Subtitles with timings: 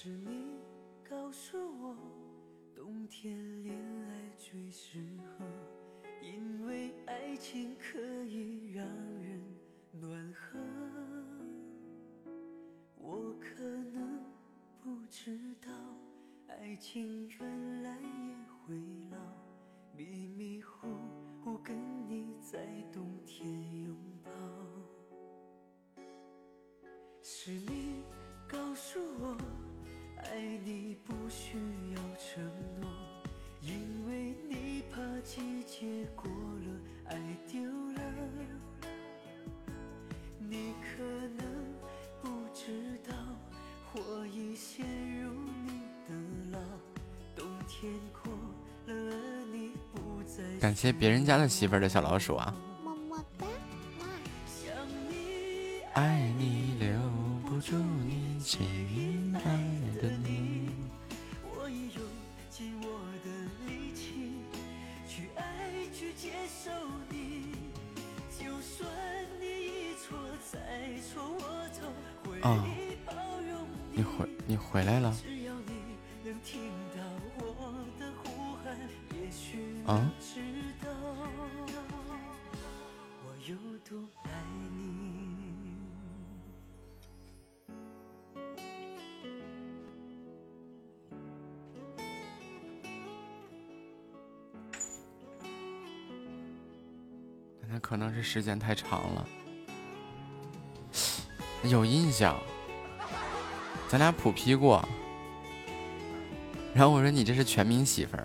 [0.00, 0.54] 是你
[1.10, 1.96] 告诉我，
[2.72, 5.44] 冬天恋爱最适合，
[6.22, 8.86] 因为爱情可以让
[9.20, 9.42] 人
[9.90, 10.56] 暖和。
[12.96, 14.22] 我可能
[14.80, 15.68] 不知道，
[16.46, 18.76] 爱情原来也会
[19.10, 19.18] 老，
[19.96, 20.86] 迷迷糊
[21.42, 21.76] 糊跟
[22.08, 23.50] 你在冬天
[23.82, 24.30] 拥抱。
[27.20, 28.04] 是你
[28.46, 29.36] 告诉我，
[30.24, 31.56] 爱你不需
[31.94, 32.42] 要承
[32.80, 32.88] 诺，
[33.60, 37.18] 因为你怕季节过了，爱
[37.50, 38.02] 丢了。
[40.38, 41.02] 你可
[41.36, 41.44] 能
[42.22, 43.14] 不知道，
[43.94, 44.84] 我已陷
[45.20, 45.32] 入
[45.64, 46.14] 你的
[46.52, 46.58] 牢。
[47.36, 47.92] 冬天
[48.22, 48.32] 过
[48.86, 50.42] 了，而你不再。
[50.58, 52.54] 感谢别人家的媳妇儿的小老鼠啊！
[52.82, 53.46] 么么哒，
[54.46, 54.74] 想
[55.08, 56.88] 你爱你留
[57.48, 58.40] 不住你，
[72.48, 72.64] 啊
[73.92, 75.08] 你回你回来了，
[79.84, 80.10] 啊能？
[80.18, 80.40] 知
[80.82, 80.90] 道
[83.22, 83.54] 我有
[83.86, 84.30] 多爱
[84.62, 84.78] 你。
[97.70, 99.28] 那可能是时间太长了，
[101.64, 102.38] 有印象，
[103.88, 104.86] 咱俩普 P 过。
[106.74, 108.24] 然后我说你这是全民媳妇儿，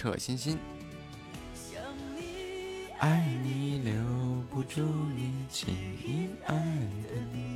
[0.00, 0.58] 驰电掣欣欣，
[1.52, 1.82] 想
[2.16, 3.92] 你爱你留
[4.48, 4.80] 不住
[5.14, 7.49] 你，亲爱的你。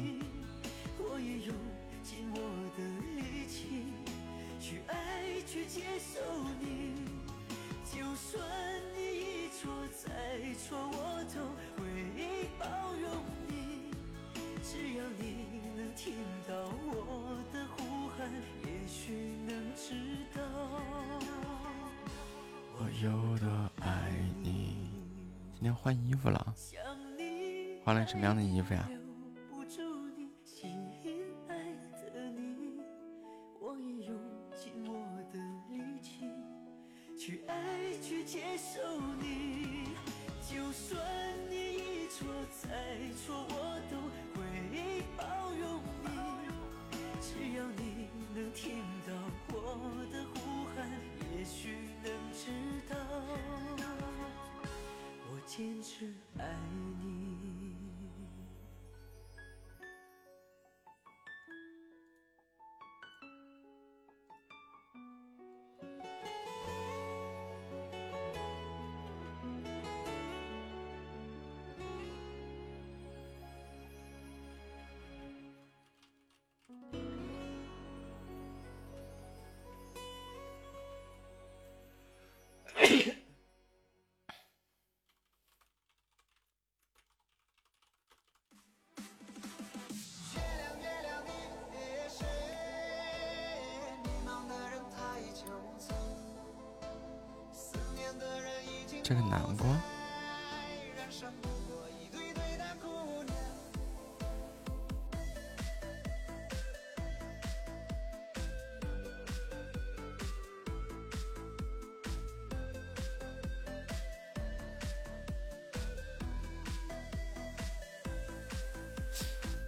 [99.07, 99.67] 这个南瓜，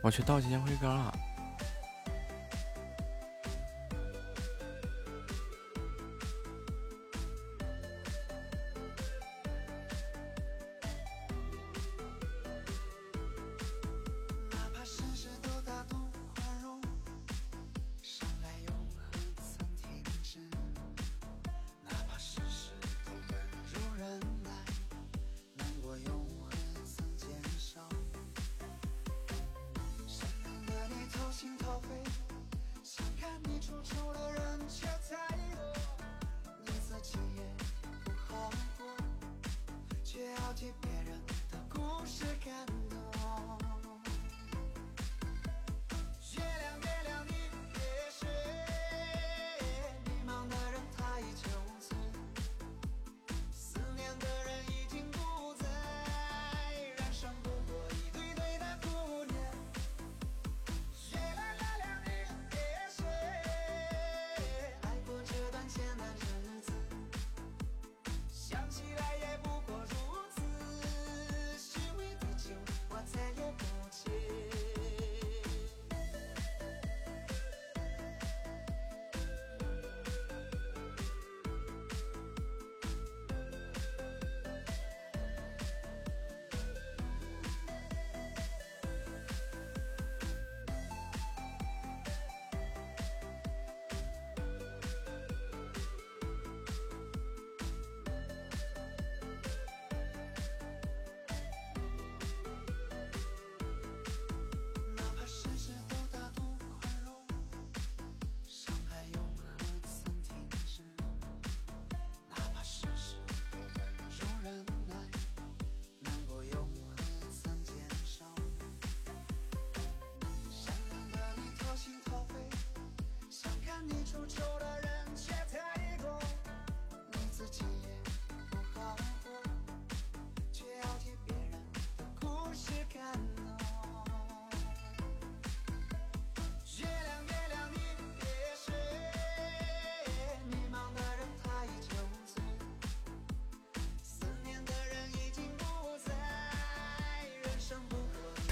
[0.02, 1.25] 我去倒几件灰缸了。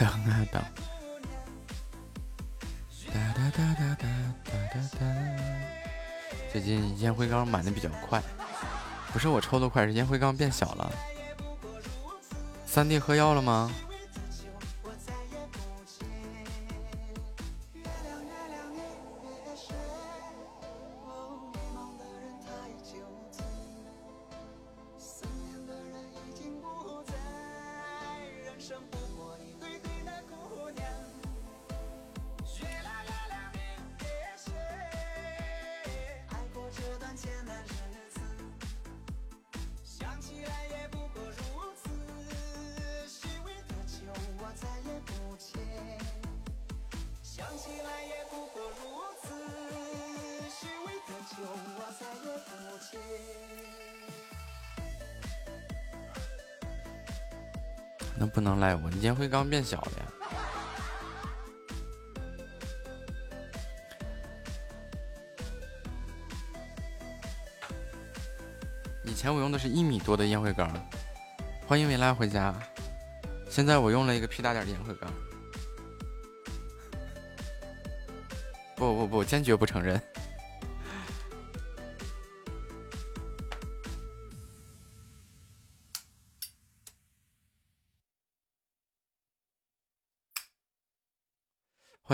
[0.04, 0.62] 等啊等。
[3.10, 4.06] 哒哒哒哒哒
[4.44, 5.06] 哒哒哒。
[6.52, 8.22] 最近烟灰缸满的比较快，
[9.14, 10.92] 不是我抽的快，是烟灰缸变小了。
[12.66, 13.72] 三弟喝药了吗？
[59.04, 60.04] 烟灰缸变小了呀。
[69.05, 70.72] 以前我用的是一米多的烟灰缸，
[71.67, 72.55] 欢迎未来回家。
[73.50, 75.12] 现在我用了一个屁大点的烟灰缸。
[78.74, 80.00] 不不不，坚决不承认。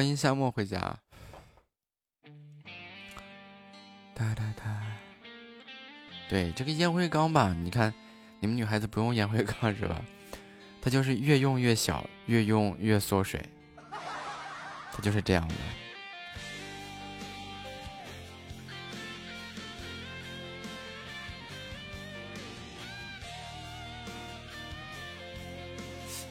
[0.00, 0.78] 欢迎夏末回家。
[4.14, 4.82] 哒哒哒。
[6.26, 7.92] 对这个烟灰缸吧，你看，
[8.40, 10.02] 你们女孩子不用烟灰缸是吧？
[10.80, 13.46] 它就是越用越小，越用越缩水，
[14.90, 15.54] 它就是这样的。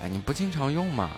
[0.01, 1.11] 哎，你不经常用嘛？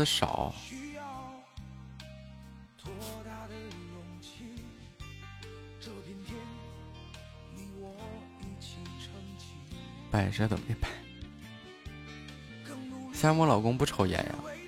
[0.00, 0.54] 的少
[10.10, 10.88] 摆着都没摆，
[13.12, 14.59] 现在老公不抽烟呀。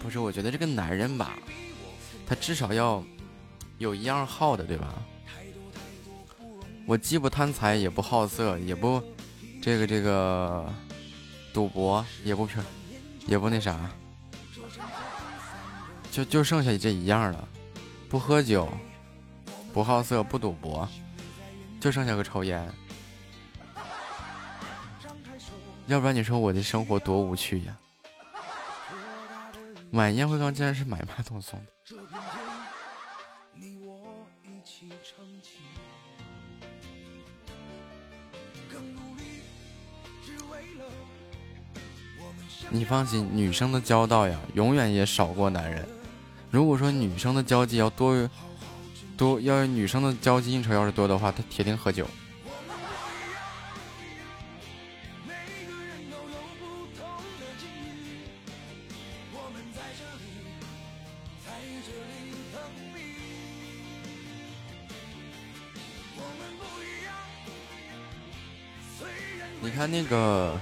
[0.00, 1.36] 不是，我觉得这个男人吧，
[2.26, 3.02] 他至少要
[3.78, 4.94] 有一样好的，对吧？
[6.86, 9.02] 我既不贪财，也不好色，也不
[9.60, 10.72] 这个这个
[11.52, 12.62] 赌博，也不嫖，
[13.26, 13.90] 也不那啥，
[16.12, 17.48] 就就剩下这一样了，
[18.08, 18.68] 不喝酒，
[19.72, 20.88] 不好色，不赌博，
[21.80, 22.64] 就剩下个抽烟。
[25.88, 27.76] 要不然你说我的生活多无趣呀？
[29.90, 31.66] 买烟灰缸竟然是买马桶送的。
[33.54, 35.58] 你我一起撑起，
[38.70, 39.22] 更努力，
[40.24, 40.84] 只为了
[42.18, 45.88] 我们想你放心，女生的交道呀，永远也少过男人。
[46.50, 48.28] 如果说女生的交际要多
[49.16, 52.06] 多，要是女生的交际应酬要是多的话，她铁定喝酒。
[69.86, 70.58] 那个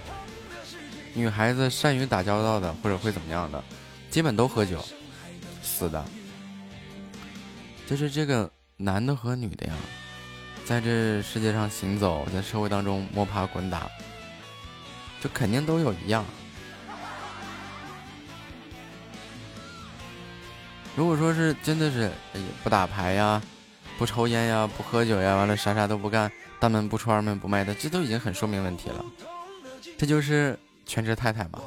[1.15, 3.63] 女孩子善于打交道的，或者会怎么样的，
[4.11, 4.85] 基本都喝酒，
[5.63, 6.05] 死的。
[7.87, 9.73] 就是这个男的和女的呀，
[10.65, 13.91] 在这世界上行走，在社会当中摸爬滚打，
[15.21, 16.25] 就肯定都有一样。
[20.97, 22.11] 如果说是真的是
[22.63, 23.43] 不打牌呀，
[23.99, 26.31] 不抽烟呀，不喝酒呀，完了啥啥都不干，
[26.65, 29.05] 大门不出二门不迈的，这都已经很说明问题了。
[29.99, 31.61] 这就是全职太太吗。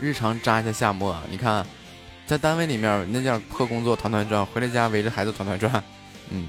[0.00, 1.66] 日常扎一下夏末，你看，
[2.32, 5.84] 在单位里面那点破工作团团转，回了家围着孩子团团转，
[6.30, 6.48] 嗯。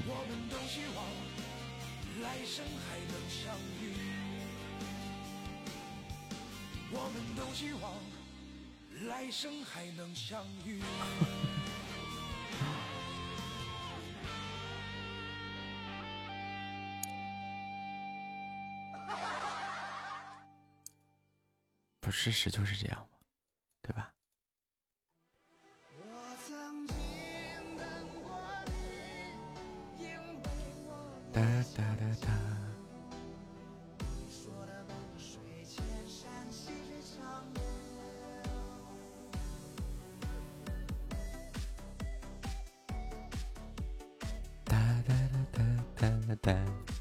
[22.00, 23.18] 不，事实就是这样嘛。
[23.82, 24.13] 对吧？
[31.34, 31.40] 哒
[31.76, 32.28] 哒哒哒。
[44.64, 45.14] 哒哒
[45.50, 45.58] 哒
[45.96, 46.93] 哒哒哒。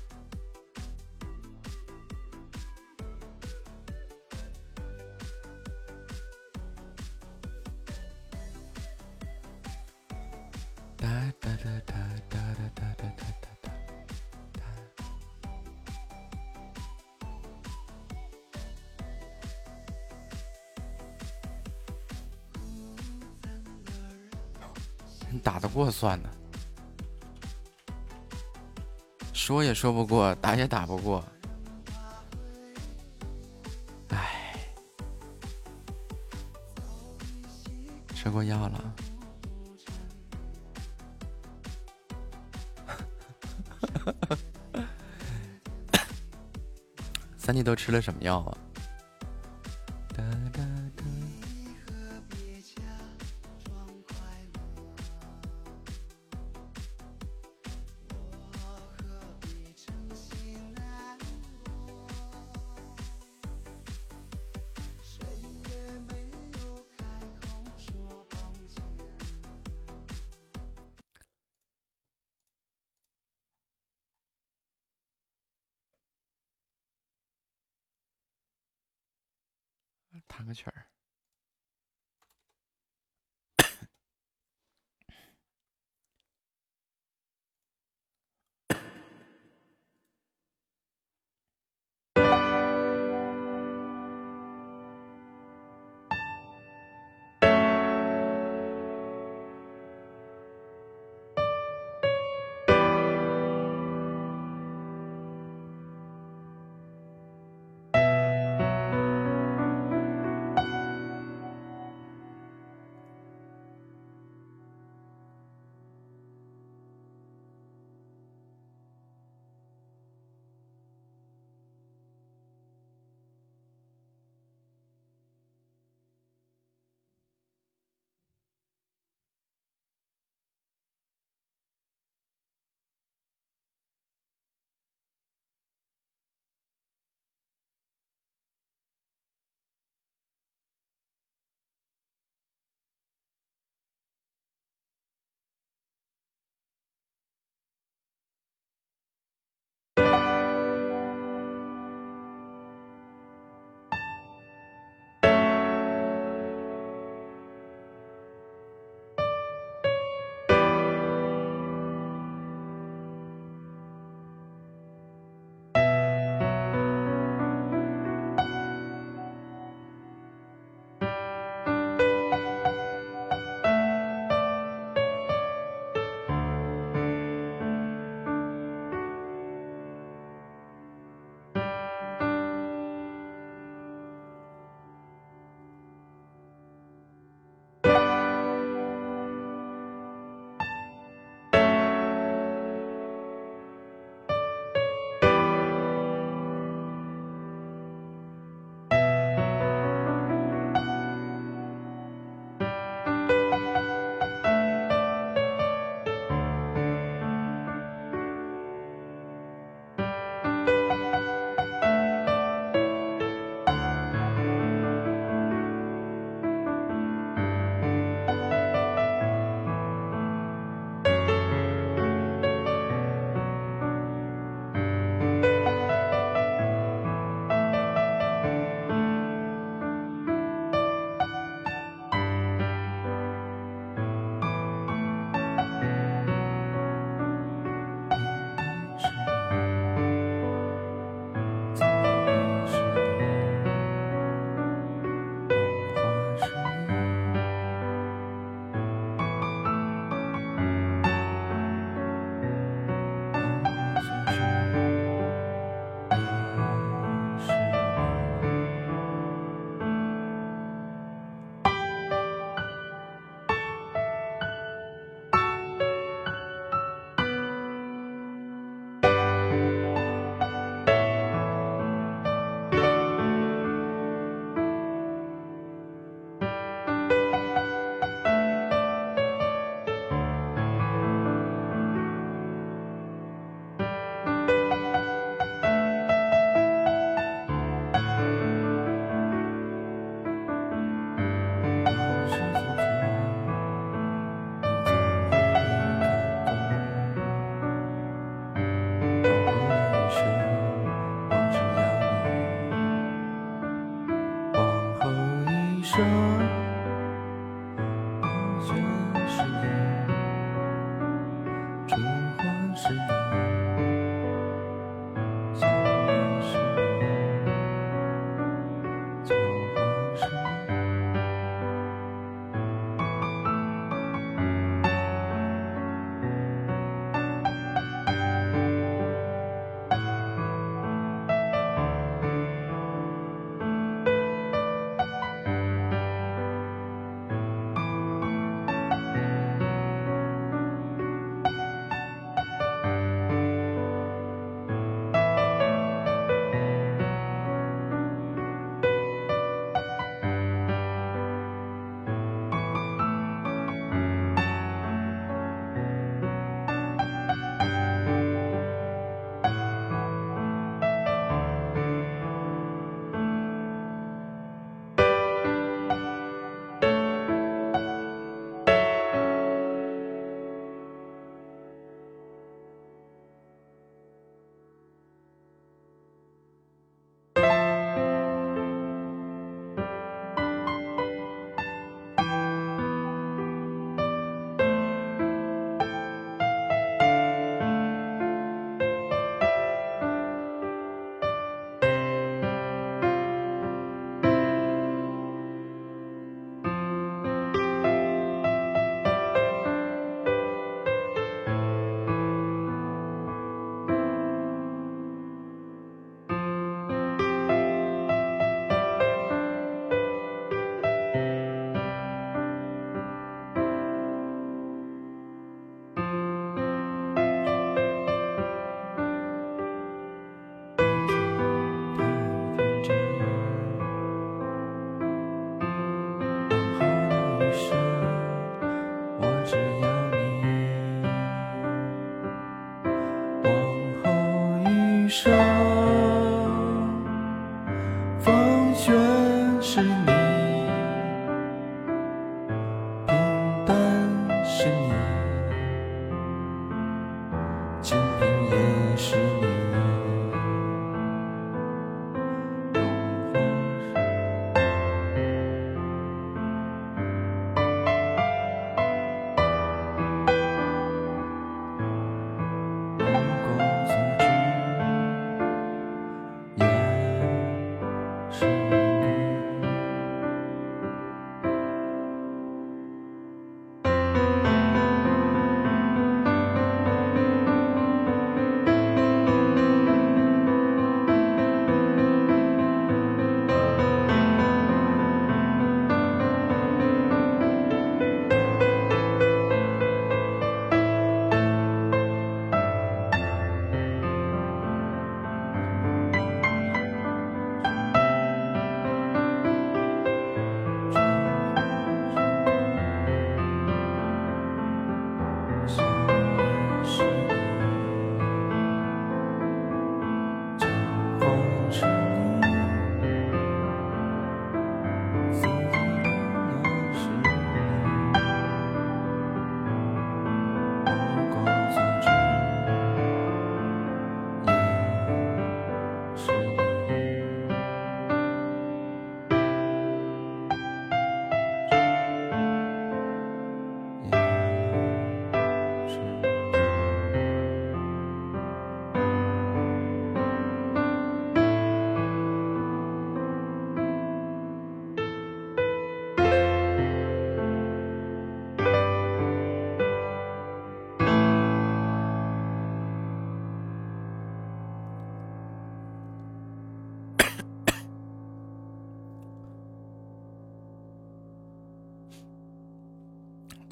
[25.93, 26.29] 算了，
[29.31, 31.23] 说也说不过，打也打不过，
[34.09, 34.55] 唉，
[38.15, 38.95] 吃过药了，
[47.38, 48.57] 三弟都吃了什么药啊？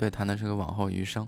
[0.01, 1.27] 对，谈的是个往后余生。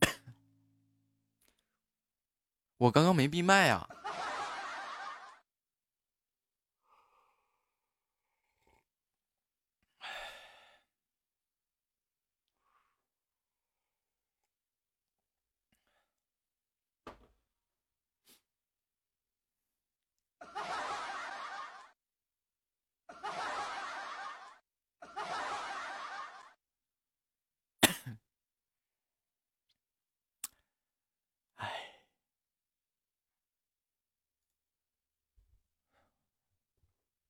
[2.78, 3.93] 我刚刚没闭麦啊。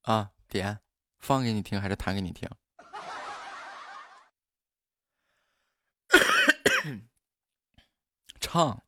[0.05, 0.81] 啊，点，
[1.19, 2.49] 放给你听还是弹给你听？
[8.38, 8.85] 唱，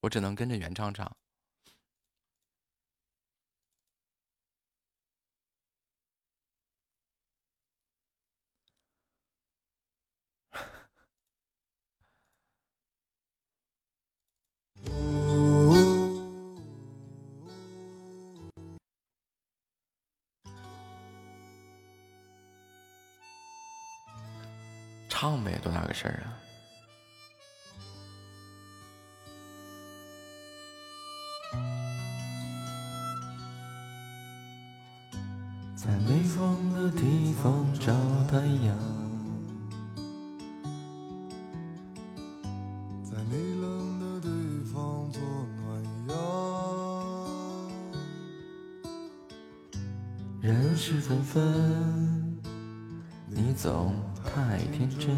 [0.00, 1.16] 我只能跟着原唱唱。
[25.20, 26.32] 唱呗，多大个事儿啊！
[35.76, 37.92] 在没风的地方找
[38.30, 38.74] 太阳，
[43.04, 44.30] 在没冷的地
[44.72, 45.20] 方做
[45.58, 46.16] 暖阳。
[50.40, 52.40] 人事纷纷，
[53.28, 53.94] 你总
[54.34, 55.16] 太天真。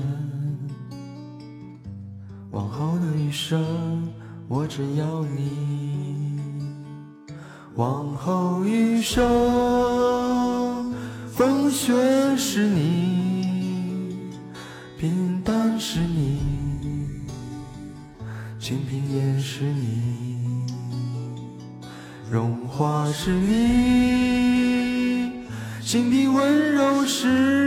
[2.50, 4.08] 往后的余生，
[4.48, 6.40] 我只要你。
[7.74, 9.22] 往后余生，
[11.30, 11.94] 风雪
[12.36, 14.30] 是你，
[14.98, 16.40] 平淡是你，
[18.58, 20.66] 清贫也是你，
[22.30, 25.30] 荣华是你，
[25.80, 27.61] 心底温柔是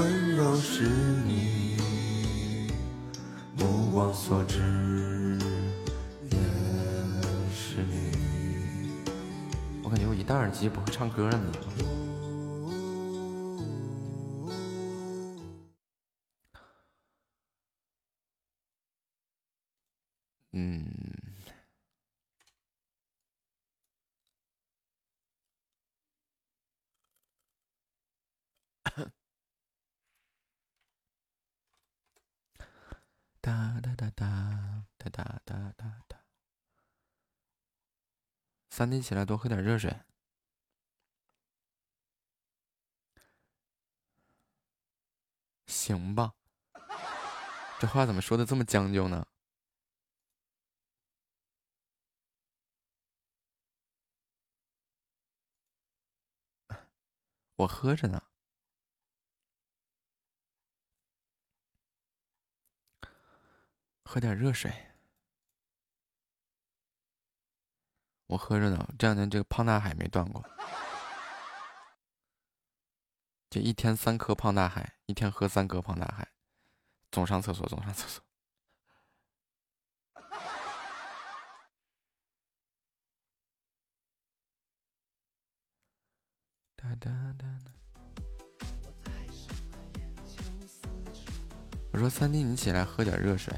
[0.00, 0.88] 温柔是
[1.26, 1.76] 你，
[3.58, 4.58] 目光所至
[6.30, 6.38] 也
[7.54, 8.16] 是你。
[9.82, 11.52] 我感觉我一戴耳机不会唱歌了呢。
[38.80, 39.94] 三弟起来多喝点热水。
[45.66, 46.32] 行吧，
[47.78, 49.26] 这话怎么说的这么将就呢？
[57.56, 58.22] 我喝着呢。
[64.04, 64.89] 喝点热水。
[68.30, 70.40] 我喝着呢，这两天这个胖大海没断过，
[73.50, 76.28] 就一天三颗胖大海，一天喝三颗胖大海，
[77.10, 78.22] 总上厕所，总上厕所。
[86.76, 87.72] 哒哒哒哒。
[91.92, 93.52] 我说三弟，你起来喝点热水。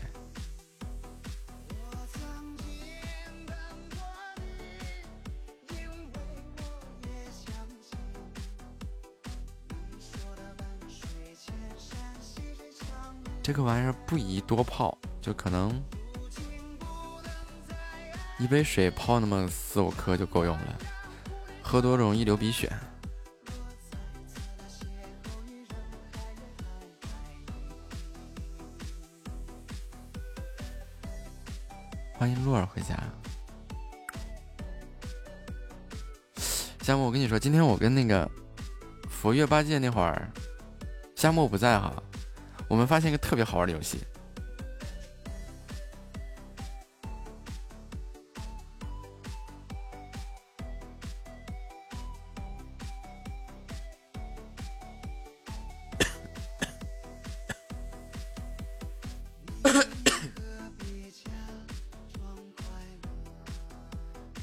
[13.42, 15.82] 这个玩意儿不宜多泡，就可能
[18.38, 20.78] 一杯水泡那么四五颗就够用了，
[21.60, 22.72] 喝多容易流鼻血。
[32.14, 32.96] 欢迎洛儿回家。
[36.82, 38.30] 夏沫，我跟你说，今天我跟那个
[39.10, 40.30] 佛月八戒那会儿，
[41.16, 42.01] 夏沫不在哈，
[42.72, 43.98] 我们发现一个特别好玩的游戏。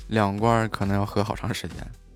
[0.08, 2.09] 两罐可能要喝好长时间。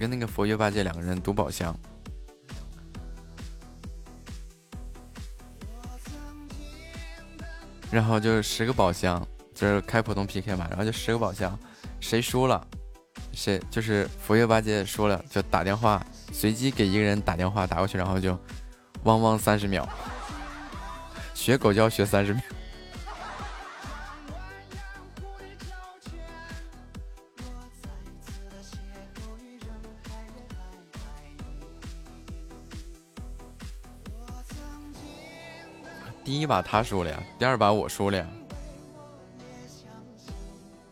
[0.00, 1.78] 跟那个佛爷八戒两个人赌宝箱，
[7.90, 9.22] 然后就是十个宝箱，
[9.54, 11.56] 就是开普通 PK 嘛，然后就十个宝箱，
[12.00, 12.66] 谁输了，
[13.34, 18.38] 谁就是佛爷八戒输了就打电话，随机给一个人打电话打过去，然后就
[19.04, 19.86] 汪汪三十秒，
[21.34, 22.42] 学狗叫学三十秒。
[36.50, 38.26] 把他输了呀，第二把我输了呀，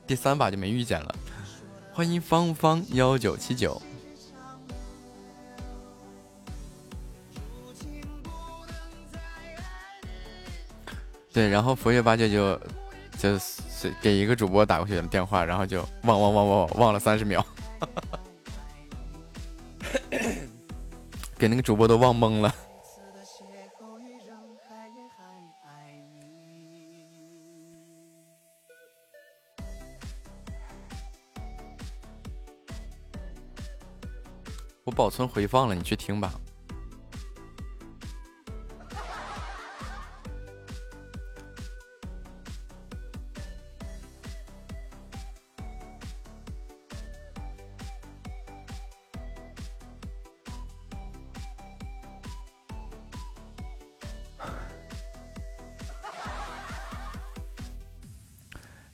[0.06, 1.12] 第三把就没遇见了。
[1.92, 3.82] 欢迎芳芳幺九七九。
[11.32, 12.56] 对，然后佛爷八戒就
[13.18, 17.44] 就是给一个主播打过去的电话，然后就忘忘忘忘忘了三十秒，
[21.36, 22.54] 给那个主播都忘懵了。
[34.98, 36.34] 保存回放了，你去听吧。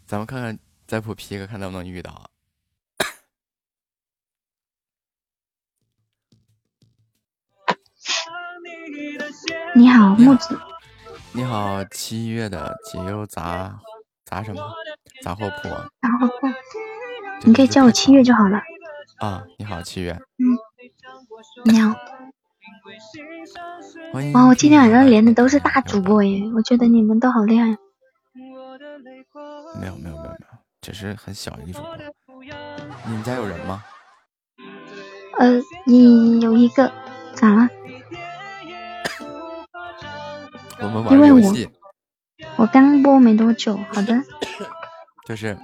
[0.05, 2.34] 咱们看看再普 P 个，看能不能遇到啊。
[10.35, 10.61] 你好，木子。
[11.33, 13.79] 你好，七月的解忧杂
[14.25, 14.61] 杂什么
[15.23, 15.87] 杂货铺啊？
[16.03, 16.49] 杂货铺，
[17.45, 18.61] 你可以叫我七月就好了。
[19.19, 20.11] 啊，你好，七月。
[20.13, 20.59] 嗯，
[21.65, 21.95] 你好。
[24.13, 24.33] 欢迎。
[24.33, 27.67] 哇，我今天晚上连的都是大主播耶，我觉得你们都好厉害。
[29.81, 30.37] 没有没有没有没有，
[30.81, 31.97] 只是很小一个主播。
[33.07, 33.85] 你们家有人吗？
[35.39, 36.91] 呃，你有一个，
[37.35, 37.69] 咋了？
[40.85, 41.71] 我们玩游戏。
[42.57, 44.15] 我刚播没多久，好的。
[45.25, 45.57] 就是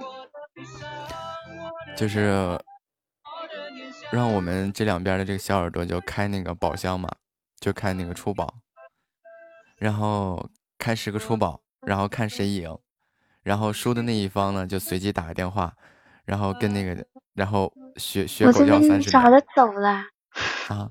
[1.95, 2.59] 就是
[4.11, 7.07] 让我们这两边的这个小耳朵就开那个宝箱嘛，
[7.59, 8.55] 就开那个出宝，
[9.77, 12.75] 然后开十个出宝，然后看谁赢，
[13.43, 15.71] 然后输的那一方呢就随机打个电话，
[16.25, 17.05] 然后跟那个
[17.35, 19.21] 然后学学狗叫三十秒。
[19.21, 19.89] 我早就走了。
[20.69, 20.89] 啊，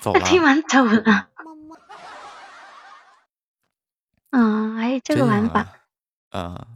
[0.00, 0.20] 走了。
[0.26, 1.28] 听完走了。
[4.36, 5.66] 嗯，还有这个玩法，
[6.28, 6.66] 啊，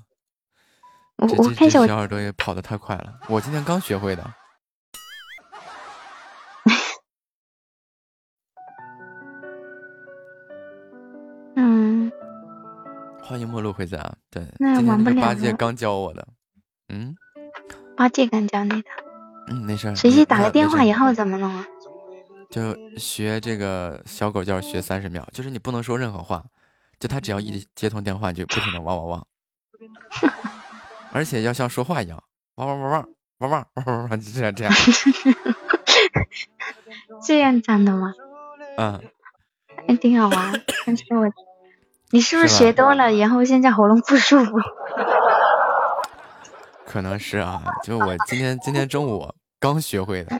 [1.16, 4.24] 我我看一下我小耳朵也跑的太快了，我今天刚学会的。
[11.56, 12.10] 嗯，
[13.22, 14.02] 欢迎陌路回家。
[14.30, 15.20] 对，那玩不了。
[15.20, 16.26] 八戒刚教我的，
[16.88, 17.14] 嗯，
[17.94, 18.88] 八戒刚教你的，
[19.48, 19.94] 嗯，没事。
[19.94, 21.66] 随机打个电话以后怎么弄啊？
[22.48, 26.42] 就学这个小狗叫学三十秒，就是你不能说任何话。
[27.00, 29.26] 就他只要一接通电话，就不停的汪汪汪，
[31.12, 32.22] 而且要像说话一样，
[32.56, 33.08] 汪汪汪汪
[33.38, 34.72] 汪汪汪汪，就这样这 样。
[37.26, 38.12] 这样讲的吗？
[38.76, 39.00] 嗯，
[39.88, 40.52] 还挺好玩。
[40.86, 41.28] 但是我，
[42.10, 44.52] 你是不是学多了，然后现在喉咙不舒服？
[46.84, 50.38] 可能是啊，就我今天今天中午刚学会的。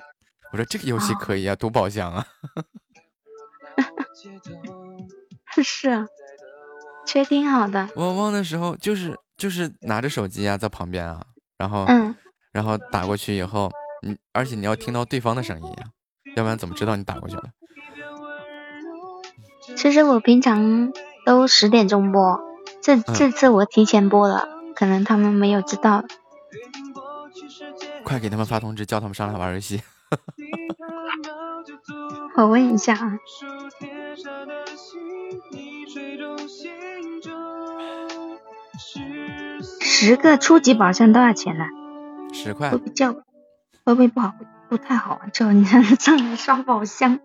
[0.52, 2.26] 我说这个游戏可以啊，多宝箱啊。
[5.64, 6.06] 是啊。
[7.10, 7.88] 确定好的。
[7.96, 11.20] 我忘的时候就是就是拿着手机啊，在旁边啊，
[11.58, 12.14] 然后嗯，
[12.52, 13.68] 然后打过去以后，
[14.06, 15.86] 你而且你要听到对方的声音呀、
[16.36, 17.42] 要不然怎么知道你打过去了？
[19.76, 20.92] 其实我平常
[21.26, 22.40] 都十点钟播，
[22.80, 26.04] 这嗯这次我提前播了，可能他们没有知道。
[28.04, 29.82] 快给他们发通知，叫他们上来玩游戏。
[32.36, 33.18] 我问一下啊，
[34.46, 35.00] 的心，
[35.52, 35.70] 你。
[39.78, 41.66] 十个初级宝箱多少钱呢？
[42.32, 42.70] 十块。
[42.70, 43.12] 会不会叫？
[43.12, 44.34] 会不会不好？
[44.70, 47.20] 不太好玩，叫你家上来刷宝箱。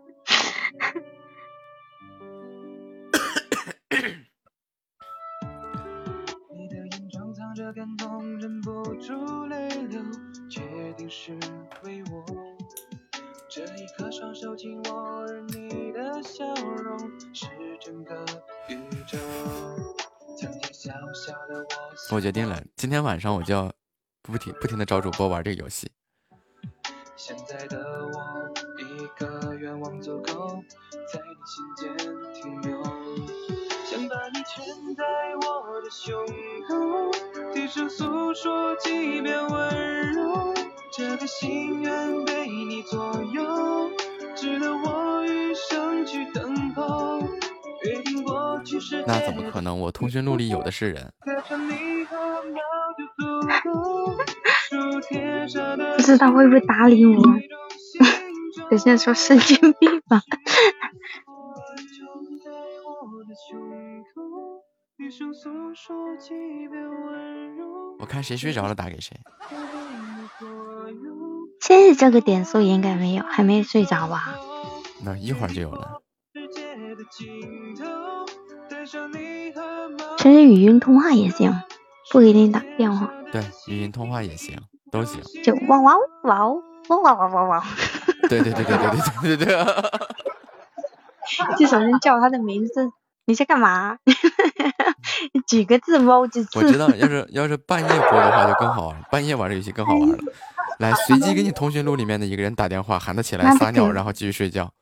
[7.73, 10.01] 感动，忍不住泪流，
[10.49, 10.61] 确
[10.93, 11.31] 定是
[11.83, 12.54] 为我。
[13.55, 16.43] 这一刻，双手紧握，而你的笑
[16.83, 16.99] 容
[17.33, 17.47] 是
[17.79, 18.13] 整个
[18.67, 18.77] 宇
[19.07, 19.17] 宙。
[20.37, 21.65] 曾经小小的
[22.09, 23.71] 我，我决定了，今天晚上我就要
[24.21, 25.89] 不停不停的找主播玩这个游戏。
[27.15, 30.61] 现在的我，一个愿望足够，
[31.13, 31.95] 在你心间
[32.33, 32.83] 停留。
[33.85, 34.65] 想把你圈
[34.97, 35.05] 在
[35.47, 36.27] 我的胸
[36.67, 40.53] 口，低声诉说几遍温柔。
[40.97, 43.91] 这个心愿被你左右，
[44.33, 47.19] 值得我余生去等候。
[47.83, 49.77] 约定过去世那怎么可能？
[49.77, 51.11] 我通讯录里有的是人。
[51.19, 52.63] 刻上你和秒
[52.97, 53.25] 就足
[53.69, 54.15] 够。
[54.69, 57.21] 数天上的不知道会不会搭理我？
[58.69, 60.21] 等下说神经病吧。
[67.99, 69.19] 我看谁睡着了打给谁。
[71.67, 74.35] 现在这个点数应该没有，还没睡着吧？
[75.03, 75.99] 那一会儿就有了。
[80.19, 81.51] 其实语音通话也行，
[82.11, 84.59] 不一定打电话，对，语音通话也行，
[84.91, 85.19] 都行。
[85.43, 86.61] 就哇哇哇哇
[87.01, 87.63] 哇哇哇哇，
[88.29, 88.89] 对对对对对对
[89.35, 89.55] 对对对。
[91.57, 92.91] 就首先叫他的名字，
[93.25, 93.97] 你在干嘛？
[95.47, 96.59] 几个字猫几次？
[96.59, 100.15] 我知道，要是要是半夜播的话就更好玩，半夜玩这游戏更好玩了。
[100.79, 104.73] 来，随机给你通讯录里面的一个人打电话，喊他起来撒尿，然后继续睡觉。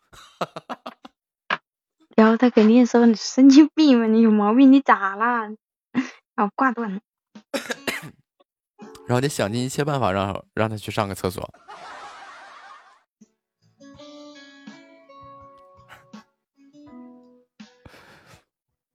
[2.15, 4.07] 然后他肯定说你神经病吧？
[4.07, 4.71] 你有毛病？
[4.71, 5.43] 你咋啦？
[5.43, 5.57] 然
[6.47, 6.99] 后挂断了。
[9.05, 11.53] 然后得想尽一切办法让让他去上个厕所。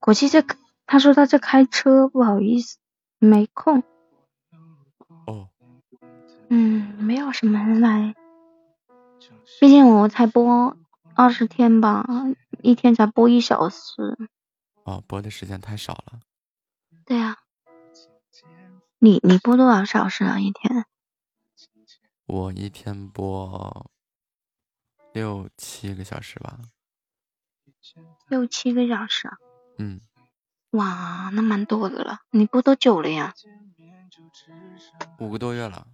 [0.00, 0.42] 估计这
[0.86, 2.78] 他说他在开车，不好意思，
[3.18, 3.82] 没空。
[6.48, 8.14] 哦，嗯，没有什么人来，
[9.60, 10.76] 毕竟我才播
[11.14, 12.06] 二十天吧，
[12.62, 14.16] 一天才播一小时。
[14.84, 16.20] 哦，播的时间太少了。
[17.04, 17.36] 对啊，
[18.98, 20.40] 你你播多少小时啊？
[20.40, 20.86] 一天？
[22.26, 23.90] 我一天播
[25.12, 26.58] 六七个小时吧。
[28.28, 29.36] 六七个小时啊？
[29.78, 30.00] 嗯，
[30.70, 32.20] 哇，那蛮多的了。
[32.30, 33.34] 你播多久了呀？
[35.18, 35.86] 五个多月了。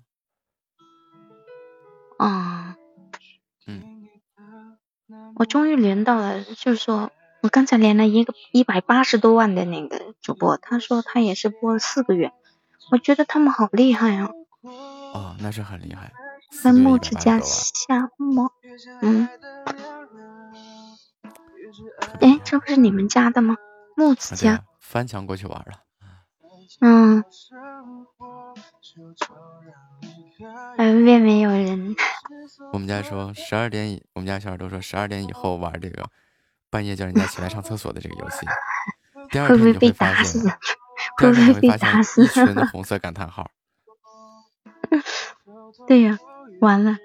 [2.18, 2.76] 啊，
[3.66, 4.08] 嗯，
[5.36, 7.10] 我终于连到了，就是说
[7.42, 12.32] 我刚才连了一个一百八十多万的那个主播，他说他也是播了四个月，
[12.90, 14.30] 我觉得他们好厉害啊。
[14.62, 16.12] 哦，那是很厉害。
[16.72, 18.52] 木之家180多万夏末，
[19.02, 19.28] 嗯，
[22.20, 23.56] 哎，这不是你们家的吗？
[23.96, 25.83] 木子家啊啊，翻墙过去玩了。
[26.80, 27.24] 嗯，
[30.76, 31.94] 外面没有人，
[32.72, 36.08] 我们家说十二点以，我们家小孩都说十二点以后玩这个
[36.70, 38.46] 半夜叫人家起来上厕所的这个游戏。
[39.30, 40.48] 第二会不会被天你就会发打死
[41.18, 42.26] 会不会被打死一？
[42.26, 43.50] 群的红色感叹号。
[45.88, 46.18] 对呀、
[46.60, 46.98] 完了，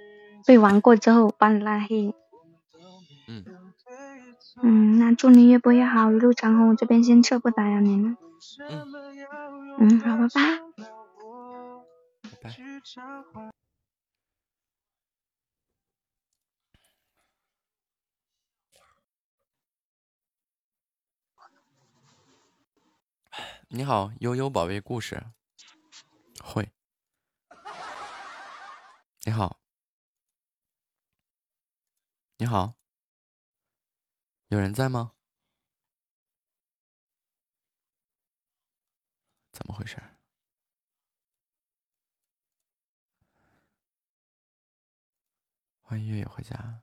[0.46, 2.14] 被玩过之后把你拉黑。
[3.28, 3.46] 嗯，
[4.62, 6.70] 嗯，那祝你越播越好，一路长虹。
[6.70, 8.18] 我这边先撤，不打扰您了。
[9.80, 10.16] 嗯，好，
[12.24, 12.56] 拜拜。
[13.22, 13.52] 拜拜。
[23.68, 25.22] 你好，悠悠宝贝故事。
[26.42, 26.72] 会。
[29.26, 29.60] 你好。
[32.38, 32.76] 你好。
[34.48, 35.12] 有人在吗？
[39.60, 40.02] 怎么回事？
[45.82, 46.82] 欢迎月月回家。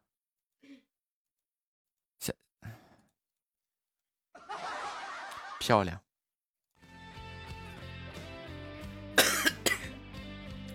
[5.58, 5.98] 漂亮。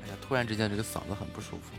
[0.01, 1.71] 哎呀，突然之间这个嗓子很不舒服。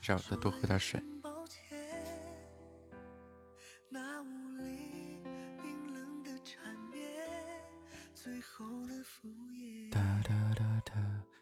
[0.00, 1.02] 这再多喝点水。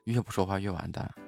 [0.05, 1.28] 越不说话越完蛋。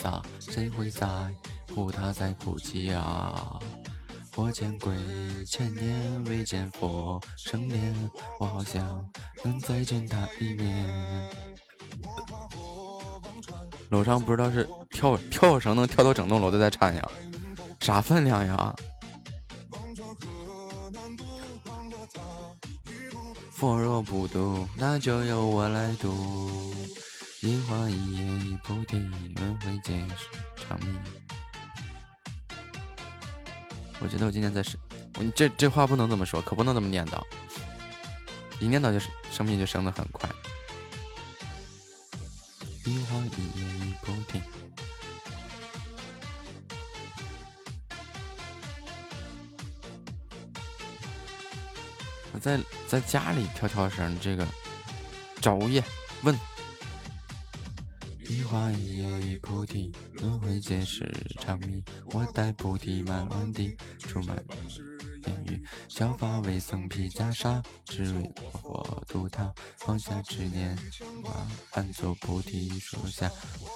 [0.00, 1.06] 撒，谁会在
[1.74, 3.58] 乎他在哭泣啊？
[4.34, 4.96] 我见鬼，
[5.44, 9.04] 千年未见佛生脸，我好想
[9.44, 11.28] 能再见他一面。
[13.90, 17.10] 楼上不知道是跳跳绳能跳到整栋楼都在颤呀，
[17.80, 18.74] 啥分量呀？
[23.50, 26.72] 佛若不渡，那就由我来渡。
[27.42, 30.26] 一花一叶一菩提，轮回皆是
[30.62, 30.94] 长命。
[33.98, 34.78] 我觉得我今天在生，
[35.18, 37.18] 你这这话不能这么说，可不能这么念叨。
[38.58, 40.28] 一念叨就是生命就生的很快。
[42.84, 44.42] 一花一叶一菩提。
[52.32, 54.46] 我在在家里跳跳绳，这个
[55.40, 55.82] 找物业
[56.22, 56.38] 问。
[58.50, 61.84] 花一叶一菩提，轮回皆是长迷。
[62.06, 64.44] 我带菩提满满地，出门
[65.30, 65.64] 言语。
[65.88, 69.52] 小发为僧披袈裟，只为佛度他。
[69.78, 70.76] 放下执念，
[71.72, 73.30] 安坐菩提树下。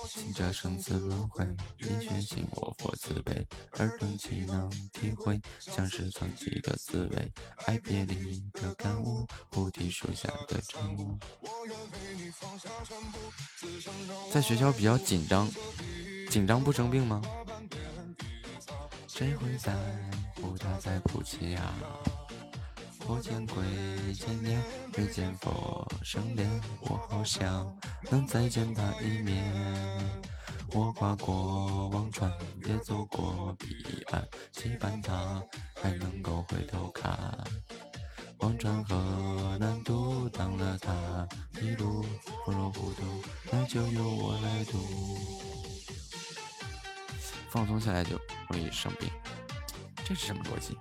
[0.09, 1.45] 行者生死轮回，
[1.79, 3.47] 因学信我佛慈悲，
[3.79, 7.33] 耳根岂能体会相识曾经的滋味？
[7.67, 11.19] 爱别离的感悟，菩提树下的真悟。
[14.33, 15.51] 在学校比较紧张，
[16.31, 17.23] 紧张不生病吗？
[19.17, 19.73] 谁会在
[20.43, 21.73] 乎他在哭泣啊？
[23.07, 23.63] 我见鬼，
[24.13, 24.61] 千年
[24.99, 26.49] 未见佛生怜，
[26.81, 27.73] 我好想
[28.11, 29.55] 能再见他一面。
[30.73, 32.29] 我跨过忘川，
[32.67, 35.41] 也走过彼岸，期盼他
[35.81, 37.17] 还能够回头看。
[38.39, 40.93] 忘川河难渡，当了他
[41.63, 42.05] 一路
[42.45, 43.03] 不若糊涂，
[43.53, 44.77] 那就由我来渡。
[47.49, 48.19] 放松下来就
[48.51, 49.11] 容易生病，
[50.05, 50.77] 这是什么逻辑？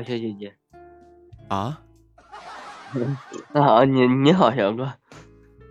[0.03, 0.55] 好，小姐姐。
[1.47, 1.83] 啊，
[3.53, 4.91] 啊，你你好，小哥。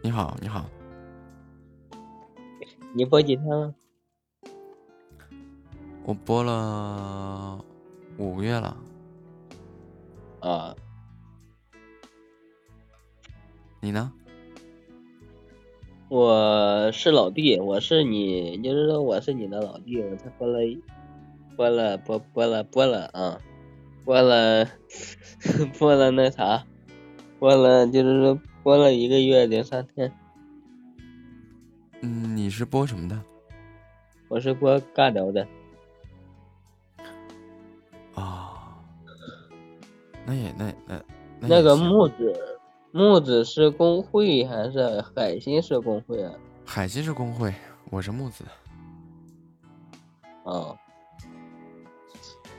[0.03, 0.65] 你好，你好，
[2.95, 3.75] 你播几天了？
[6.05, 7.61] 我播了
[8.19, 8.77] 五个月了。
[10.39, 10.77] 啊，
[13.81, 14.13] 你呢？
[16.09, 20.61] 我是老弟，我是你，就是说我是你的老弟，我才播了，
[21.57, 23.41] 播了播播了播了啊，
[24.05, 24.67] 播了
[25.79, 26.65] 播了那啥，
[27.39, 30.13] 播了就是说播了一个月零三天，
[32.01, 33.23] 嗯，你是播什么的？
[34.29, 35.47] 我是播尬聊的，
[38.15, 38.79] 啊，
[40.25, 41.03] 那也那那
[41.41, 42.59] 那那个木子
[42.93, 46.33] 木子是工会还是海星是工会啊？
[46.65, 47.53] 海星是工会，
[47.91, 48.45] 我是木子。
[50.45, 50.77] 哦，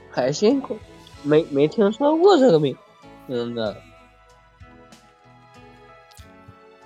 [0.09, 0.77] 海星工
[1.23, 2.75] 没没听说过这个名
[3.27, 3.75] 名字。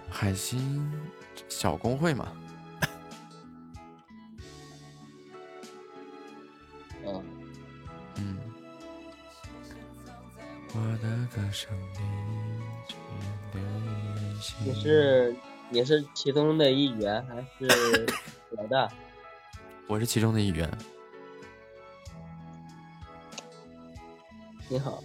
[0.10, 0.92] 海星
[1.50, 2.32] 小工会嘛，
[7.06, 7.24] 嗯，
[8.18, 8.38] 嗯。
[10.74, 11.70] 我的歌声
[14.64, 15.36] 你是
[15.70, 18.06] 你是其中的一员还是
[18.52, 18.90] 老大？
[19.88, 20.70] 我是其中的一员。
[24.68, 25.03] 你好，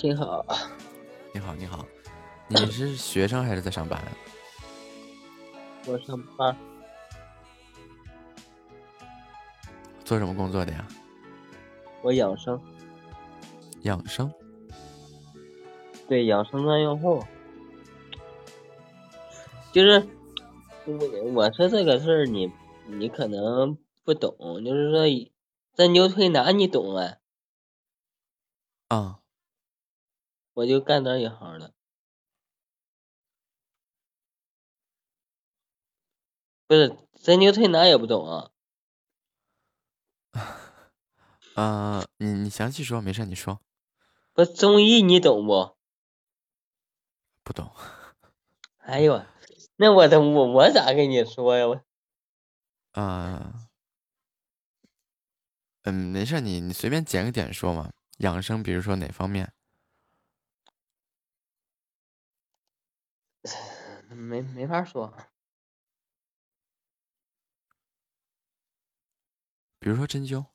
[0.00, 0.46] 你好。
[1.32, 1.84] 你好，你好，
[2.46, 4.08] 你是学生还是在上班啊？
[5.86, 6.56] 我上班，
[10.04, 10.86] 做什么工作的呀？
[12.02, 12.60] 我养生，
[13.82, 14.32] 养生。
[16.06, 17.20] 对养生专用户。
[19.72, 20.06] 就是
[20.86, 20.96] 我
[21.32, 22.48] 我说这个事儿，你
[22.86, 25.06] 你可能不懂，就是说
[25.74, 27.16] 针灸推拿你懂啊？
[28.88, 29.20] 啊、
[30.52, 31.72] 我就干这一行的。
[36.66, 36.88] 不是
[37.22, 38.50] 针灸推拿也不懂啊？
[41.54, 43.60] 呃， 你你详细说，没事，你说。
[44.34, 45.76] 不中医你懂不？
[47.42, 47.70] 不懂。
[48.78, 49.24] 哎呦，
[49.76, 51.66] 那我的我我咋跟你说呀？
[51.66, 51.80] 我
[52.92, 53.63] 啊、
[55.84, 57.92] 嗯，没事，你你随便捡个点说嘛。
[58.18, 59.52] 养生，比如说哪方面？
[64.08, 65.14] 没没法说。
[69.78, 70.46] 比如说针灸，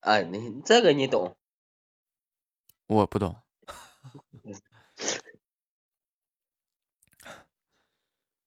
[0.00, 1.36] 啊，你这个你懂？
[2.88, 3.40] 我不懂。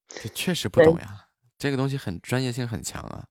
[0.08, 3.30] 这确实不懂呀，这个东西很专业性很强啊。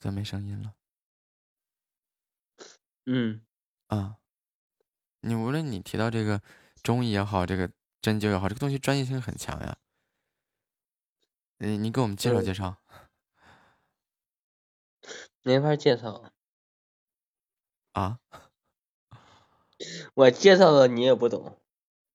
[0.00, 0.74] 怎么没声音了？
[3.06, 3.44] 嗯，
[3.88, 4.16] 啊，
[5.20, 6.42] 你无论你提到这个
[6.82, 7.70] 中医也好，这个
[8.00, 9.76] 针灸也好，这个东西专业性很强呀。
[11.58, 12.76] 你你给我们介绍嗯介绍。
[15.42, 16.32] 没法介绍。
[17.92, 18.20] 啊，
[20.14, 21.60] 我介绍了你也不懂，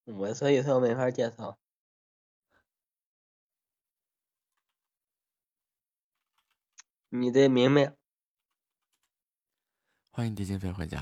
[0.06, 1.60] 我所以说没法介绍。
[7.20, 7.96] 你得明白，
[10.12, 11.00] 欢迎狄金飞回家。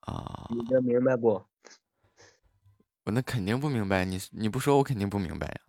[0.00, 1.46] 啊，你这明白不？
[3.04, 5.60] 我那肯定不明白，你你不说我肯定不明白呀。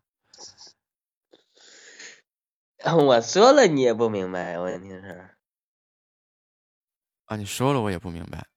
[2.96, 5.36] 我说了你也不明白，问题是。
[7.26, 8.48] 啊，你说了我也不明白。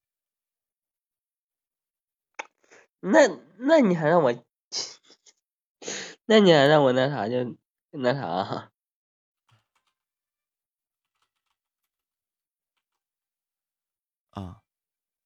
[2.99, 3.27] 那
[3.57, 4.31] 那你还让我，
[6.25, 7.57] 那你还让我那啥就
[7.89, 8.27] 那啥？
[8.27, 8.70] 啊，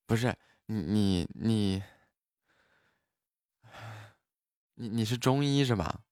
[0.06, 0.36] 不是
[0.68, 1.84] 你你你
[4.76, 6.04] 你你是中医是吧？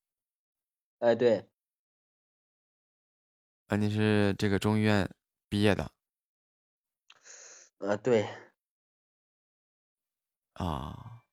[0.99, 1.49] 哎，对。
[3.67, 5.09] 啊，你是这个中医院
[5.49, 5.91] 毕业的。
[7.79, 8.27] 啊，对。
[10.53, 11.23] 啊，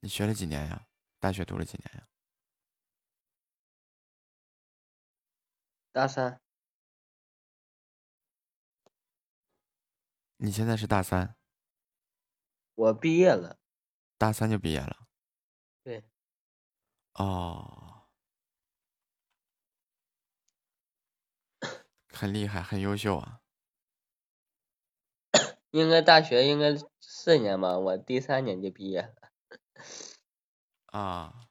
[0.00, 0.86] 你学了几年呀？
[1.18, 2.08] 大学读了几年呀？
[5.92, 6.40] 大三。
[10.38, 11.39] 你现在是大三。
[12.80, 13.58] 我毕业了。
[14.16, 15.06] 大三就毕业了。
[15.82, 16.02] 对。
[17.12, 18.06] 哦。
[22.08, 23.42] 很厉害，很优秀啊。
[25.72, 29.30] 应该大学应该四年吧，我第三年就毕业了。
[30.86, 31.48] 啊，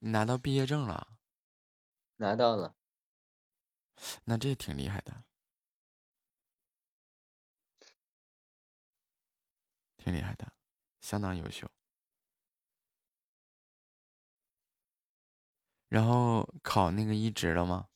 [0.00, 1.16] 你拿到毕业证了？
[2.16, 2.74] 拿到了。
[4.24, 5.24] 那这挺厉害的，
[10.04, 10.52] 挺厉害的，
[11.00, 11.66] 相当优秀。
[15.88, 17.88] 然后考那个一职了吗？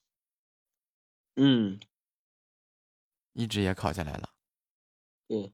[1.37, 1.79] 嗯，
[3.35, 4.31] 一职也考下来了。
[5.27, 5.53] 对，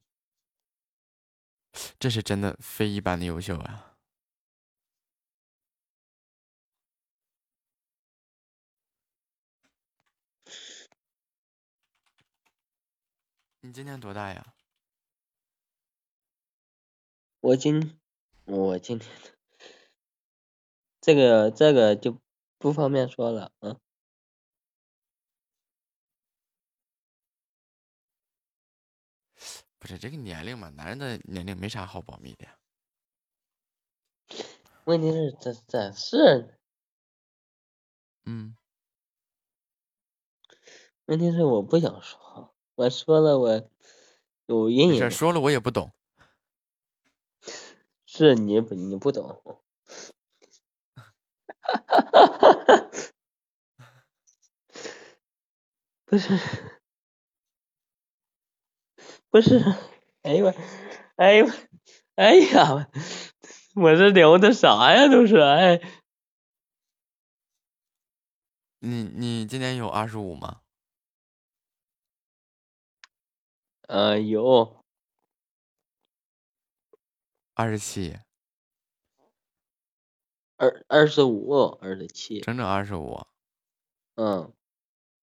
[1.99, 3.97] 这是真的非一般的优秀啊！
[13.61, 14.54] 你今年多大呀？
[17.45, 18.01] 我今
[18.47, 19.11] 我今天
[21.03, 22.19] 这个这个就。
[22.57, 23.77] 不方便说了，啊。
[29.79, 32.47] 不是这个年龄嘛，男人的年龄没啥好保密的。
[34.85, 36.59] 问题是这这是，
[38.25, 38.57] 嗯。
[41.05, 43.71] 问题是我不想说，我说了我
[44.47, 45.11] 有阴影。
[45.11, 45.93] 说了我也不懂。
[48.17, 49.61] 是你不你不懂。
[51.63, 52.57] 哈哈哈！
[52.69, 52.91] 哈，
[56.07, 56.39] 不是，
[59.31, 59.59] 不是，
[60.23, 60.55] 哎呦我，
[61.17, 61.47] 哎呦，
[62.15, 62.89] 哎呀，
[63.75, 65.09] 我这聊的啥呀？
[65.11, 65.81] 都是哎。
[68.79, 70.61] 你你今年有二十五吗？
[73.89, 74.84] 呃，有。
[77.55, 78.19] 二十七。
[80.57, 83.27] 二二十五，二十七，整整二十五。
[84.15, 84.53] 嗯，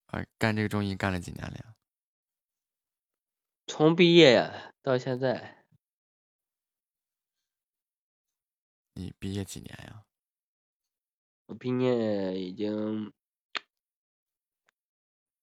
[0.07, 1.75] 啊，干这个中医干了几年了呀？
[3.67, 5.65] 从毕业到现在。
[8.93, 10.05] 你毕业几年呀？
[11.45, 13.11] 我毕业已经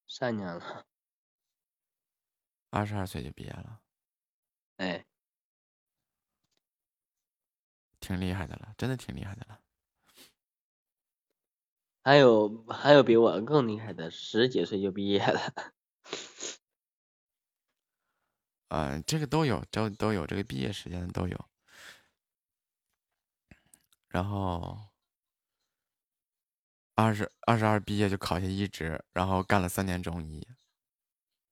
[0.07, 0.86] 三年了。
[2.70, 3.80] 二十二岁就毕业了。
[4.76, 5.07] 哎，
[8.01, 9.61] 挺厉害的了，真的挺厉害的了。
[12.03, 15.41] 还有还有比我更厉害的，十几岁就毕业了。
[18.69, 21.49] 啊，这个都有，都都有这个毕业时间的都有。
[24.09, 24.79] 然后
[26.95, 30.47] 二十二十二毕业就考下一职，然后干了三年中医。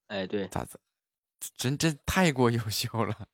[0.07, 0.81] 哎，对，咋子？
[1.57, 3.29] 真真太过优秀了。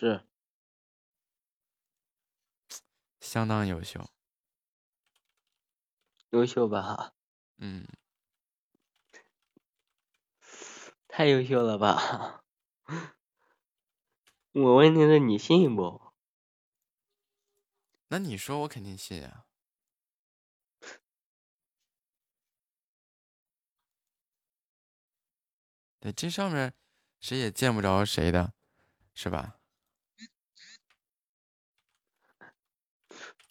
[0.00, 0.24] 是。
[3.18, 4.08] 相当优秀，
[6.30, 7.14] 优秀吧？
[7.56, 7.84] 嗯，
[11.08, 12.44] 太优秀了吧？
[14.52, 16.12] 我问题是你信不？
[18.06, 19.46] 那你说我肯定信啊。
[25.98, 26.72] 对，这上面
[27.18, 28.54] 谁也见不着谁的，
[29.12, 29.57] 是吧？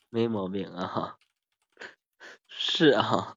[0.09, 1.17] 没毛病啊，
[2.47, 3.35] 是啊，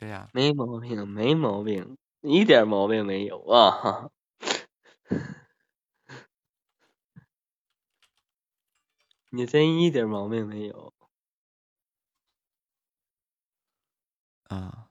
[0.00, 4.10] 对呀，没毛病，没毛病，一点毛病没有啊，
[9.30, 10.92] 你真一点毛病没有
[14.48, 14.88] 啊。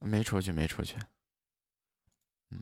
[0.00, 0.96] 没出去，没出去。
[2.50, 2.58] 嗯，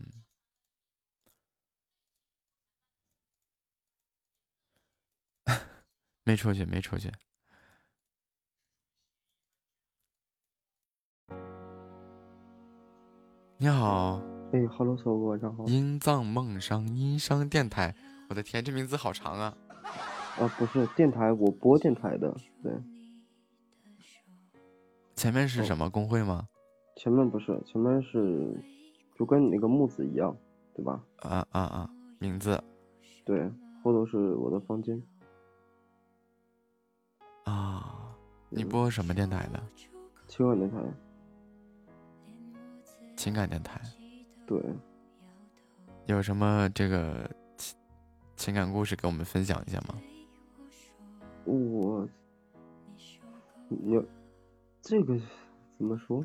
[6.25, 7.11] 没出去，没出去。
[13.61, 14.21] 你好，
[14.53, 15.65] 哎，Hello，搜哥，晚上好。
[15.65, 17.95] 音藏梦商音商电台，
[18.29, 19.57] 我的天，这名字好长啊！
[20.39, 22.73] 啊，不是电台，我播电台的，对。
[25.17, 26.49] 前面是什么工会吗？
[26.99, 28.53] 前面不是，前面是
[29.17, 30.37] 就跟你那个木子一样，
[30.75, 31.01] 对吧？
[31.19, 31.91] 啊啊啊！
[32.19, 32.61] 名字。
[33.25, 33.49] 对，
[33.85, 35.01] 后头是我的房间。
[37.45, 38.17] 啊，
[38.49, 39.63] 你播什么电台的？
[40.27, 40.77] 情感电台。
[43.17, 43.81] 情感电台。
[44.45, 44.61] 对。
[46.07, 47.79] 有什么这个情
[48.35, 49.95] 情感故事给我们分享一下吗？
[51.45, 52.09] 我，
[53.69, 54.03] 你，
[54.83, 55.17] 这个
[55.77, 56.25] 怎么说？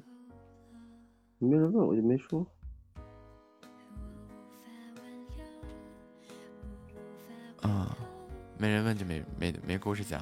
[1.39, 2.45] 没人问我就没说。
[7.61, 7.97] 啊，
[8.57, 10.21] 没人问就没没没故事讲。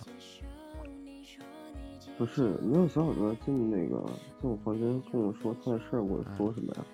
[2.17, 4.03] 不是，没有小伙子进那个
[4.41, 6.85] 进我房间跟我说他的事儿，我说什么呀？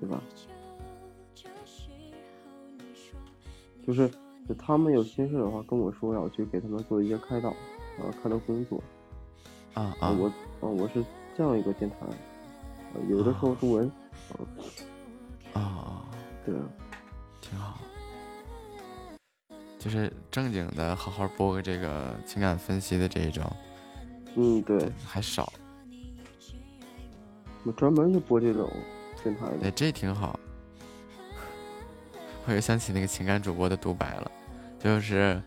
[0.00, 0.22] 对吧？
[3.86, 4.10] 就是。
[4.48, 8.80] 就他们有心事的话跟我说呀，我去给他们做一些开导，啊，开导工作。
[9.74, 10.28] 啊啊，我
[10.60, 11.04] 啊我是
[11.36, 12.06] 这样一个电台，
[13.08, 13.90] 有的时候中文。
[15.52, 16.02] 啊啊，
[16.44, 16.54] 对，
[17.40, 17.78] 挺好。
[19.78, 23.44] 就是正经的，好好播个这个情感分析的这一种。
[24.34, 25.52] 嗯，对，还少。
[27.64, 28.70] 我专门就播这种
[29.22, 29.58] 电台的。
[29.58, 30.38] 对，这挺好。
[32.46, 34.30] 我又想起那个情感主播的独白了，
[34.78, 35.40] 就是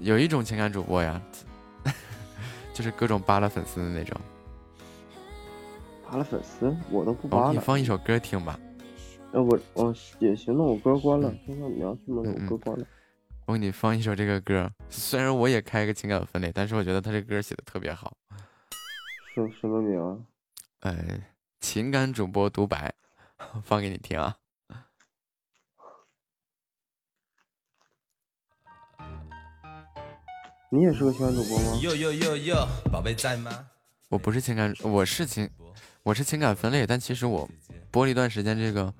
[0.00, 1.20] 有一种情感主播呀，
[2.74, 4.18] 就是各种扒拉粉丝的那种。
[6.10, 7.44] 扒拉粉丝，我都不扒拉。
[7.44, 8.58] 我给你放一首歌听吧。
[9.32, 11.30] 呃，我哦也行，那我歌关了。
[11.46, 12.22] 那你要听吗？
[12.24, 12.86] 我歌关了。
[13.44, 18.16] 我给你放一首这个歌，虽然我也开个情感分类，但是我觉得他这歌写的特别好。
[19.34, 20.16] 什什么名啊？
[20.80, 21.20] 呃，
[21.60, 22.94] 情感主播独白，
[23.62, 24.36] 放给你听啊。
[30.70, 31.78] 你也是个情感主播吗？
[31.82, 33.50] 哟哟哟哟，宝贝在吗？
[34.08, 35.48] 我不是情感，我是情，
[36.08, 37.46] 我是情感分类，但其实我
[37.90, 38.90] 播了一段时间这个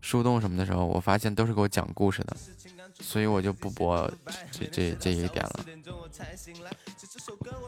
[0.00, 2.36] 树洞什么的时候，我发现都是给我讲故事的。
[3.00, 4.08] 所以我就不播
[4.52, 5.64] 这这这一点了。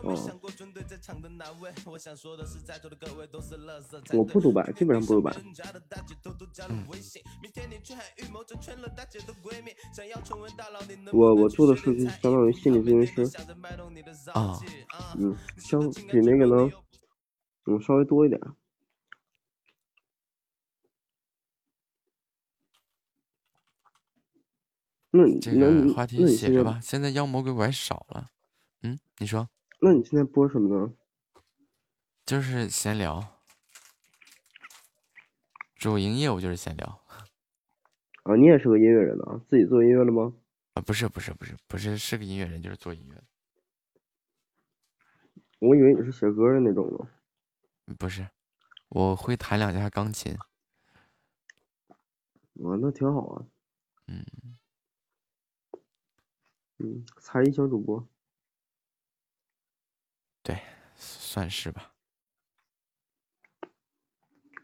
[0.05, 0.14] 哦，
[4.12, 5.34] 我不读白，基本上不独白。
[11.12, 13.24] 我我做的是相当于心理咨询师。
[14.32, 14.57] 啊，
[15.18, 16.70] 嗯，相比那个呢，
[17.66, 18.41] 嗯，稍微多一点。
[25.41, 26.79] 这个话题写着吧。
[26.83, 28.31] 现在妖魔鬼怪少了，
[28.83, 29.49] 嗯，你说？
[29.81, 30.93] 那你现在播什么呢？
[32.25, 33.41] 就是闲聊，
[35.77, 37.01] 主营业务就是闲聊。
[38.25, 39.41] 啊，你也是个音乐人啊？
[39.49, 40.33] 自己做音乐了吗？
[40.75, 43.23] 啊，不是，不是，不是，不是，是个音乐人，就是做音乐。
[45.61, 47.95] 我以为你是写歌的那种呢。
[47.95, 48.27] 不是，
[48.89, 50.37] 我会弹两下钢琴。
[51.89, 53.47] 啊，那挺好啊。
[54.09, 54.25] 嗯。
[56.79, 58.07] 嗯，才艺小主播，
[60.43, 60.61] 对，
[60.95, 61.95] 算是吧，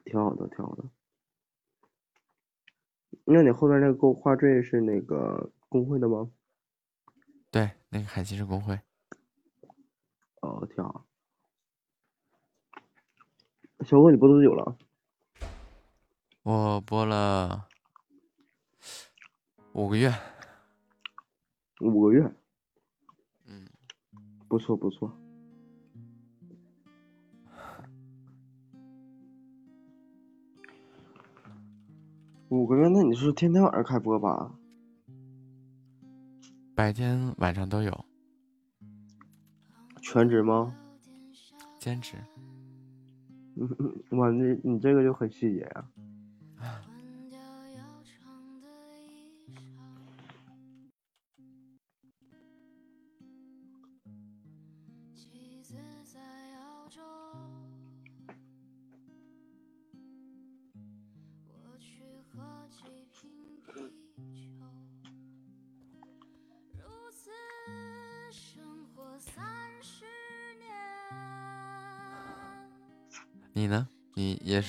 [0.05, 0.85] 挺好的，挺好的。
[3.25, 6.31] 那你后边那个勾画坠是那个工会的吗？
[7.51, 8.79] 对，那个海星是工会。
[10.41, 11.07] 哦，挺好。
[13.87, 14.77] 小哥，你播多久了？
[16.43, 17.69] 我播了
[19.73, 20.13] 五个月。
[21.83, 22.33] 五个月，
[23.47, 23.66] 嗯，
[24.49, 25.12] 不错不错。
[32.49, 34.55] 五个月，那你是天天晚上开播吧？
[36.74, 38.05] 白天晚上都有。
[40.01, 40.74] 全职吗？
[41.78, 42.16] 兼职。
[43.57, 45.91] 嗯嗯，哇，你你这个就很细节啊。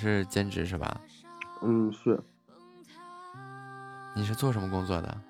[0.03, 0.99] 是兼职是吧？
[1.61, 2.19] 嗯，是，
[4.13, 5.21] 你是做什么工作的？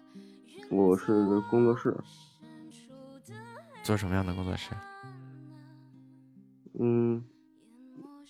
[0.71, 1.95] 我是工作室，
[3.84, 4.71] 做什么样的工作室？
[6.80, 7.24] 嗯，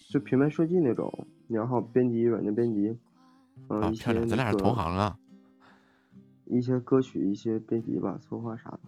[0.10, 1.10] 就平面设计那种，
[1.48, 2.98] 然后编辑、软件编辑，
[3.70, 5.18] 嗯、啊，漂亮，咱俩是同行啊！
[6.46, 8.80] 一些歌曲、一些编辑吧、策划啥的。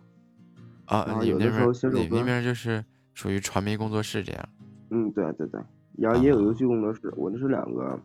[0.87, 2.83] 啊有的时候你那边就是
[3.13, 4.49] 属于传媒工作室这样。
[4.89, 5.61] 嗯，对对对，
[5.97, 7.99] 然后也有啊游戏工作室，我这是两个，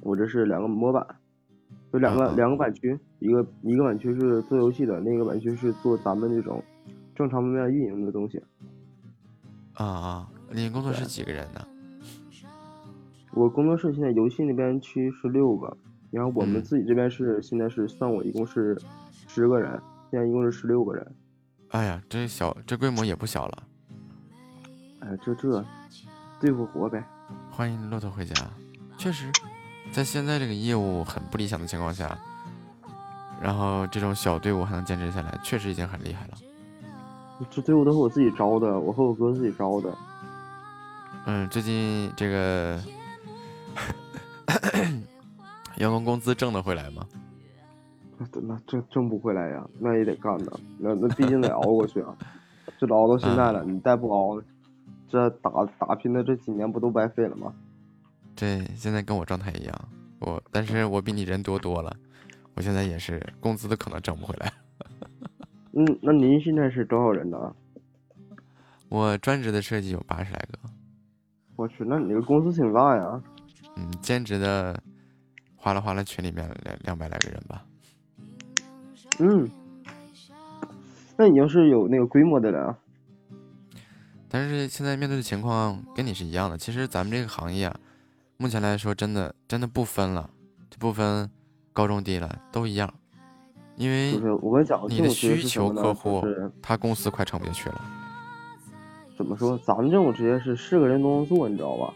[0.00, 1.04] 我这是两个模板，
[1.92, 6.62] 就两个、两个版区，一个一个版区是做游戏的，另一个版区是做咱们这种
[7.14, 8.42] 正常面运营的东西。
[9.74, 11.66] 啊啊，你工作室几个人呢？
[13.32, 15.76] 我工作室现在游戏那边区是六个，
[16.10, 18.76] 然后我们嗯自己这边是现在是算我一共是
[19.28, 19.70] 十个人，
[20.10, 21.14] 现在一共是十六个人。
[21.68, 23.62] 哎呀，这小这规模也不小了。
[25.00, 25.64] 哎，这这
[26.40, 27.02] 对付活呗。
[27.50, 28.34] 欢迎骆驼回家。
[28.96, 29.30] 确实，
[29.92, 32.16] 在现在这个业务很不理想的情况下，
[33.42, 36.34] 然后这种小队伍还能坚持下来，确实已经很厉害了。
[37.50, 39.96] 这队伍都是我自己招的，我和我哥自己招的。
[41.26, 42.80] 嗯，最近这个
[45.76, 47.06] 员工工资挣得回来吗？
[48.16, 52.14] 那 那挣挣不回来呀，那也得干呐，那那毕竟得熬过去啊。
[52.78, 54.40] 这都熬到现在了，你再不熬，
[55.08, 57.52] 这打打拼的这几年不都白费了吗？
[58.36, 59.88] 对现在跟我状态一样，
[60.20, 61.94] 我但是我比你人多多了，
[62.54, 64.52] 我现在也是工资都可能挣不回来。
[65.72, 67.54] 嗯，那您现在是多少人呢？
[68.88, 70.58] 我专职的设计有八十来个，
[71.56, 73.22] 我去，那你这个公司挺大呀。
[73.76, 74.80] 嗯，兼职的
[75.56, 77.64] 哗啦哗啦群里面两两百来个人吧。
[79.18, 79.48] 嗯，
[81.16, 82.78] 那已经是有那个规模的了。
[84.28, 86.58] 但是现在面对的情况跟你是一样的。
[86.58, 87.80] 其实咱们这个行业啊，
[88.36, 90.28] 目前来说真的真的不分了，
[90.70, 91.30] 就不分
[91.72, 92.92] 高中低了，都一样。
[93.76, 96.22] 因为就是我跟你讲，你的需求客户
[96.60, 97.80] 他公司快撑不下去了。
[99.16, 99.56] 怎么说？
[99.58, 101.94] 咱们这种职业是是个人都能做，你知道吧？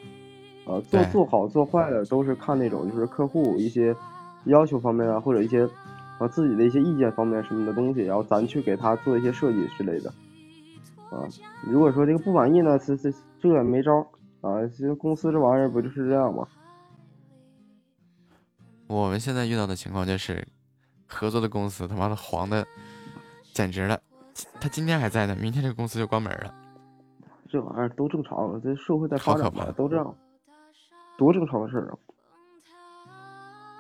[0.65, 3.95] 呃，做做好做坏的都是看那种就是客户一些
[4.45, 5.69] 要求方面啊，或者一些
[6.21, 10.13] 呃自己的一些意见方面什么的东西，然后咱去给他做一些设计之类的。
[11.13, 11.29] 啊，
[11.65, 14.07] 如果说这个不满意呢，这这这也没招儿
[14.41, 14.67] 啊。
[14.69, 16.47] 其实公司这玩意儿不就是这样吗？
[18.87, 20.47] 我们现在遇到的情况就是，
[21.07, 22.67] 合作的公司他妈的黄的，
[23.53, 23.99] 简直了。
[24.61, 26.55] 他今天还在呢，明天这个公司就关门了。
[27.51, 30.15] 这玩意儿都正常，这社会在发展嘛，都这样，
[31.19, 31.99] 多正常的事儿啊！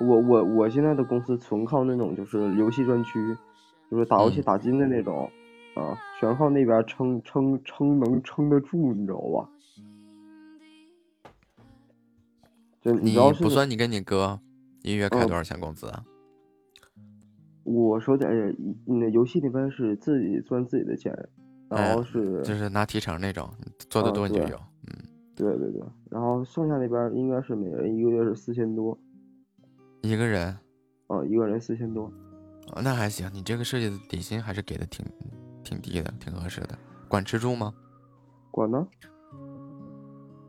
[0.00, 3.36] 我我我现在的公司纯靠那种就是游戏专区，
[3.90, 5.30] 就是打游戏嗯打金的那种，
[5.74, 9.48] 啊，全靠那边撑撑撑能撑得住，你知道吧？
[12.80, 14.40] 就你你知道是不算你跟你哥
[14.82, 16.04] 一个月开嗯多少钱工资啊？
[17.64, 18.54] 我说的，哎，
[18.84, 21.16] 那游戏那边是自己赚自己的钱，
[21.68, 23.48] 然后是哎就是拿提成那种，
[23.88, 24.56] 做的多你就有。
[24.88, 28.98] 嗯，对对对，然后剩下那边应该是每人一个月是四千多，
[30.02, 30.48] 一个人，
[31.06, 32.12] 啊，一个人四千多。
[32.74, 35.06] 哦那还行，你这个设计的底薪还是给的挺
[35.62, 36.78] 挺低的，挺合适的。
[37.08, 37.72] 管吃住吗？
[38.50, 38.86] 管呢？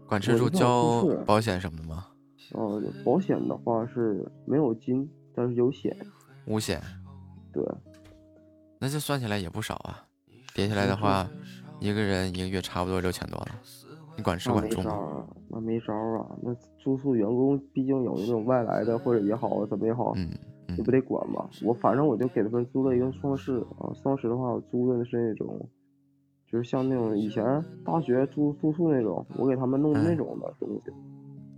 [0.07, 2.07] 管吃住交保险什么的吗？
[2.53, 5.95] 呃，保险的话是没有金，但是有险。
[6.45, 6.81] 五险，
[7.51, 7.63] 对，
[8.79, 10.05] 那这算起来也不少啊。
[10.53, 11.27] 叠起来的话，
[11.79, 13.47] 一个人一个月差不多六千多了。
[14.15, 15.25] 你管吃管住吗？
[15.47, 16.35] 那没招啊。
[16.43, 20.29] 那住宿员工毕竟有那种外来的或者也好，怎么也好，嗯
[20.67, 21.49] 嗯你不得管吧？
[21.63, 25.69] 我反正我就给他们租了一个双室啊，双室的话，我租的是那种，
[26.49, 27.43] 就是像那种以前
[27.85, 30.95] 大学住宿宿那种，我给他们弄的那嗯种的东西，啊，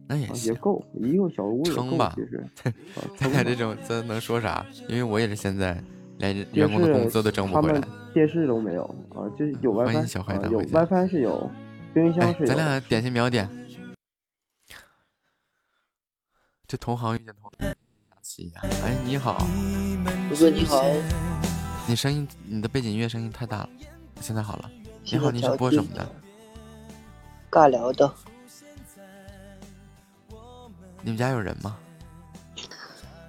[0.10, 0.60] 那也行也。
[0.60, 2.38] 够一个小屋也够撑吧，其实。
[2.66, 2.74] 啊
[3.16, 4.66] 咱俩这种这能说啥？
[4.90, 5.82] 因为我也是现在
[6.18, 7.82] 连电员工的工资都挣不回来。
[8.14, 8.84] 电视都没有
[9.14, 11.50] 啊，就是有 WiFi 有 WiFi 是有，
[11.94, 12.46] 冰箱哎是，有。
[12.48, 13.48] 咱俩点心秒点。
[16.68, 17.76] 这同行遇见同行，
[18.38, 19.48] 哎，你好，
[20.30, 20.84] 哥哥你好，
[21.88, 23.70] 你声音，你的背景音乐声音太大了，
[24.20, 24.70] 现在好了。
[25.06, 26.06] 你好，你是播什么的？
[27.50, 28.14] 尬聊的，
[31.02, 31.78] 你们家有人吗？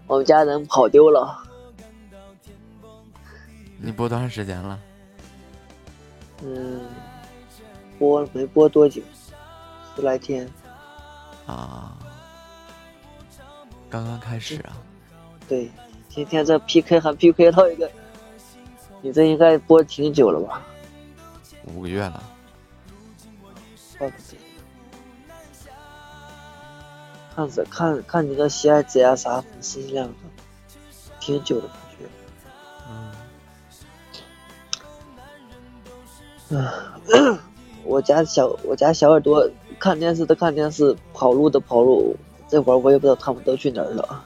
[0.08, 1.38] 我们家人跑丢了，
[3.78, 4.76] 你播多长时间了？
[6.42, 6.80] 嗯，
[7.96, 9.00] 播没播多久，
[9.94, 10.50] 十来天，
[11.46, 11.96] 啊，
[13.88, 14.76] 刚刚开始啊。
[15.48, 15.70] 对，
[16.08, 17.90] 今天这 PK 还 PK 到一个，
[19.00, 20.62] 你这应该播挺久了吧？
[21.74, 22.22] 五个月了。
[23.98, 24.36] 怪不得
[27.34, 30.08] 看着看看你个喜爱自然啥粉丝量
[31.20, 32.06] 挺久的感觉。
[36.50, 36.58] 嗯，
[37.08, 37.38] 嗯，
[37.84, 42.16] 我家小我家小耳朵看电视的看电视，跑路的跑路，
[42.48, 44.24] 这会儿我也不知道他们都去哪儿了，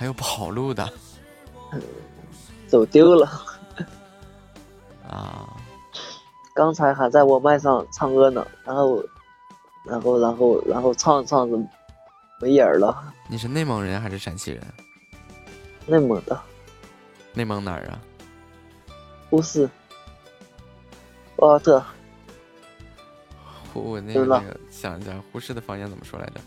[0.00, 0.90] 还有跑路的
[2.66, 3.30] 走丢了。
[5.06, 5.46] 啊，
[6.54, 9.04] 刚才还在我麦上唱歌呢，然后，
[9.84, 11.58] 然后，然后，然后唱着唱着
[12.40, 13.12] 没影儿了。
[13.28, 14.64] 你是内蒙人还是陕西人？
[15.84, 16.40] 内蒙的，
[17.34, 18.00] 内蒙哪儿啊？
[19.28, 19.68] 呼市，
[21.36, 21.84] 呼和浩特，
[23.74, 26.40] 呼那个那个想一下，呼市的方言怎么说来着？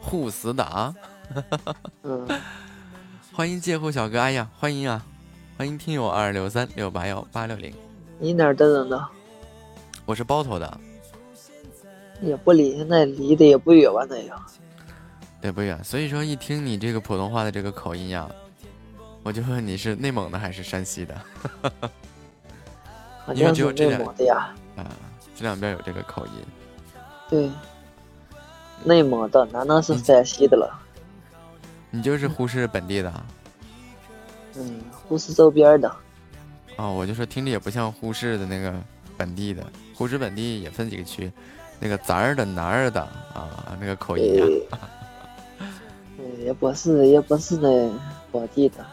[0.00, 0.94] 呼死的啊！
[2.02, 2.28] 嗯，
[3.32, 5.04] 欢迎介护小哥，哎呀，欢迎啊！
[5.56, 7.74] 欢迎听友二六三六八幺八六零，
[8.18, 9.08] 你哪儿的人呢？
[10.06, 10.80] 我是包头的，
[12.20, 14.06] 也不离，那离得也不远吧？
[14.08, 14.40] 那样，
[15.40, 15.82] 对不远。
[15.82, 18.28] 所以说一听你这个普通话的这个口音呀，
[19.22, 21.20] 我就问你是内蒙的还是山西的？
[23.26, 24.54] 好因为只有这两蒙的呀。
[24.76, 24.86] 啊，
[25.36, 26.32] 这两边有这个口音。
[27.28, 27.50] 对，
[28.84, 30.80] 内蒙的，难道是山西的了？
[31.90, 33.24] 你就是呼市本地的啊？
[34.56, 35.90] 嗯，呼市周边的。
[36.76, 38.74] 哦，我就说听着也不像呼市的那个
[39.16, 39.64] 本地的，
[39.94, 41.30] 呼市本地也分几个区，
[41.80, 43.00] 那个咱儿的、南儿的
[43.34, 44.78] 啊，那个口音啊、
[46.18, 47.90] 嗯，也不是，也不是那
[48.30, 48.86] 本地的，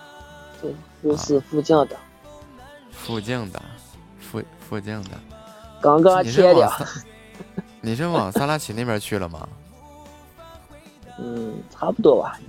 [0.61, 1.97] 对，呼市附近的，
[2.91, 3.61] 附近的，
[4.19, 5.11] 附附近的。
[5.81, 6.87] 刚刚你是切的往。
[7.81, 9.47] 你是往萨拉齐那边去了吗？
[11.19, 12.39] 嗯，差不多吧。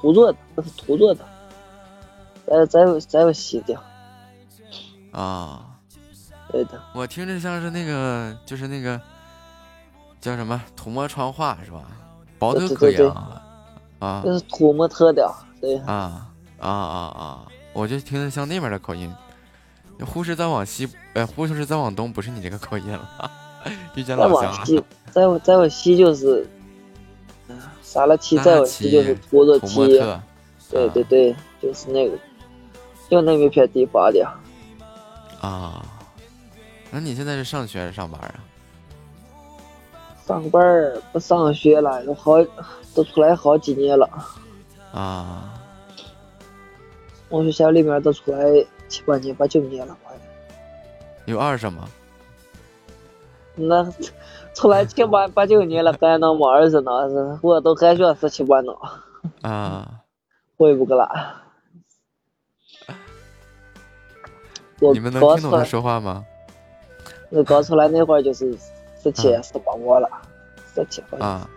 [0.00, 1.24] 土做的，这是土做的，
[2.46, 3.78] 再再有再有西的，
[5.12, 5.66] 啊，
[6.50, 9.00] 对的，我听着像是那个，就是那个
[10.20, 11.82] 叫什么土默川话是吧？
[12.38, 13.42] 薄德可对对对阳
[13.98, 15.30] 啊这是土默特的，
[15.60, 16.26] 对，啊
[16.58, 17.46] 啊啊啊！
[17.74, 19.12] 我就听着像那边的口音。
[20.06, 23.30] 呼市再往西，呃，呼市再往东，不是你这个口音了，
[23.94, 24.56] 遇见再老乡了。
[24.56, 26.59] 往西，再往再往西就是，嗯，
[27.90, 30.20] 萨拉齐，再往西就是土着土默基，特，
[30.70, 32.16] 对对对，就是那个，
[33.08, 34.24] 就那么一片地方的，
[35.40, 35.84] 啊，
[36.92, 38.34] 那你现在是上学还是上班啊？
[40.24, 42.34] 上班儿不上学了，都好
[42.94, 44.08] 都出来好几年了，
[44.92, 45.60] 啊，
[47.28, 50.16] 我学校里面都出来七八年、八九年了，快。
[51.24, 51.88] 有二什么？
[53.56, 53.84] 那
[54.60, 57.08] 出来 七八八九年了，还能没儿子呢？
[57.08, 58.72] 是我都还学十七八呢，
[59.40, 60.02] 啊，
[60.58, 61.42] 会不个啦？
[64.80, 66.24] 我你们能听懂他，说话吗？
[67.30, 68.52] 我刚出来那会儿就是
[69.02, 70.08] 十七、嗯十八过了，
[70.74, 71.48] 十七好像啊，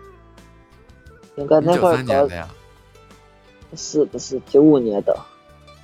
[1.36, 2.48] 应该那会儿刚三年的呀？
[3.70, 5.14] 不是不是九五年的，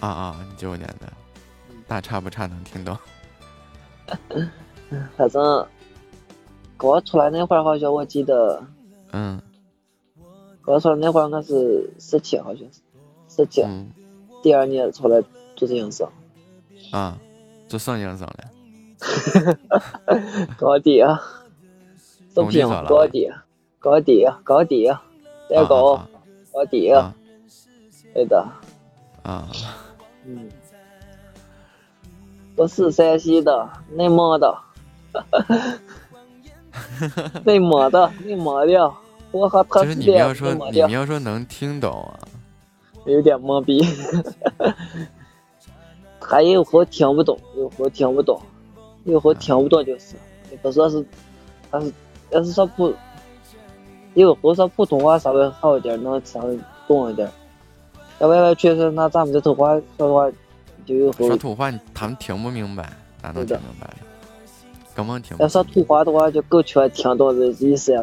[0.01, 1.13] 啊啊，你九五年的，
[1.87, 2.97] 大差不差能听懂。
[5.17, 5.67] 反正
[6.81, 8.63] 刚出来那会儿好像我记得，
[9.13, 9.43] 嗯。
[10.65, 12.81] 刚出来那会儿我是十七，好像是
[13.29, 13.91] 十七，嗯。
[14.43, 15.23] 第二年出来
[15.57, 16.07] 做这样事，
[16.91, 17.19] 啊，
[17.69, 18.37] 做摄影生了。
[20.57, 21.21] 高低啊，
[22.35, 22.89] 视频工地咋了？
[22.89, 23.31] 高低，
[23.79, 24.87] 高低高低，
[25.51, 26.09] 代高啊
[26.51, 27.15] 高低，啊。
[28.15, 28.45] 对的，
[29.23, 29.47] 啊
[30.25, 30.49] 嗯，
[32.57, 34.59] 我是山西的，内蒙的，
[37.45, 38.93] 内蒙的，内蒙的，
[39.33, 42.19] 我和他就是是你要说你们要说能听懂啊，
[43.05, 43.81] 有点懵逼，
[46.21, 48.41] 他有会听不懂，有会听不懂，
[49.05, 50.15] 有会听不懂就是，
[50.51, 51.05] 你不说是，
[51.71, 51.93] 他是
[52.31, 52.93] 要是说普，
[54.15, 57.31] 有会说普通话稍微好一点，能稍微懂一点，
[58.19, 60.31] 在外面确实那咱们这土话说的话，
[60.85, 63.97] 就有会说土话他们听不明白，哪能听明白了？
[65.05, 68.03] 根本听不要说土话的话，就够全听懂这意思呀。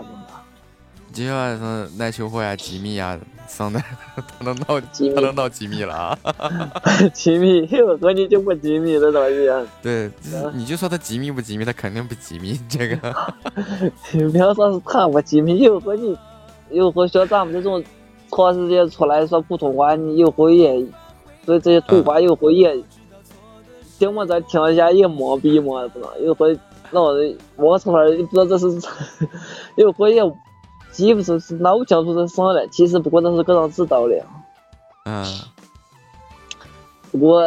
[1.14, 3.18] 就像是耐秋货呀、机密呀，
[3.48, 3.82] 上的
[4.15, 6.19] 他能闹机密他能闹机密了啊！
[7.11, 9.49] 机密，我和你就不机密这东西。
[9.82, 12.60] 对，就是你就说他机密不机密，他肯定不机密。
[12.69, 13.15] 这个
[14.11, 16.15] 你 不要说是他不机密，有和你，
[16.69, 17.84] 有和像咱们这种
[18.30, 20.86] 长时间出来说普通话，你有回也
[21.45, 22.78] 对这些土话有回也，
[23.98, 26.56] 听我这听一下也懵逼嘛，不能有回
[26.91, 28.88] 脑子我从来也不知道这是，
[29.76, 30.22] 有回也
[30.91, 34.15] 记不住是闹不清楚是啥了，其实不过都是个人知道的。
[35.05, 35.26] 嗯，
[37.11, 37.43] 不过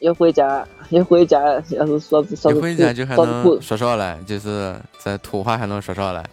[0.00, 1.40] 一回家，一回家
[1.70, 6.24] 要是说说一回家就还说能普说上来，就是在土话还能说上来。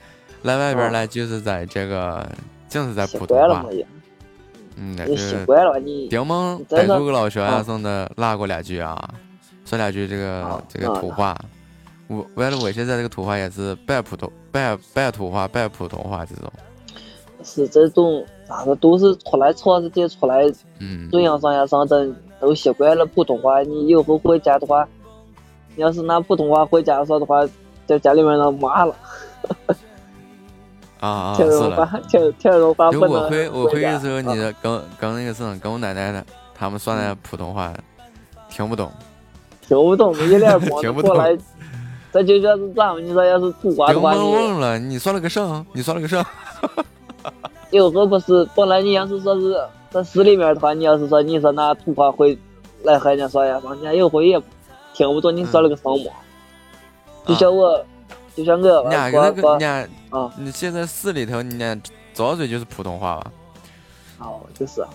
[0.44, 2.28] 来外边哦来就是在这个，
[2.68, 3.66] 净是在习普通话
[4.78, 6.08] 嗯，那你习就是惯了你。
[6.08, 8.98] 顶蒙你在这逮住个老学啊生的拉过两句啊，
[9.66, 11.36] 说两句这个啊这个啊土话。
[12.08, 16.52] 我完了，我现在这个土话也是半普通半半土话半普通话这种。
[17.44, 24.88] 是这种咋个都是出来长时间出来嗯，这样上下上阵都习惯了普通话，你以后回家的话，
[25.76, 27.48] 你要是拿普通话回家说的话，
[27.86, 28.96] 在家里面人骂 了，
[31.00, 31.48] 啊啊，天。
[31.48, 36.26] 龙话天天龙话就不能我回我回家的时候，你啊的跟跟那个什么，跟我奶奶的，
[36.56, 37.74] 他们说的普通话
[38.50, 38.92] 听不懂。
[39.68, 41.16] 听不懂，一脸 懵听不懂。
[42.16, 43.06] 这就像是咱们？
[43.06, 45.66] 你说要是土话的话，顶蒙你问了，你说了个啥？
[45.74, 46.26] 你说了个啥？
[47.72, 49.58] 有时候不是，本来你要是说是
[49.90, 52.38] 在市里面的话，你要是说你说拿土话回
[52.84, 54.42] 来和人家说呀，人家有回也
[54.94, 56.00] 听不懂你说了个什么。
[57.26, 57.84] 就像我，
[58.34, 61.78] 就像我，人家我我那个人家啊，你现在市里头，你俩
[62.14, 63.32] 早嘴就是普通话吧？
[64.20, 64.86] 哦，就是，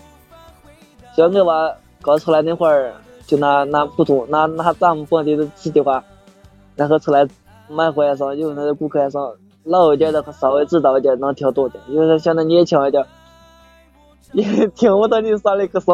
[1.14, 2.94] 像我吧刚出来那会儿，
[3.26, 6.02] 就拿拿普通拿拿咱们本地的自己话，
[6.80, 7.28] 然后出来
[7.68, 9.30] 卖货也上有那个顾客上
[9.64, 13.04] 老一点的稍微知道一点能听懂点，有的现在年轻一点，
[14.32, 15.92] 也 听不到你说的个啥，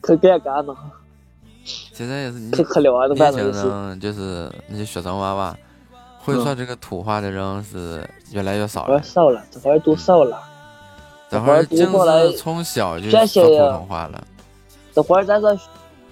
[0.00, 0.76] 可尴尬了，
[1.64, 2.64] 现在也是年轻
[3.14, 3.68] 反正就是。
[3.68, 5.56] 人就是那些学生娃娃，
[6.18, 8.88] 会说这个土话的人是越来越少。
[9.02, 10.36] 少了，这会儿都少了。
[11.30, 14.20] 这会儿读净过来是从小就这说普通话了。
[14.92, 15.56] 这会儿咱这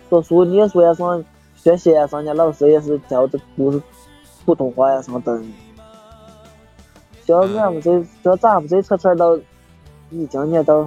[0.09, 1.25] 读书念书也上
[1.65, 3.81] 学习呀上，人家老师也是教的不是
[4.45, 5.43] 普通话呀什么的。
[7.27, 7.91] 像俺们这
[8.23, 9.41] 像咱们这车车都
[10.11, 10.87] 已经也都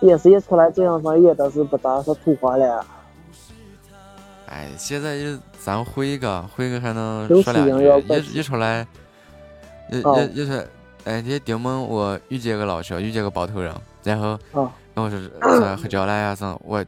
[0.00, 2.86] 也是一出来这样上也都是不咋说土话了。
[4.46, 7.84] 哎，现在就咱会一个会一个还能都说两句
[8.14, 8.86] 一一出来，
[9.90, 10.52] 一哦一一出，
[11.02, 15.18] 哎，这顶蒙我遇见个老师，遇见个包头人，然后哦跟我说
[15.58, 16.84] 说喝酒了呀啥，我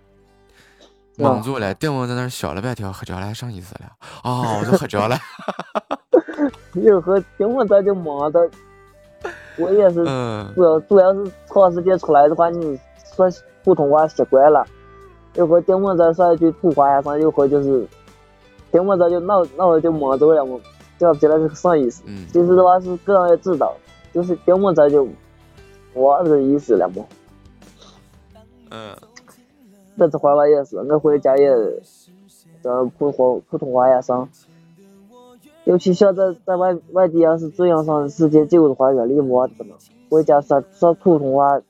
[1.17, 3.91] 蒙住了，顶蒙在那儿笑了半天，喝酒了上意思了？
[4.25, 5.17] 哦，我都喝着了。
[6.75, 8.51] 有时候根本咱就忙的，
[9.59, 12.79] 我也是嗯主要主要是长时间出来的话，你
[13.15, 13.31] 说
[13.63, 14.67] 普通话习惯了，
[15.35, 17.87] 有回顶门再说一句土话呀，上有回就是
[18.73, 20.59] 顶门这就脑脑子就蒙住了嘛，
[20.99, 22.03] 讲不起来是个啥意思。
[22.07, 23.73] 嗯其实的话是个人也知道，
[24.13, 25.07] 就是顶门这就
[25.93, 27.05] 我这意思了嘛。
[28.71, 28.97] 嗯，
[29.97, 31.49] 这这会儿吧也是，我回家也
[32.63, 34.29] 这普通普通话也上，
[35.65, 39.77] 尤其像在在外外地要是这样上时间久的话，越来越忘的了。
[40.11, 41.61] 回家说说普通话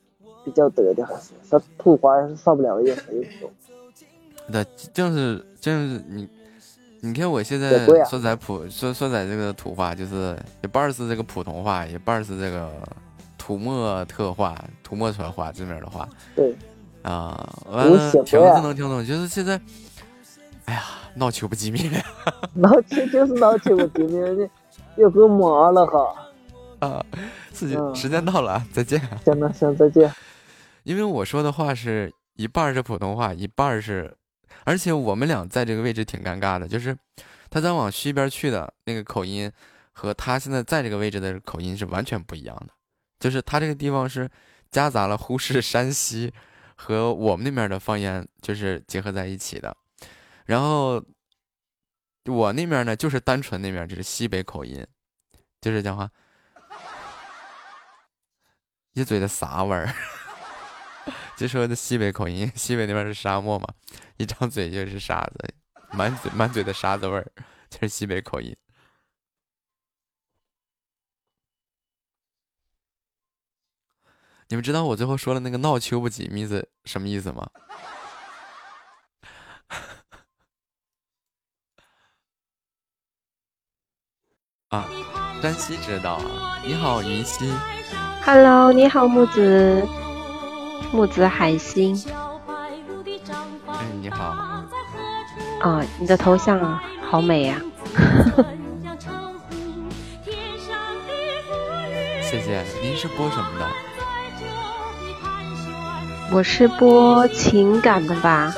[0.45, 3.31] 比较多的，还是说土话是少不了也是有时。
[4.47, 6.29] 那就是就是你，
[7.01, 12.71] 你看我现在说在普说说在这个土话，就是一半儿是这个普通话，一半儿是这个
[13.39, 16.07] 土默特话、土默传话这面的话
[16.37, 16.55] 对，
[17.05, 17.49] 啊。
[17.67, 19.61] 完我了听是能听懂，就是现在，
[20.65, 20.83] 哎呀，
[21.15, 21.91] 闹球不机密，
[22.55, 24.51] 闹球 就是闹球不记名的，
[24.97, 26.31] 有个忙了哈。
[26.81, 27.05] 啊！
[27.55, 29.01] 时间嗯时间到了，再见。
[29.25, 30.13] 行了，行，再见。
[30.83, 34.15] 因为我说的话是一半是普通话，一半是，
[34.65, 36.95] 而且我们俩在这个位置挺尴尬的，就是
[37.49, 39.51] 他在往西边去的那个口音
[39.93, 42.75] 和他现在在这个位置的口音是完全不一样的，
[43.19, 44.29] 就是他这个地方是
[44.71, 46.31] 夹杂了呼市、山西
[46.85, 49.75] 和我们那边的方言，就是结合在一起的，
[50.45, 51.03] 然后
[52.27, 54.87] 我那边呢就是单纯那边就是西北口音，
[55.63, 56.11] 就是讲话。
[58.93, 59.89] 一嘴的啥味儿？
[61.37, 63.67] 就说的西北口音，西北那边是沙漠嘛，
[64.19, 65.55] 一张嘴就是沙子，
[65.91, 67.33] 满嘴满嘴的沙子味儿，
[67.71, 68.55] 就是西北口音。
[74.55, 77.45] 你们知道我最后说的那个闹秋不几米是什么意思吗？
[84.71, 84.89] 啊，
[85.43, 86.61] 山西知道啊。
[86.65, 87.53] 你好，云溪。
[88.25, 89.85] Hello，你好木子，
[90.93, 92.01] 木子海星。
[93.67, 94.25] 哎，你好。
[95.63, 97.61] 啊、你的头像好美呀、
[102.23, 102.63] 谢谢。
[102.81, 103.69] 您是播什么的？
[106.33, 108.53] 我是播情感的吧？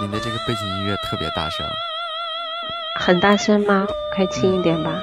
[0.00, 1.66] 您的这个背景音乐特别大声，
[3.00, 3.86] 很大声吗？
[4.12, 5.00] 开轻一点吧，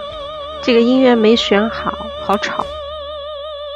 [0.64, 1.92] 这个音乐没选好，
[2.24, 2.64] 好吵。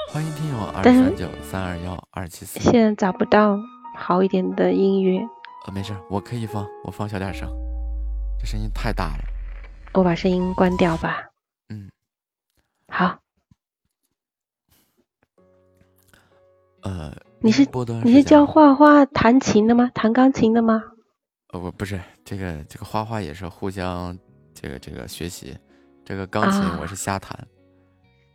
[0.07, 3.57] 欢迎听友二三九三二幺二七四，现在找不到
[3.97, 5.19] 好一点的音乐。
[5.65, 7.49] 呃，没事，我可以放，我放小点声，
[8.39, 9.23] 这声音太大了。
[9.93, 11.29] 我把声音关掉吧。
[11.69, 11.89] 嗯，
[12.87, 13.17] 好。
[16.81, 17.11] 呃。
[17.41, 17.65] 你是
[18.03, 19.89] 你是教画画、弹琴的吗？
[19.93, 20.83] 弹钢琴的吗？
[21.53, 24.17] 呃，不不是这个这个画画也是互相
[24.53, 25.57] 这个这个学习，
[26.03, 27.47] 这个钢琴我是瞎弹。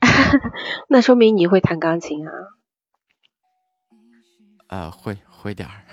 [0.88, 2.32] 那说明你会弹钢琴啊？
[4.68, 5.84] 啊，会会点儿。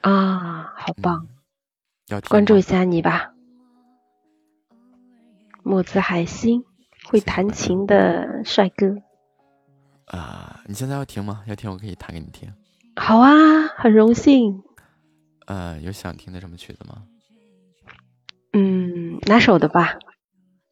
[0.00, 1.28] 啊， 好棒！
[2.08, 3.32] 要关注一下你吧，
[5.62, 6.64] 墨子海星，
[7.06, 8.96] 会弹琴的帅哥。
[10.06, 11.42] 啊，你现在要听吗？
[11.46, 12.52] 要听我可以弹给你听。
[12.96, 14.62] 好啊，很荣幸。
[15.46, 17.04] 呃，有想听的什么曲子吗？
[18.52, 19.98] 嗯，拿手的吧。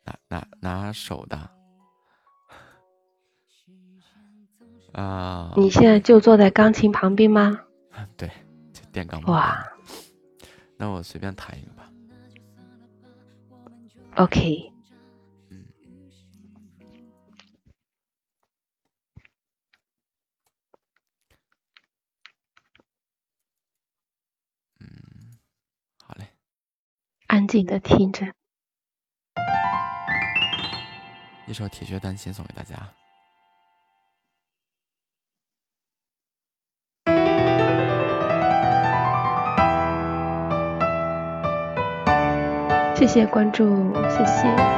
[0.05, 1.51] 拿拿拿手的。
[4.93, 5.53] 啊。
[5.57, 7.61] 你现在就坐在钢琴旁边吗？
[8.17, 8.31] 对，
[8.73, 9.21] 就电钢。
[9.25, 9.67] 哇。
[10.77, 11.89] 那我随便弹一个吧。
[14.17, 14.72] OK。
[27.43, 28.25] 安静的听着，
[31.49, 32.77] 一首《铁血丹心》送给大家。
[42.95, 44.72] 谢谢关注，谢谢。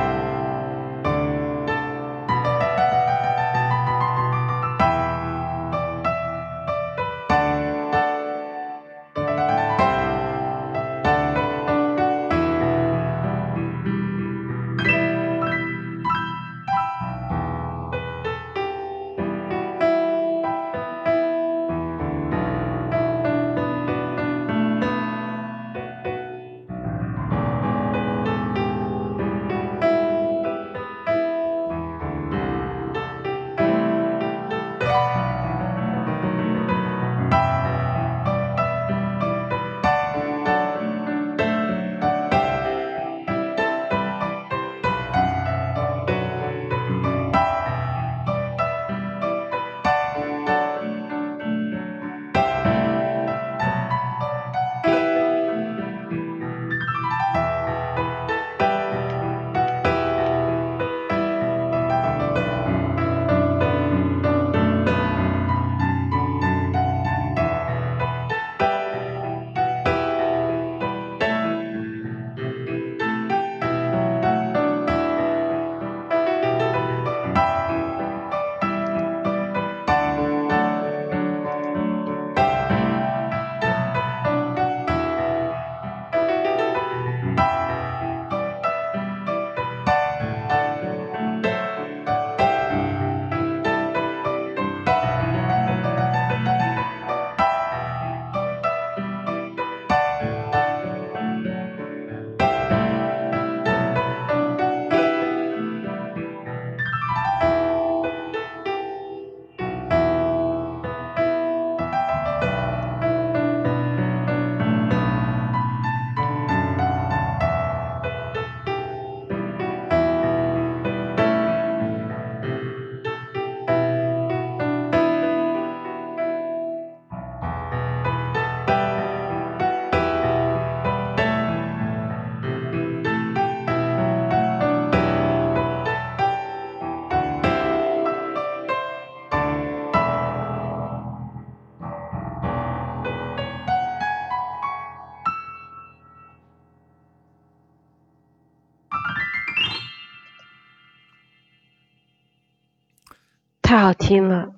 [154.04, 154.52] 听了，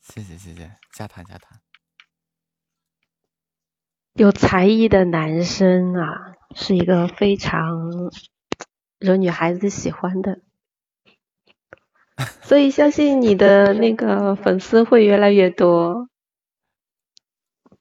[0.00, 1.60] 谢谢谢谢，加谈加谈。
[4.14, 7.90] 有才艺的男生啊，是一个非常
[8.98, 10.40] 惹女孩子喜欢的，
[12.40, 16.08] 所以相信你的那个粉丝会越来越多。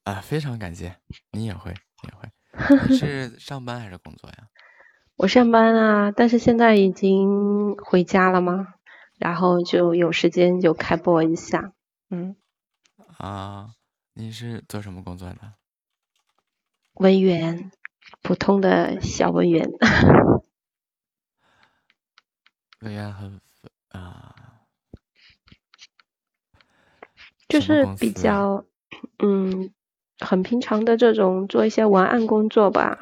[0.04, 0.98] 啊，非常感谢，
[1.32, 2.30] 你也会也会。
[2.90, 4.50] 你 是上班还是工作呀？
[5.16, 8.74] 我上班啊，但是现在已经回家了吗？
[9.18, 11.74] 然后就有时间就开播一下，
[12.10, 12.36] 嗯。
[13.18, 13.72] 啊，
[14.14, 15.54] 你是做什么工作的？
[16.94, 17.72] 文员，
[18.22, 19.70] 普通的小文员。
[22.82, 23.42] 文员很
[23.90, 24.36] 啊，
[27.48, 28.66] 就是比较，
[29.18, 29.74] 嗯，
[30.20, 33.00] 很平常的这种做一些文案工作吧。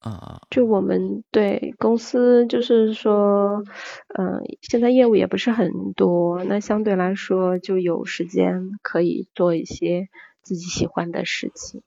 [0.00, 3.62] 啊，就我们对公司就是说，
[4.18, 10.08] 嗯、现在业务也不是很多，那相对来说就有时间可以做一些
[10.42, 11.82] 自己喜欢的事情。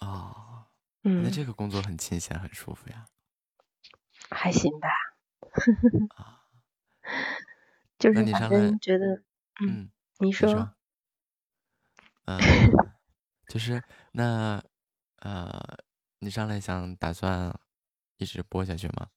[0.00, 0.66] 哦，
[1.04, 1.22] 嗯。
[1.24, 3.06] 那这个工作很清闲，很舒服呀。
[4.28, 4.88] 还行吧，
[7.98, 9.22] 就是反正觉得，
[9.62, 10.70] 嗯，嗯，你说，说，
[12.26, 12.38] 嗯，
[13.48, 14.62] 就是那
[15.16, 15.78] 呃，
[16.20, 17.58] 你上来想打算
[18.18, 19.08] 一直播下去吗？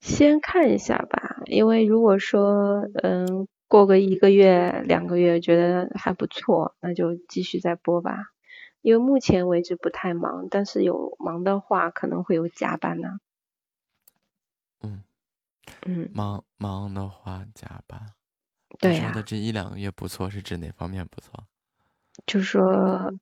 [0.00, 8.26] 先看一下吧，因为如果说，嗯，过个一个月、两个月觉得还不错，那就继续再播吧。
[8.80, 13.18] 因为目前为止不太忙，但是有忙的话可能会有加班呢、
[14.82, 15.02] 嗯
[15.84, 18.14] 嗯，忙忙的话加班。
[18.78, 21.48] 对说的这一两个月不错，是指哪方面不错？
[22.24, 23.12] 就说，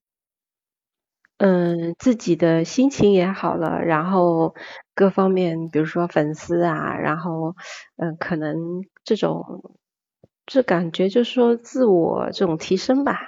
[1.38, 4.54] 嗯，自己的心情也好了，然后
[4.94, 7.54] 各方面，比如说粉丝啊，然后，
[7.96, 8.56] 嗯，可能
[9.04, 9.44] 这种，
[10.46, 13.20] 这感觉就是说自我这种提升吧。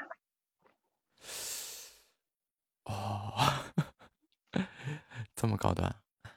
[2.85, 3.35] 哦，
[5.36, 5.94] 这么高端。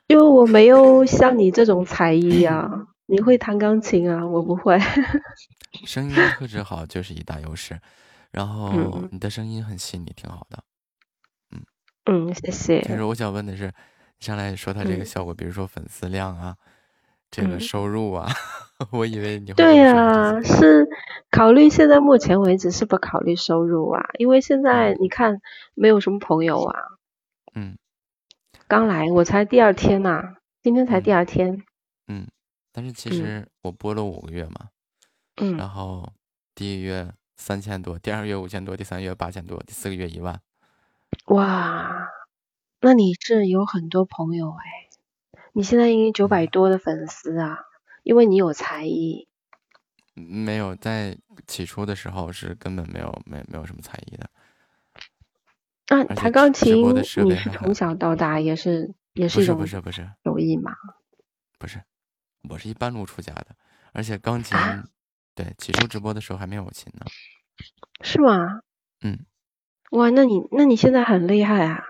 [0.08, 2.70] 因为我没有像你这种才艺啊，
[3.06, 4.78] 你会弹钢琴啊，我不会。
[5.88, 7.80] 声音特质好就是一大优势，
[8.32, 10.62] 然后嗯你的声音很细腻，挺好的。
[12.06, 12.82] 嗯，谢谢。
[12.82, 13.72] 其实我想问的是，
[14.20, 16.58] 上来说他这个嗯效果，比如说粉丝量啊，
[17.30, 18.28] 这个嗯收入啊，
[18.92, 20.88] 我以为你会对呀、是
[21.30, 25.42] 考虑现在目前为止是不考虑收入啊，因为现在你看
[25.76, 26.80] 没有什么朋友啊。
[27.54, 27.78] 嗯
[28.68, 31.64] 刚来我才第二天呐、今天才第嗯二天。
[32.08, 32.28] 嗯，
[32.72, 34.70] 但是其嗯实我播了五个月嘛，
[35.42, 36.12] 嗯然后
[36.56, 40.40] 第一个月三千多，第二个月五千多，第三个月八千多，第四个月一万。
[41.26, 42.08] 哇，
[42.80, 44.90] 那你是有很多朋友哎，
[45.54, 47.60] 你现在应该九百多的粉丝啊，
[48.04, 49.28] 因为你有才艺。
[50.14, 51.18] 没有，在
[51.48, 54.30] 起初的时候是根本没有没没有什么才艺的。
[55.90, 60.74] 那弹钢琴你是从小到大也是 也不是一种不是不是手艺嘛？
[61.60, 61.82] 不是，
[62.50, 63.48] 我是一半路出家的，
[63.94, 64.86] 而且钢琴，啊
[65.36, 67.06] 对，起初直播的时候还没有琴呢。
[68.04, 68.62] 是吗？
[69.02, 69.26] 嗯，
[69.92, 71.84] 哇，那你那你现在很厉害啊！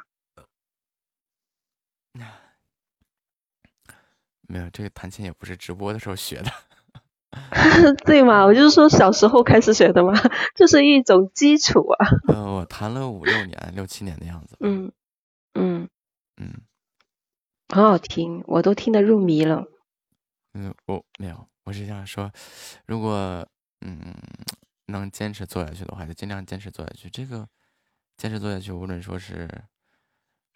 [4.48, 6.52] 没有，这个弹琴也不是直播的时候学的。
[8.06, 10.12] 对嘛，我就是说小时候开始学的嘛，
[10.56, 12.08] 这是一种基础啊。
[12.28, 14.58] 呃，我弹了五六年、六七年的样子。
[14.60, 14.92] 嗯
[15.54, 15.88] 嗯，
[16.38, 16.54] 嗯
[17.70, 19.66] 很好听，我都听得入迷了。
[20.54, 22.30] 嗯，我没有，我是想说，
[22.86, 23.48] 如果
[23.80, 24.14] 嗯
[24.88, 27.10] 能坚持做下去的话，就尽量坚持做下去。
[27.10, 27.48] 这个
[28.18, 29.48] 坚持做下去，无论说是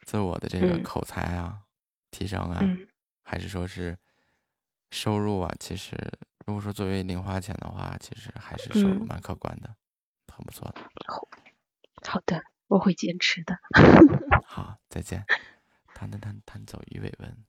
[0.06, 1.64] 自我的这个嗯口才啊、
[2.12, 2.88] 提升啊，嗯
[3.24, 3.98] 还是说是
[4.92, 5.96] 收入啊，其实
[6.46, 9.76] 如果说作为零花钱的话，其实还是收入嗯蛮可观的，
[10.32, 10.82] 很不错的。
[12.08, 13.58] 好的，我会坚持的。
[14.46, 15.26] 好，再见。
[15.96, 17.46] 弹弹弹弹走鱼尾纹。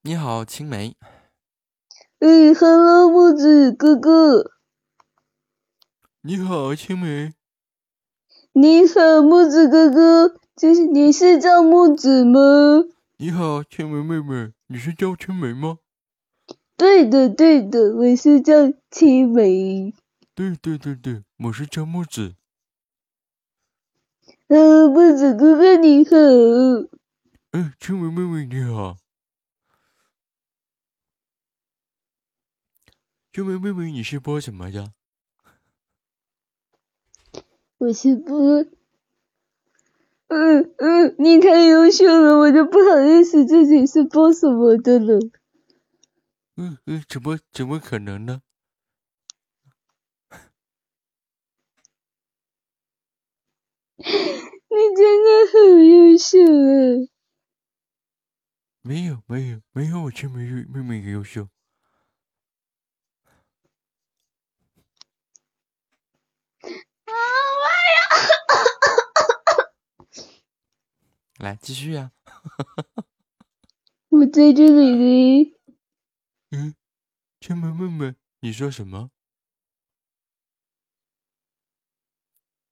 [0.01, 0.95] 你好，青梅。
[2.19, 4.51] 哎，Hello，木子哥哥，
[6.21, 7.33] 你好，青梅。
[8.53, 12.39] 你好，木子哥哥，这是你是叫木子吗？
[13.17, 14.53] 你好，青梅妹妹。
[14.67, 15.77] 你是叫青梅吗？
[16.75, 19.93] 对的，对的，我是叫青梅。
[20.33, 22.33] 对对对对，我是叫木子。
[24.47, 26.11] 呃，木子哥哥你好。
[27.53, 28.97] 哎，青梅妹妹你好。
[33.31, 34.91] 青梅妹妹，你是播什么的？
[37.77, 38.65] 我是播，
[40.29, 45.19] 嗯嗯，你太优秀了，我都不好意思自己是播什么的了。
[46.55, 48.41] 嗯嗯，怎么怎么可能呢？
[53.97, 54.03] 你
[54.97, 57.12] 真的很优秀啊！
[58.85, 61.47] 没有没有没有，我却没有妹妹优秀。
[67.05, 67.13] 啊
[71.39, 72.11] 来继续呀、
[74.09, 75.53] 我在这里呢。
[76.51, 76.75] 嗯，
[77.39, 79.11] 青梅妹妹，你说什么？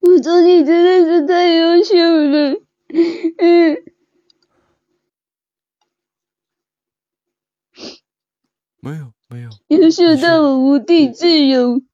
[0.01, 2.61] 我说你真的是太优秀了。
[3.37, 3.77] 嗯，
[8.83, 11.85] 没有没有，优秀到我无地自容。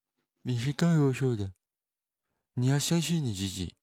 [0.44, 1.52] 你是更优秀的，
[2.54, 3.76] 你要相信你自己。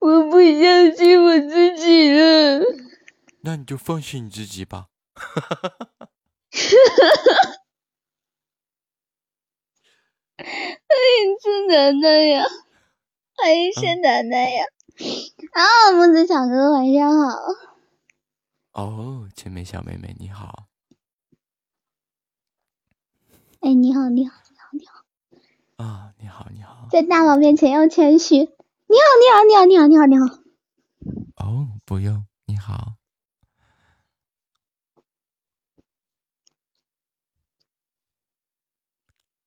[0.00, 2.60] 我不相信我自己了。
[3.42, 4.88] 那你就放弃你自己吧。
[10.36, 12.44] 欢迎是楠楠呀，
[13.36, 14.64] 欢迎是楠楠呀。
[15.52, 17.38] 啊，木子小哥哥晚上好。
[18.72, 20.68] 哦，前面小妹妹你好。
[23.60, 25.04] 哎，你好，你好，你好，你好。
[25.84, 26.88] 啊，你好，你好。
[26.90, 28.36] 在大佬面前要谦虚。
[28.36, 28.48] 你好，
[28.86, 30.26] 你好，你好，你好，你好，你好。
[31.36, 32.94] 哦，不用，你好。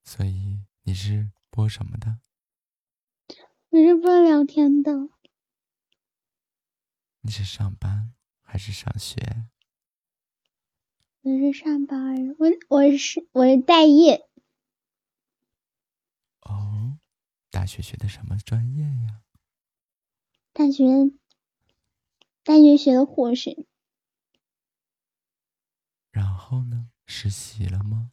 [0.04, 2.18] 所以你是播什么的？
[3.70, 5.10] 我是播聊天的。
[7.28, 9.18] 你是上班还是上学？
[11.24, 14.26] 我是上班，我我是我是待业。
[16.40, 16.98] 哦，
[17.52, 19.24] 大学学的什么专业呀？
[20.54, 20.86] 大学，
[22.46, 23.68] 大学学的护士。
[26.12, 26.88] 然后呢？
[27.06, 28.12] 实习了吗？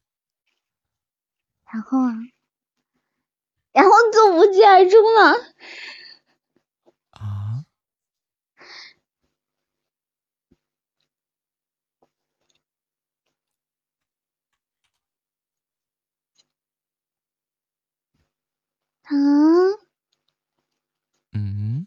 [1.72, 2.14] 然后啊，
[3.70, 5.54] 然后就无疾而终了。
[19.04, 19.14] 啊？
[21.32, 21.86] 嗯？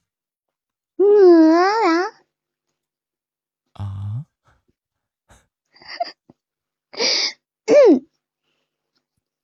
[0.98, 1.54] 嗯
[3.74, 4.26] 啊？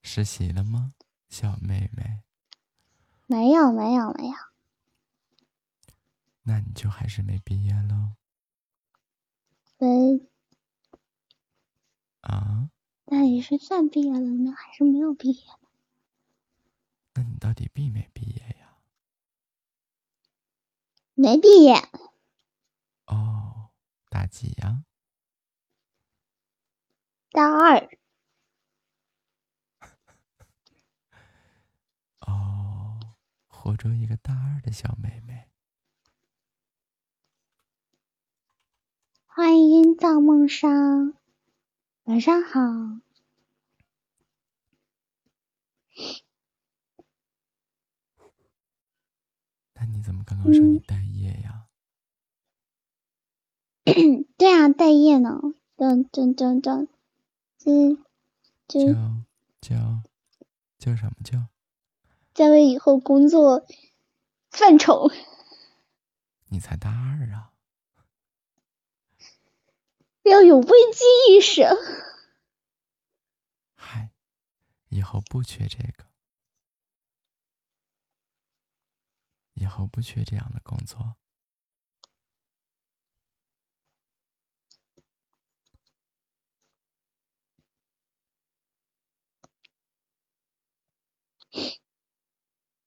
[0.02, 0.94] 实习了吗，
[1.30, 2.22] 小妹妹？
[3.26, 4.36] 没有，没有，没有。
[6.44, 8.14] 那你就还是没毕业喽？
[9.78, 10.30] 喂。
[12.22, 12.70] 啊？
[13.06, 15.63] 那你是算毕业了呢，还是没有毕业呢？
[17.14, 18.78] 那你到底毕没毕业呀？
[21.16, 21.76] 没毕业。
[23.06, 23.70] 哦，
[24.10, 24.84] 大几呀？
[27.32, 27.88] 大二。
[32.22, 33.16] 哦，
[33.48, 35.50] 活捉一个大二的小妹妹。
[39.26, 41.16] 欢迎造梦商，
[42.04, 42.60] 晚上好。
[49.74, 51.68] 那你怎么刚刚说你待业呀？
[54.38, 55.40] 对啊，待业呢，
[55.76, 56.88] 等等等等，
[57.66, 58.04] 嗯，
[58.68, 59.24] 就叫
[59.62, 60.04] 叫
[60.78, 61.48] 叫什么叫？
[62.34, 63.66] 在为以后工作
[64.50, 65.10] 犯愁。
[66.50, 67.52] 你才大二啊！
[70.24, 71.64] 要有危机意识。
[73.76, 74.12] 嗨，
[74.90, 76.06] 以后不缺这个，
[79.64, 81.16] 以后不缺这样的工作。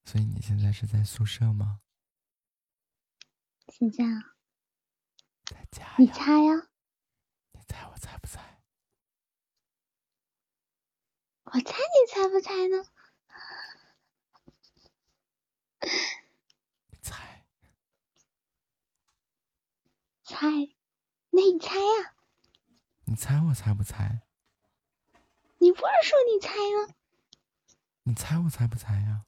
[0.04, 1.80] 所以你现在是在宿舍吗？
[3.72, 4.32] 现在啊。
[5.50, 6.68] 在家你猜呀？
[7.52, 8.40] 你猜我猜不猜？
[11.44, 12.86] 我猜你猜不猜呢？
[16.90, 17.44] 你猜？
[20.26, 20.46] 猜？
[21.30, 22.12] 那你猜呀？
[23.04, 24.22] 你猜我猜不猜？
[25.58, 26.94] 你不是说你猜吗？
[28.02, 29.22] 你猜我猜不猜呀？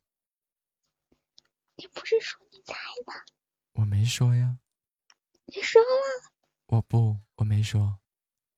[1.77, 2.75] 你不是说你猜
[3.07, 3.15] 吗？
[3.75, 4.57] 我没说呀。
[5.47, 5.89] 你说了。
[6.67, 8.01] 我不，我没说。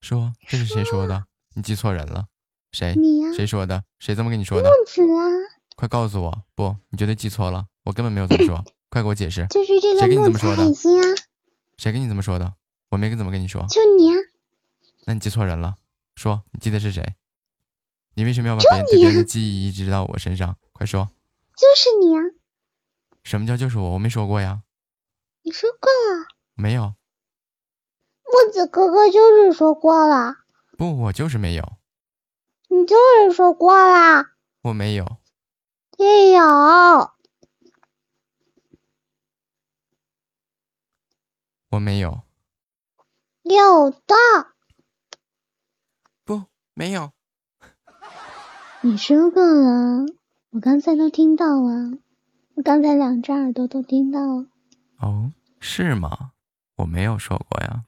[0.00, 1.26] 说，这是谁说的？
[1.54, 2.26] 你记错人了。
[2.72, 2.94] 谁？
[2.96, 3.30] 你呀。
[3.34, 3.84] 谁说的？
[3.98, 4.70] 谁这么跟你说的？
[4.70, 5.28] 木子啊。
[5.76, 6.44] 快告诉我！
[6.54, 7.66] 不，你绝对记错了。
[7.84, 8.64] 我根本没有这么说。
[8.88, 9.46] 快给我解释。
[9.50, 10.62] 就是这个谁跟你这么说的？
[10.64, 11.26] 啊。
[11.80, 12.52] 谁跟你这么说的？
[12.90, 13.64] 我没跟怎么跟你说。
[13.70, 14.16] 就你啊。
[15.06, 15.76] 那你记错人了。
[16.14, 17.14] 说，你记得是谁？
[18.16, 20.58] 你为什么要把别人对别人的记忆移植到我身上？
[20.72, 21.08] 快说。
[21.56, 22.20] 就是你啊。
[23.22, 23.92] 什么叫就是我？
[23.92, 24.60] 我没说过呀。
[25.40, 26.26] 你说过了。
[26.54, 26.92] 没有。
[28.24, 30.34] 木子哥哥就是说过了。
[30.76, 31.78] 不，我就是没有。
[32.68, 32.94] 你就
[33.24, 34.26] 是说过了。
[34.64, 35.16] 我没有。
[35.96, 37.10] 也有。
[41.70, 42.22] 我没有。
[43.42, 44.14] 有的。
[46.24, 46.44] 不，
[46.74, 47.12] 没有。
[48.82, 50.06] 你说过了，
[50.50, 51.98] 我刚才都听到了，
[52.54, 54.46] 我刚才两只耳朵都听到了。
[54.98, 56.32] 哦，是吗？
[56.76, 57.84] 我没有说过呀。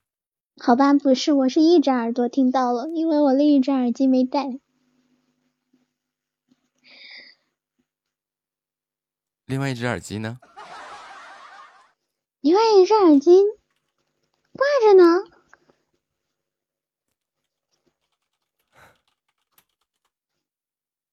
[0.63, 4.61] 好吧，不是，我是一只耳朵听到了，因为我另一只耳机没带。
[9.47, 10.39] 另外一只耳机呢？
[12.41, 13.41] 另外一只耳机
[14.53, 15.24] 挂着呢。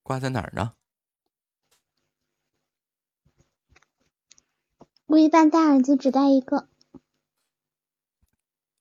[0.02, 0.74] 挂在哪儿呢？
[5.06, 6.68] 我一般戴耳机只戴一个，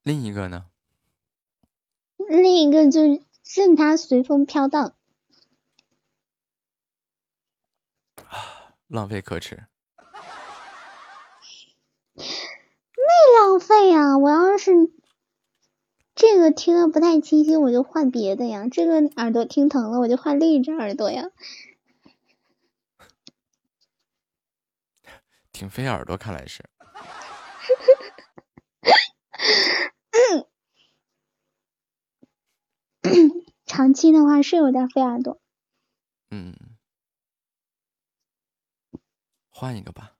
[0.03, 0.69] 另一个呢？
[2.17, 4.95] 另一个就任它随风飘荡。
[8.87, 9.68] 浪费可耻。
[13.41, 14.71] 浪费呀，我要是
[16.15, 18.67] 这个听的不太清晰，我就换别的呀。
[18.71, 21.29] 这个耳朵听疼了，我就换另一只耳朵呀。
[25.51, 26.63] 挺费耳朵，看来是。
[33.65, 35.39] 长期的话是有点费耳朵。
[36.31, 36.55] 嗯，
[39.49, 40.15] 换一个吧。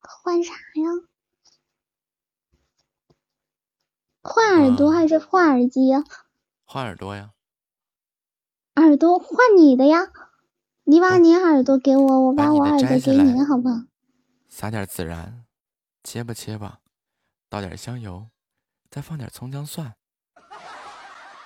[0.00, 1.06] 换啥呀？
[4.26, 6.04] 换耳朵还是换耳机呀？
[6.64, 7.30] 换耳朵呀。
[8.74, 10.12] 耳朵换你的呀。
[10.88, 13.74] 你把你耳朵给我，我把我耳朵给你，好不好？
[14.48, 15.44] 撒点孜然，
[16.04, 16.78] 切吧切吧，
[17.48, 18.28] 倒点香油，
[18.88, 19.94] 再放点葱姜蒜。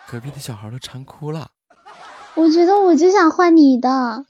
[0.06, 1.52] 隔壁的小孩都馋哭了。
[2.34, 4.26] 我觉得我就想换你的，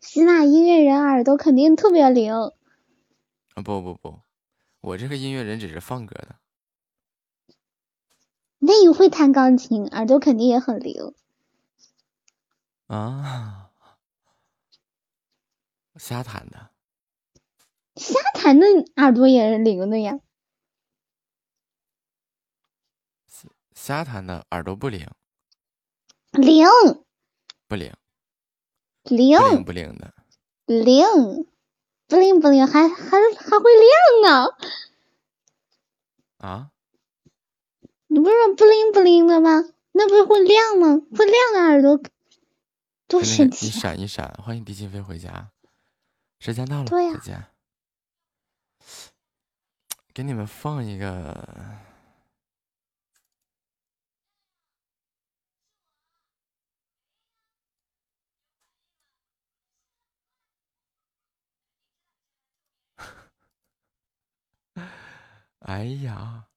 [0.00, 2.32] 喜马音乐人耳朵肯定特别灵。
[2.32, 4.20] 啊不不不，
[4.80, 6.36] 我这个音乐人只是放歌的。
[8.58, 11.14] 那你会弹钢琴，耳朵肯定也很灵。
[12.86, 13.70] 啊。
[15.96, 16.70] 瞎弹的，
[17.96, 18.66] 瞎弹的
[18.96, 20.20] 耳朵也是灵的呀。
[23.74, 25.08] 瞎弹的耳朵不灵，
[26.30, 26.66] 灵，
[27.66, 27.92] 不灵，
[29.02, 30.14] 灵不灵的，
[30.66, 31.04] 灵，
[32.06, 34.56] 不灵不灵，还还还会亮呢。
[36.38, 36.70] 啊？
[38.08, 39.64] 你不是说不灵不灵的吗？
[39.92, 41.00] 那不是会亮吗？
[41.16, 42.00] 会亮的耳朵
[43.06, 43.66] 多神奇！
[43.66, 45.50] 一闪一闪，欢迎狄金飞回家。
[46.40, 47.46] 时间到了，再见。
[50.14, 51.78] 给你们放一个。
[65.60, 66.47] 哎呀！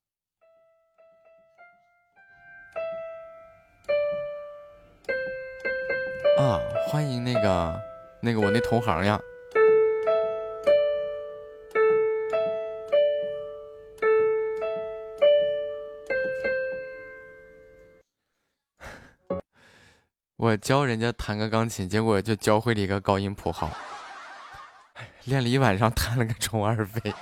[6.38, 7.82] 啊，欢迎那个
[8.22, 9.20] 那个我那同行呀。
[20.38, 23.70] 我教人家弹个钢琴，结果就教会了一个高音谱号，
[25.26, 27.14] 练了一晚上，弹了个虫儿飞。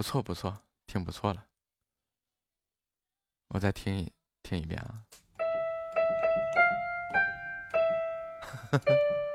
[0.00, 1.44] 不错不错，挺不错了。
[3.48, 4.10] 我再听一
[4.42, 5.04] 听一遍啊。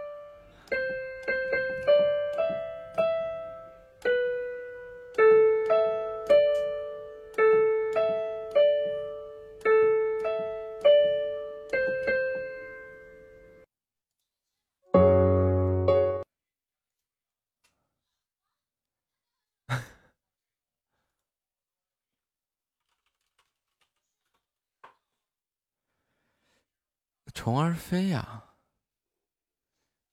[27.46, 28.56] 虫儿飞呀！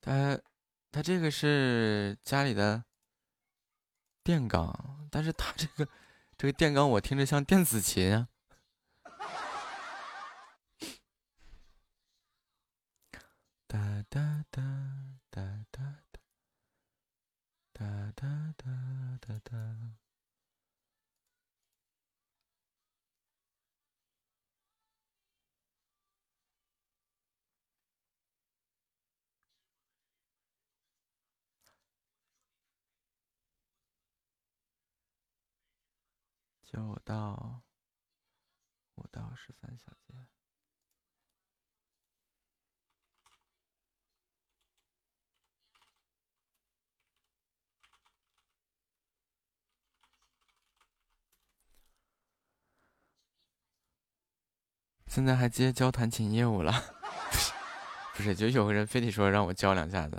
[0.02, 0.38] 他
[0.90, 2.84] 他这个是家里的
[4.22, 5.88] 电钢，但是他这个
[6.36, 8.28] 这个电钢我听着像电子琴啊。
[13.66, 14.62] 哒哒哒
[15.30, 16.02] 哒哒
[17.72, 20.01] 哒哒哒哒哒。
[36.72, 37.62] 九到
[38.94, 40.14] 五到十三小节。
[55.06, 57.52] 现在还接交弹琴业务了，不是，
[58.14, 60.18] 不是，就有个人非得说让我教两下子，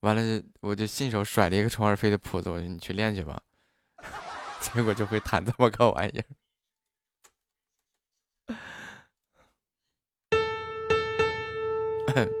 [0.00, 3.42] 完了就我就信手甩了一个虫儿飞的谱子，我说你去练去吧。
[4.60, 6.24] 结果就会弹这么个玩意儿。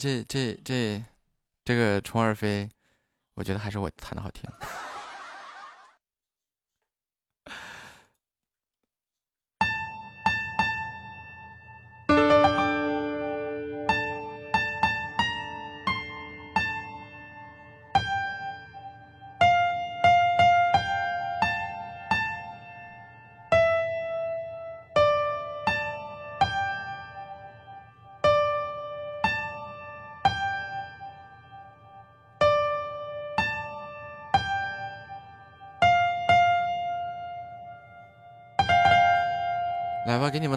[0.00, 1.04] 这这这
[1.62, 2.66] 这个虫儿飞？
[3.34, 4.48] 我觉得还是我弹的好听。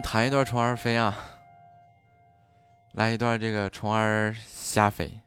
[0.03, 1.17] 弹一段虫儿飞啊！
[2.91, 5.19] 来一段这个虫儿瞎飞。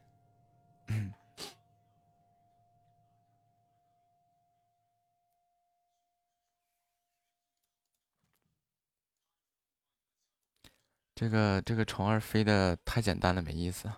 [11.16, 13.90] 这个这个虫儿飞的太简单了，没意思。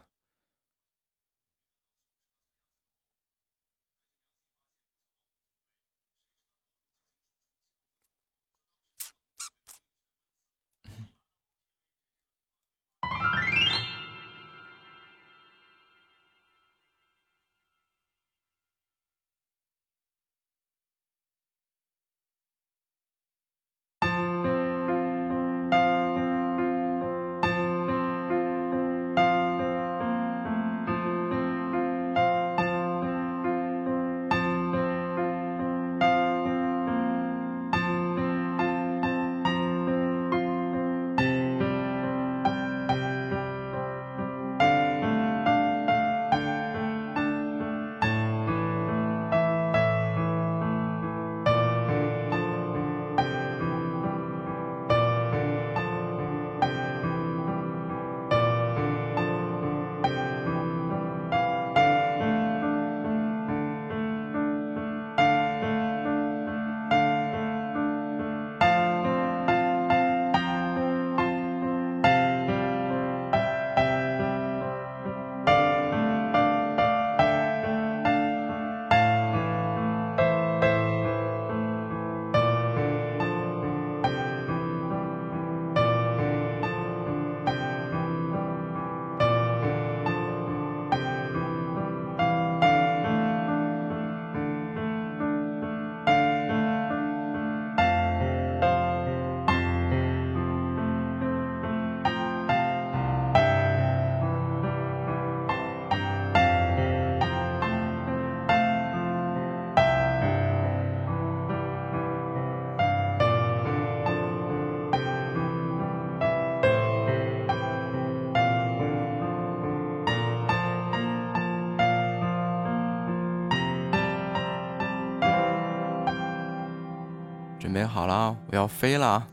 [127.79, 128.35] 备好了！
[128.51, 129.25] 我要飞了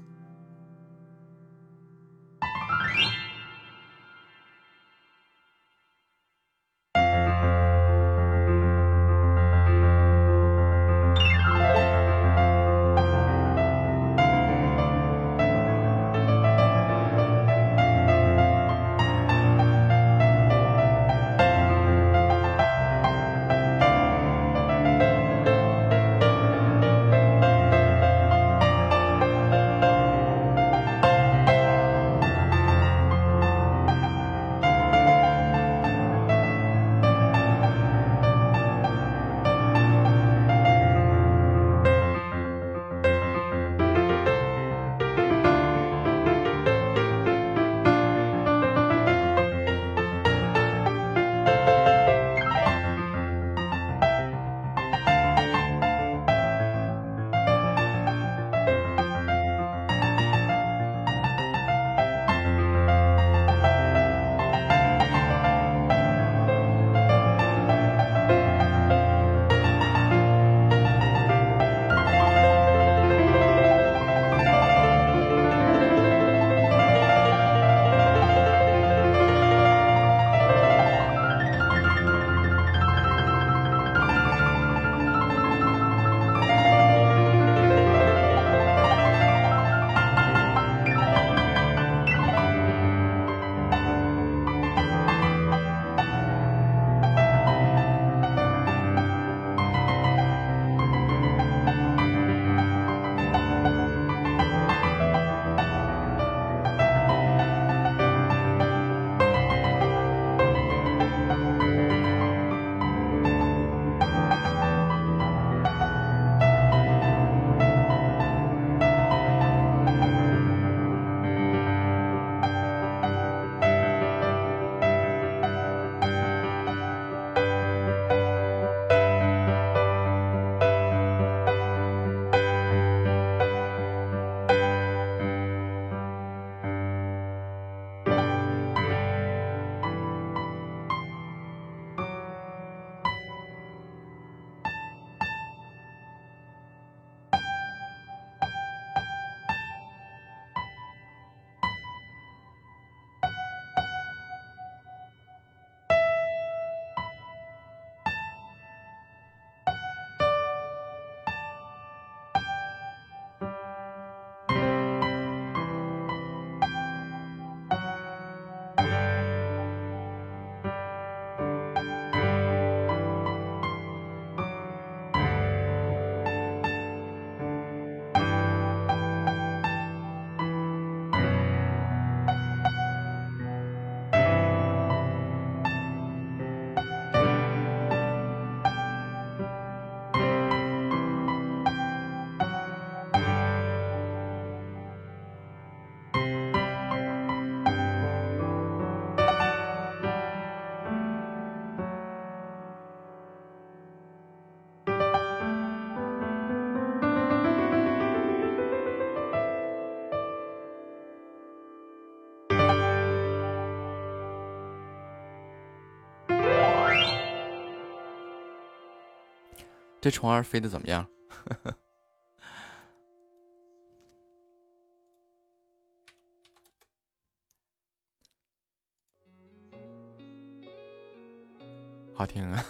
[220.06, 221.04] 这虫儿飞的怎么样？
[232.14, 232.64] 好听啊！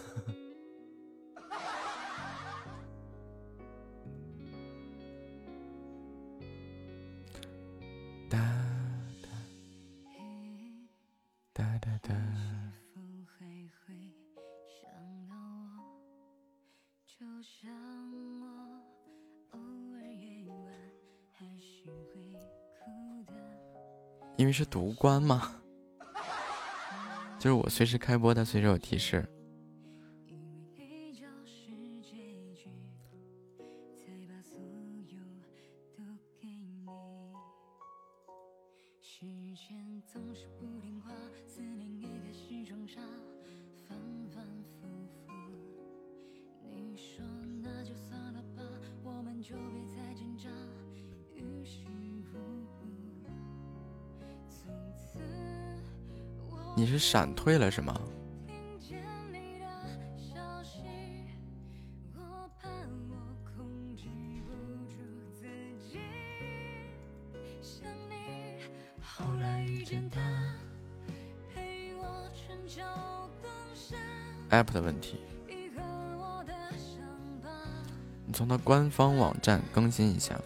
[24.38, 25.62] 因为是独关嘛，
[27.40, 29.26] 就是我随时开播，它随时有提示。
[57.08, 58.02] 闪退了是吗
[74.50, 75.20] ？app 的问题，
[78.26, 80.42] 你从它官方网站更新一下。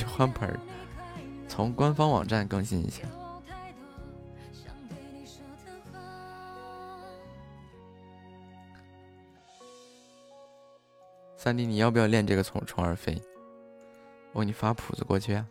[0.00, 0.58] 去换盆儿，
[1.46, 3.02] 从官方网站更新一下。
[11.36, 13.20] 三弟，你要不要练这个虫虫儿飞？
[14.32, 15.46] 我给你发谱子过去啊。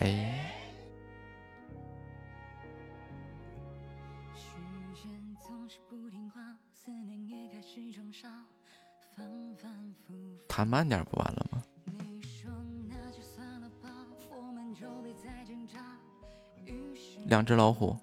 [0.00, 0.33] 哎，
[10.64, 11.62] 慢点不完了吗？
[17.26, 17.96] 两只老虎。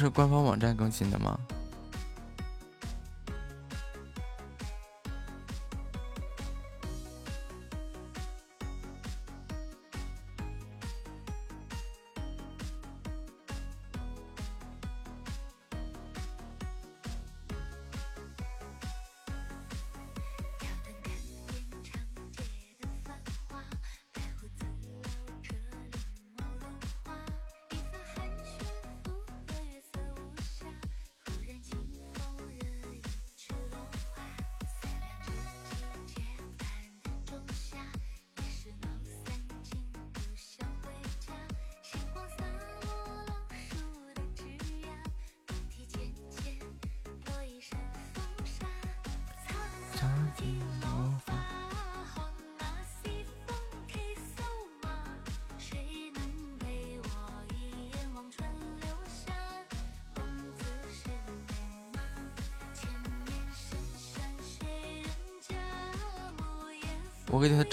[0.00, 1.38] 是官方网站更新的吗？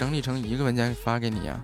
[0.07, 1.59] 整理成一个文件发给你呀、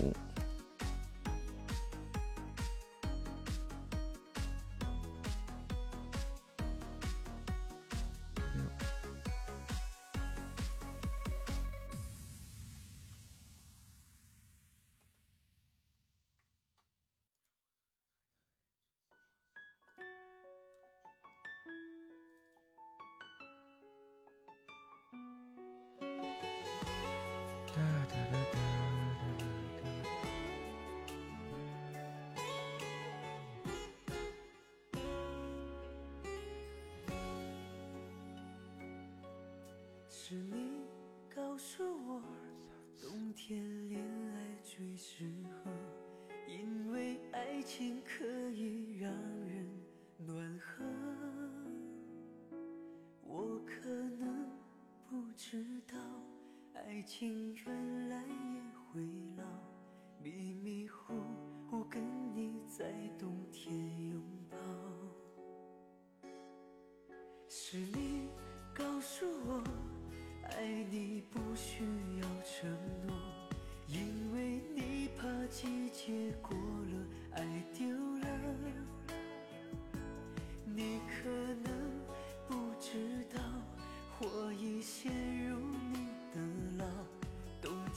[0.00, 0.25] 五
[40.28, 40.82] 是你
[41.32, 42.20] 告诉我，
[43.00, 45.70] 冬天恋爱最适合，
[46.48, 49.70] 因为爱情可以让人
[50.18, 50.84] 暖和。
[53.22, 54.50] 我可能
[55.08, 55.96] 不知道，
[56.74, 57.85] 爱情原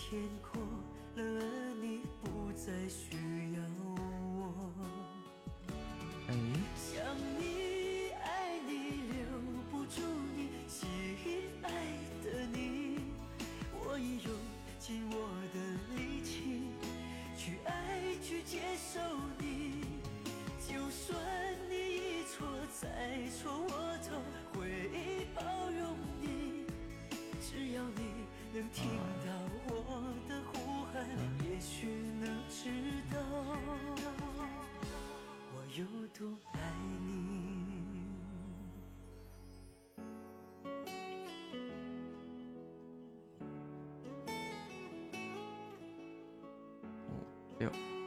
[0.09, 0.59] 天空
[1.17, 1.21] 了，
[1.79, 3.13] 你不再需
[3.53, 4.73] 要我。
[6.75, 8.71] 想你，爱你，
[9.13, 9.19] 留
[9.69, 10.01] 不住
[10.35, 10.89] 你，心
[11.61, 11.69] 爱
[12.23, 12.97] 的你。
[13.71, 14.33] 我已用
[14.79, 15.15] 尽我
[15.53, 15.57] 的
[15.95, 16.63] 力气
[17.37, 18.61] 去爱，去接
[18.91, 18.99] 受
[19.37, 19.83] 你。
[20.67, 21.15] 就算
[21.69, 22.47] 你一错
[22.81, 22.87] 再
[23.29, 23.88] 错，我。
[47.59, 47.98] 六。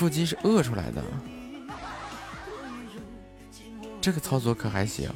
[0.00, 1.04] 腹肌是饿出来的。
[4.00, 5.10] 这个操作可还行。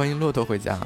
[0.00, 0.80] 欢迎骆驼回家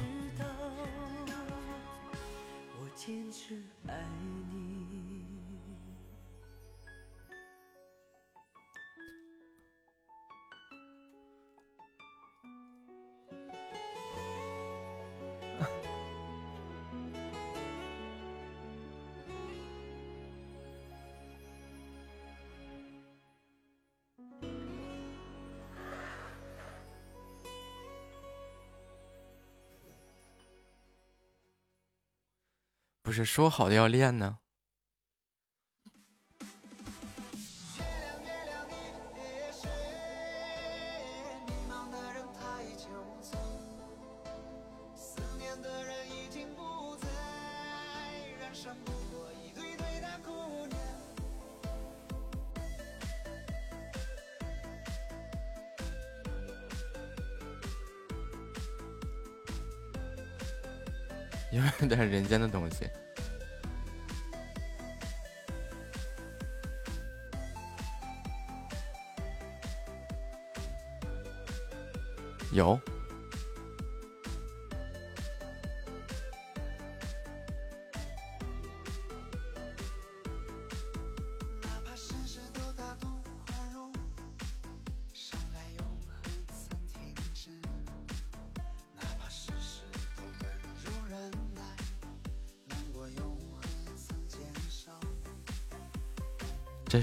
[33.24, 34.38] 说好的要练呢？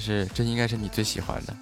[0.02, 1.56] 是这应该是你最喜欢的。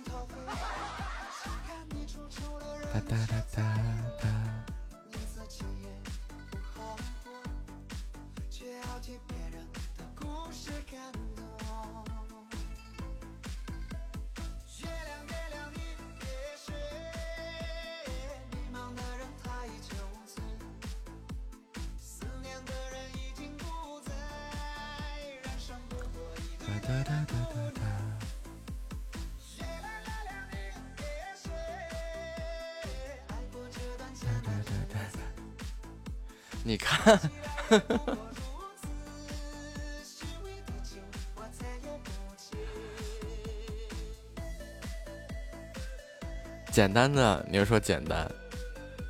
[47.00, 48.30] 单的你又说简单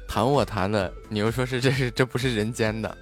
[0.08, 2.96] 谈我谈的你又说是这是这不是人间的。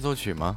[0.00, 0.56] 作曲吗？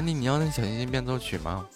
[0.00, 1.68] 三弟，你要那小星星变奏曲吗？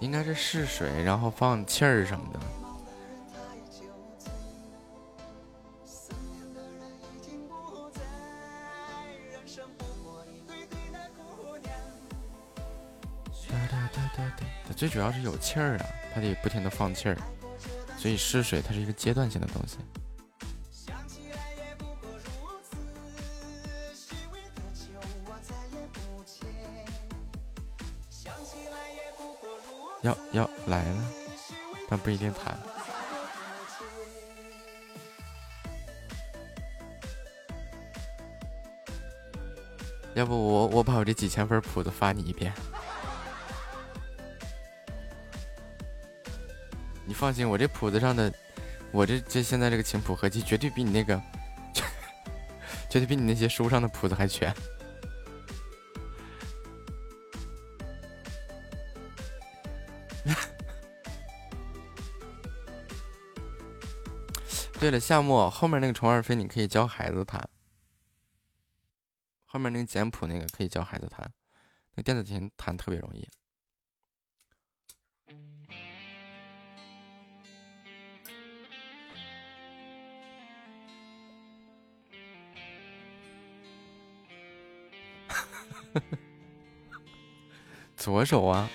[0.00, 2.40] 应该是试水，然后放气儿什么的。
[14.74, 17.16] 最主要是有气儿啊，它得不停的放气儿，
[17.96, 19.78] 所以试水它是一个阶段性的东西。
[30.08, 30.96] 要要来了，
[31.88, 32.58] 但不一定弹。
[40.14, 42.52] 要不我我把我这几千份谱子发你一遍，
[47.04, 48.32] 你放心，我这谱子上的，
[48.90, 51.20] 我这这现在这个琴谱合集绝对比你那个，
[52.90, 54.52] 绝对比你那些书上的谱子还全。
[64.88, 67.46] 对了，夏末后面那个虫儿飞你可以教孩子弹，
[69.44, 71.30] 后面那个简谱那个可以教孩子弹，
[71.94, 73.28] 那电子琴弹特别容易。
[87.94, 88.70] 左手啊。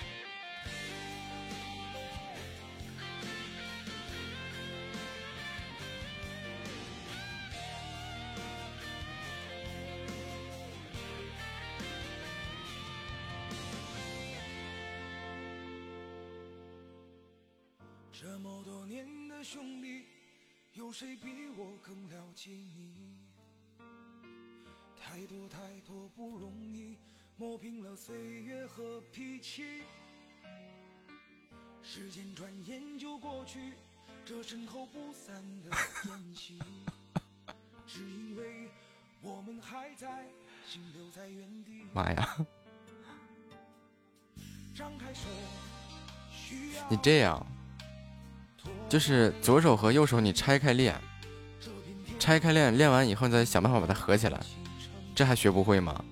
[27.54, 29.84] 磨平了岁月和脾气。
[31.84, 33.74] 时间转眼就过去，
[34.26, 35.70] 这身后不散的
[36.08, 36.58] 宴席，
[37.86, 38.68] 只因为
[39.22, 40.24] 我们还在，
[40.68, 41.86] 心留在原地。
[41.92, 42.36] 妈呀！
[46.88, 47.46] 你这样。
[48.88, 51.00] 就是左手和右手你拆开练，
[52.18, 54.40] 拆开练，练完以后再想办法把它合起来，
[55.14, 56.04] 这还学不会吗？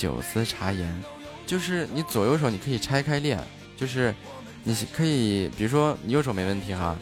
[0.00, 0.90] 九思茶言，
[1.46, 3.38] 就是你左右手你可以拆开练。
[3.76, 4.14] 就是，
[4.64, 6.96] 你可以，比如说你右手没问题哈，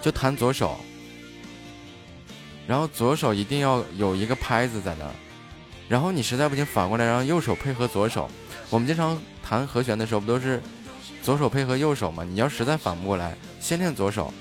[0.00, 0.78] 就弹左手，
[2.66, 5.10] 然后左手一定要有一个拍子在那儿，
[5.90, 8.30] 然后你实在不行反过来让右手配合左手。
[8.70, 10.62] 我们经常弹和弦的时候不都是
[11.22, 12.24] 左手配合右手吗？
[12.24, 14.32] 你要实在反不过来，先练左手，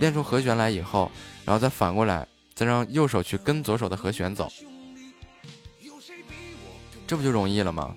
[0.00, 1.10] 练出和弦来以后，
[1.44, 4.48] 然后再反过来，再让右手去跟左手的和弦走，
[7.12, 7.94] 这不就容易了吗？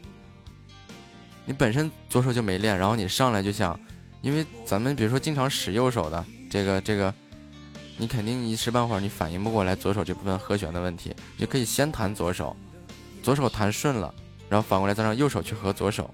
[1.46, 3.80] 你本身左手就没练，然后你上来就想，
[4.22, 7.14] 因为咱们比如说经常使右手的这个这个，
[7.96, 12.54] 你肯定一时半会儿你反应不过来左手这部分和弦的问题，你就可以先弹左手，
[13.24, 14.14] 左手弹顺了，
[14.50, 16.14] 然后反过来再让右手去和左手。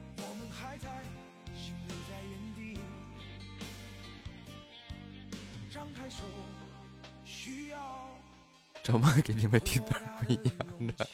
[8.83, 11.07] 周末给你们听点不一样的，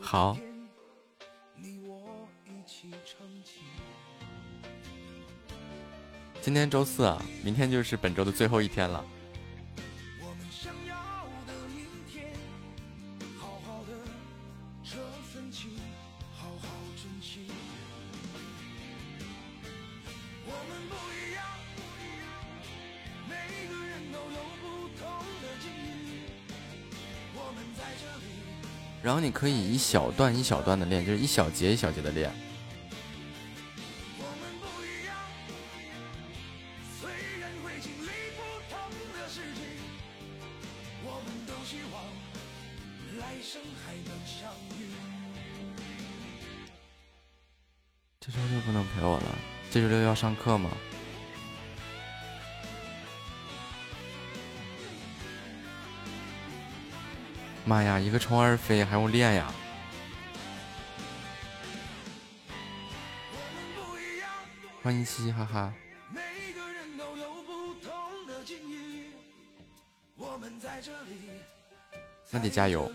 [0.00, 0.36] 好。
[6.40, 9.04] 今天周四啊，明天就是本周的最后一天了。
[29.02, 32.32] 然后你可以一小段一小段的练，就是一小节一小节的练。
[48.20, 49.38] 这周六不能陪我了，
[49.72, 50.70] 这周六要上课吗？
[57.64, 59.52] 妈呀，一个冲二飞还用练呀！
[64.82, 65.72] 欢迎嘻嘻哈哈。
[72.30, 72.90] 那得加油。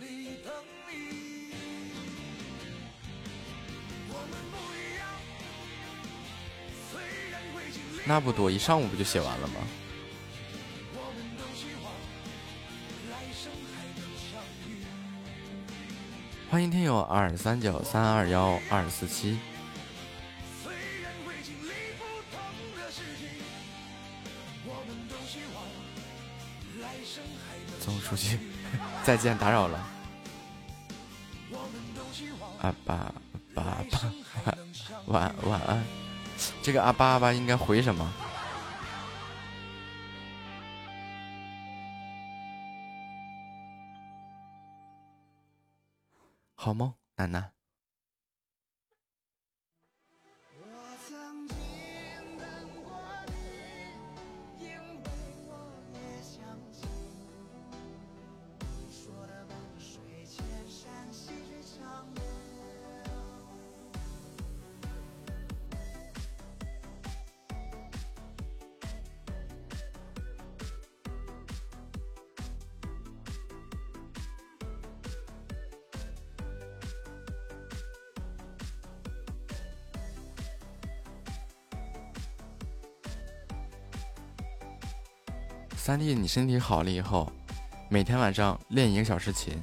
[8.06, 9.56] 那不多，一上午不就写完了吗？
[16.50, 19.38] 欢迎听友二三九三二幺二四七。
[27.82, 28.40] 总书记，
[29.04, 29.86] 再见，打扰了。
[32.62, 33.14] 阿巴
[33.54, 34.58] 巴巴，
[35.08, 35.84] 晚晚安。
[36.62, 38.10] 这个阿巴阿巴应该回什么？
[46.60, 47.57] 好梦，楠楠。
[85.88, 87.32] 三弟，你身体好了以后，
[87.90, 89.58] 每天晚上练一个小时琴。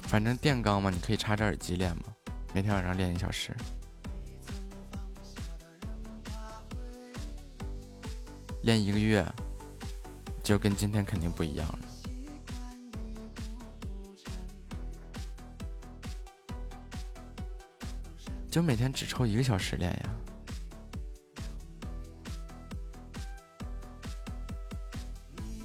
[0.00, 2.04] 反正电钢嘛，你可以插着耳机练嘛。
[2.54, 3.54] 每天晚上练一小时，
[8.62, 9.22] 练一个月，
[10.42, 11.78] 就跟今天肯定不一样了。
[18.54, 20.10] 就每天只抽一个小时练呀，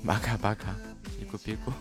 [0.03, 0.73] 巴卡巴卡，
[1.15, 1.71] 别过别过。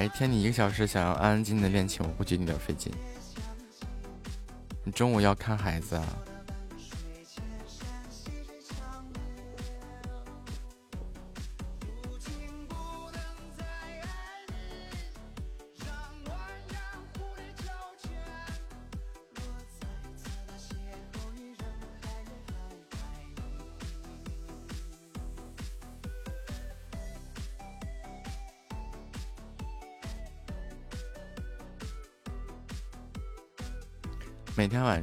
[0.00, 2.90] 白天你一个小时想要安安静静的练琴，我估计你有点费劲。
[4.82, 6.02] 你中午要看孩子啊。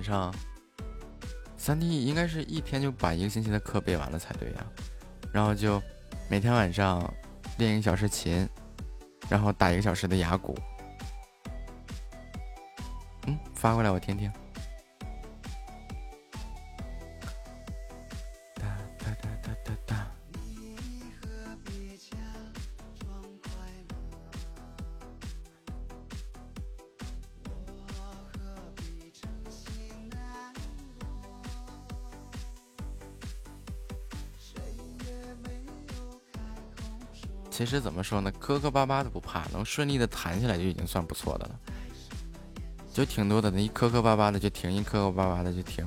[0.07, 0.33] 上，
[1.57, 4.65] 三弟应该是一天就把一个星期的课背完了才对呀。
[5.33, 5.81] 然后就
[6.29, 7.13] 每天晚上
[7.57, 8.47] 练一个小时琴，
[9.29, 10.57] 然后打一个小时的哑鼓。
[13.27, 14.31] 嗯，发过来我听听。
[37.77, 41.59] 实怎么说呢，磕磕巴巴的不怕，能顺利的弹起来就已经算不错的了。
[42.91, 45.85] 就挺多的，那一磕磕巴巴的就停，一磕磕巴巴的就停，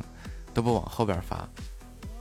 [0.55, 1.49] 都不往后边发，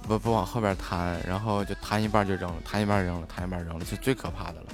[0.01, 4.67] 不不往后边弹，然后就弹一半就扔了，弹一半扔了，弹一半扔了，是最可怕的了。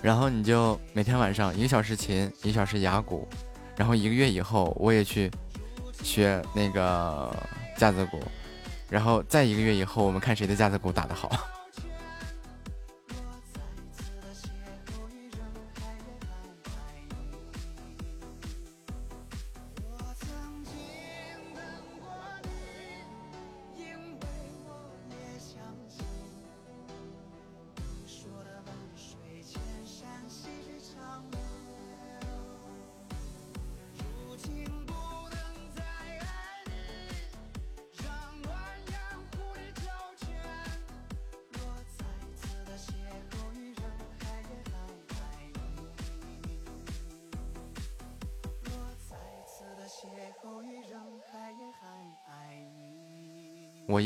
[0.00, 3.28] 然后你就每天晚上一个小时琴，一个小时哑鼓，
[3.76, 5.30] 然后一个月以后我也去
[6.02, 7.30] 学那个
[7.76, 8.18] 架子鼓。
[8.90, 11.30] 然后再一个月以后，我们看谁的架子鼓打得好。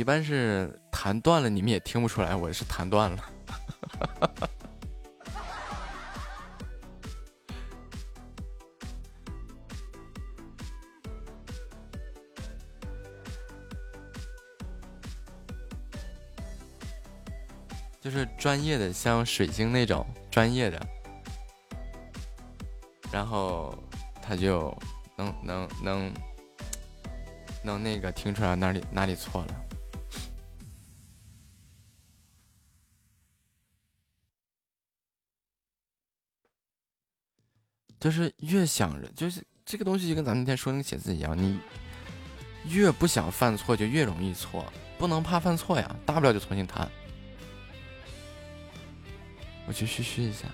[0.05, 3.25] 一般是弹断了，你们也听不出来，我是弹断了。
[17.99, 20.87] 就是专业的，像水晶那种专业的，
[23.11, 23.75] 然后
[24.21, 24.77] 他就
[25.17, 26.13] 能能能
[27.63, 29.64] 能那个听出来哪里哪里错了。
[38.05, 41.59] 就是越想着，就是这个东西就跟咱们那天说那个写字一样，你
[42.69, 46.87] 越不想犯错，就越容易错，不能怕犯错呀，大不了就重新弹。
[49.67, 50.47] 我去嘘嘘一下。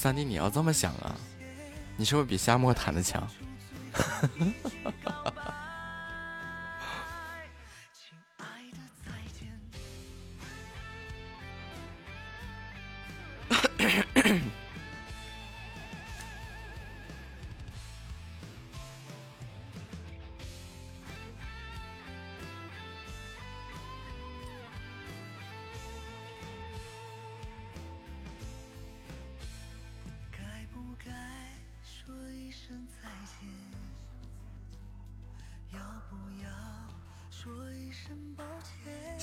[0.00, 1.16] 三弟，你要这么想啊，
[1.96, 3.28] 你是不是比夏沫弹的强？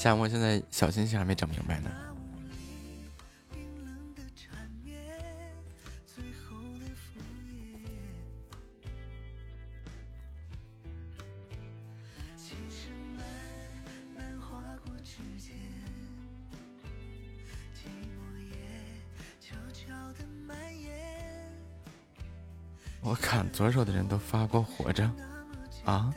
[0.05, 1.89] 夏沫现在小心心还没整明白呢。
[23.01, 25.09] 我看左手的人都发过活着，
[25.83, 26.13] 啊？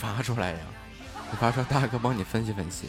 [0.00, 0.58] 发出来呀，
[1.30, 2.86] 你发出来，大哥帮你分析分析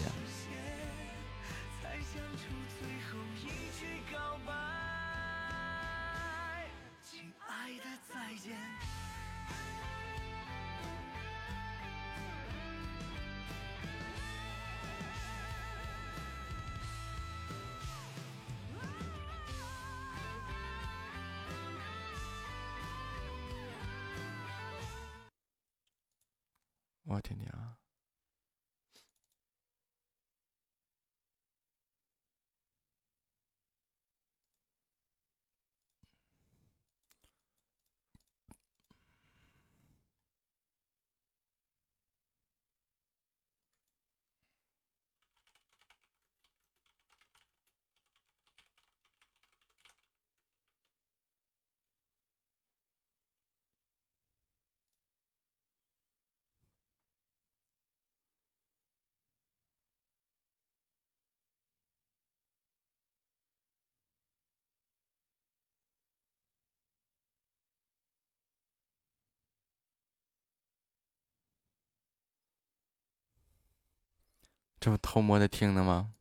[75.20, 76.14] 默默的听的吗？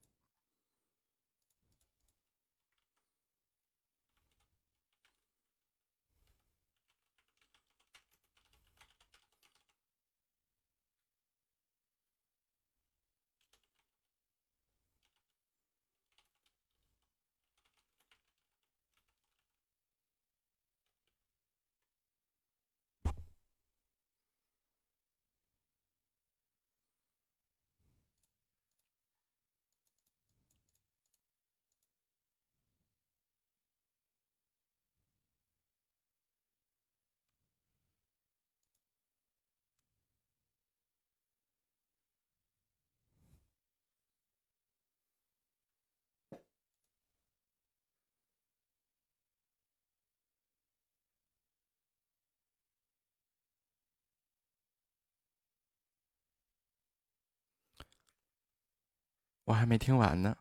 [59.48, 60.36] 我还没听完呢。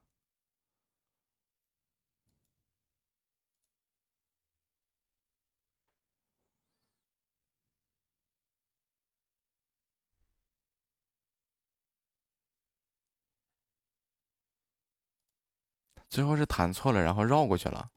[16.10, 17.90] 最后是弹错了，然后绕过去了。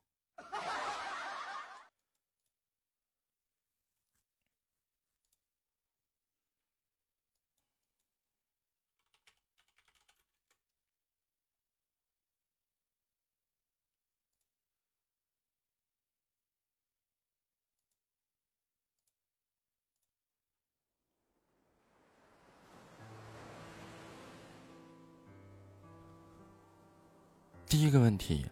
[27.80, 28.44] 第一个问题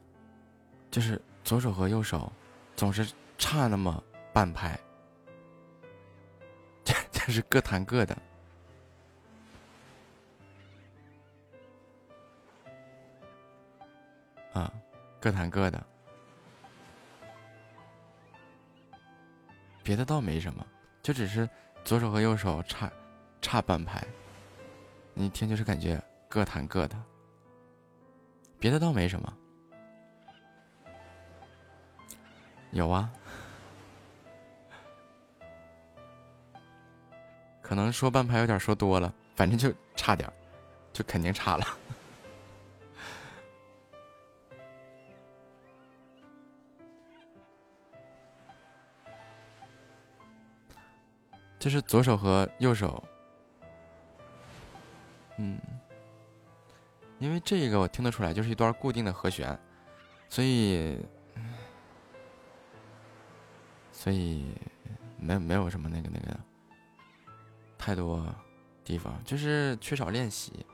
[0.90, 2.32] 就是左手和右手
[2.74, 4.80] 总是差那么半拍，
[6.82, 8.16] 这这是各弹各的。
[14.54, 14.72] 啊，
[15.20, 15.86] 各弹各的，
[19.82, 20.66] 别的倒没什么，
[21.02, 21.46] 就只是
[21.84, 22.90] 左手和右手差
[23.42, 24.02] 差半拍，
[25.12, 26.96] 你听就是感觉各弹各的。
[28.60, 29.32] 别的倒没什么，
[32.72, 33.08] 有啊，
[37.62, 40.30] 可能说半拍有点说多了，反正就差点，
[40.92, 41.64] 就肯定差了。
[51.60, 53.02] 这是左手和右手，
[55.36, 55.60] 嗯。
[57.18, 59.58] 因为这个我听得出来，就是一段固定的和弦，
[60.28, 60.98] 所以，
[63.90, 64.46] 所以
[65.18, 66.38] 没没有什么那个那个
[67.76, 68.24] 太多
[68.84, 70.64] 地方，就是缺少练习，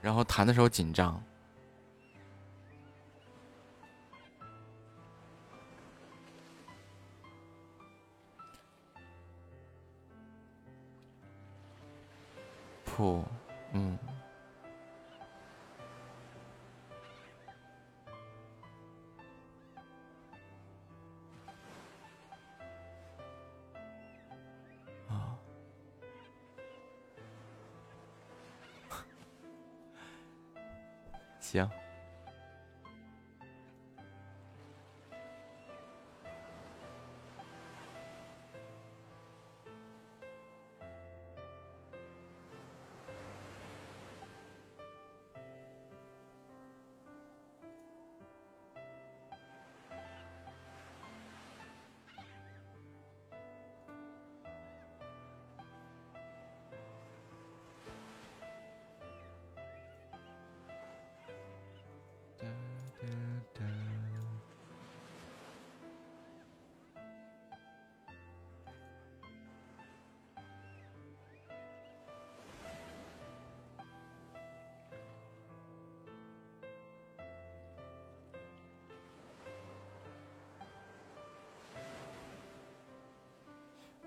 [0.00, 1.22] 然后弹的时候紧张。
[12.84, 13.24] 谱，
[13.72, 13.96] 嗯。
[31.58, 31.81] 行。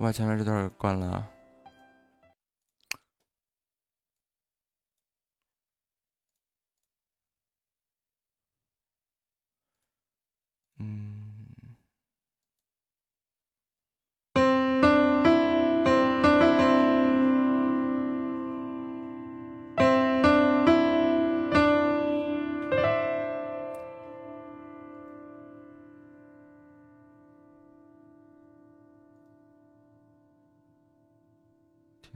[0.05, 1.27] 把前面这段关了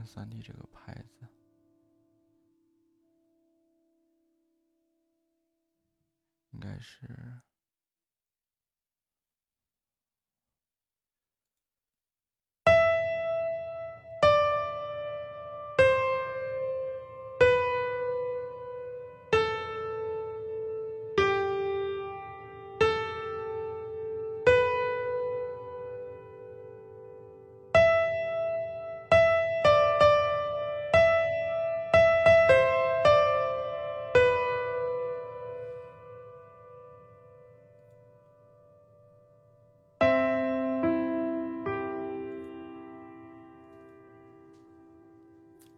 [0.00, 1.26] 听三 D 这个牌子，
[6.52, 7.42] 应该是。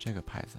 [0.05, 0.59] 这个牌子。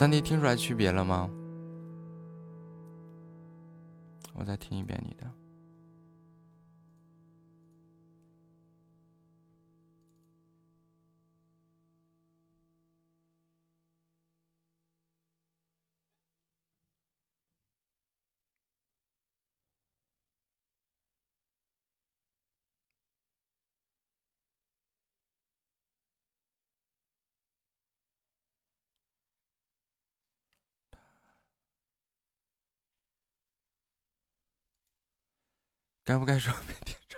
[0.00, 1.28] 三弟听出来区别了吗？
[4.32, 4.98] 我再听一遍
[36.10, 37.16] 该不该说没听着？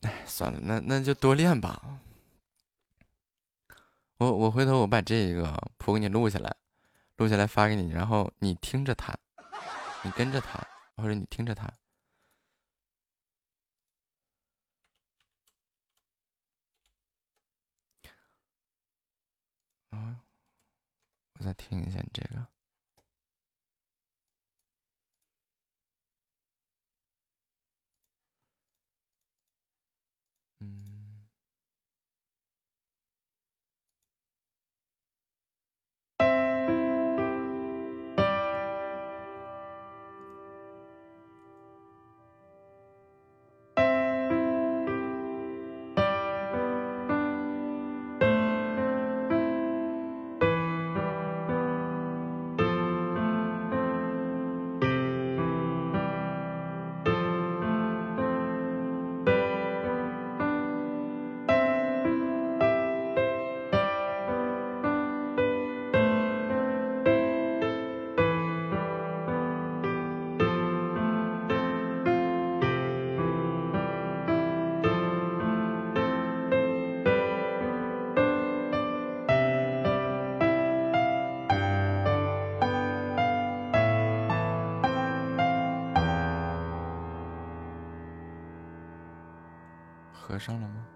[0.08, 2.00] 哎，算了，那那就多练吧。
[4.16, 6.56] 我我回头我把这个谱给你录下来，
[7.16, 9.18] 录下来发给你，然后你听着弹，
[10.02, 10.66] 你跟着弹，
[10.96, 11.70] 或者你听着弹。
[19.90, 20.24] 啊，
[21.38, 22.46] 我再听一下你这个。
[90.40, 90.86] 上了吗？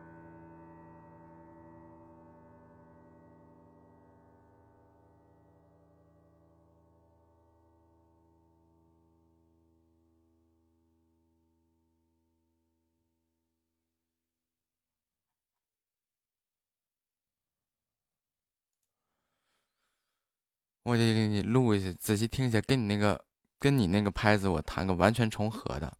[20.84, 23.24] 我得给你录一下，仔细听一下，跟你那个
[23.58, 25.96] 跟你那个拍子我弹个完全重合的，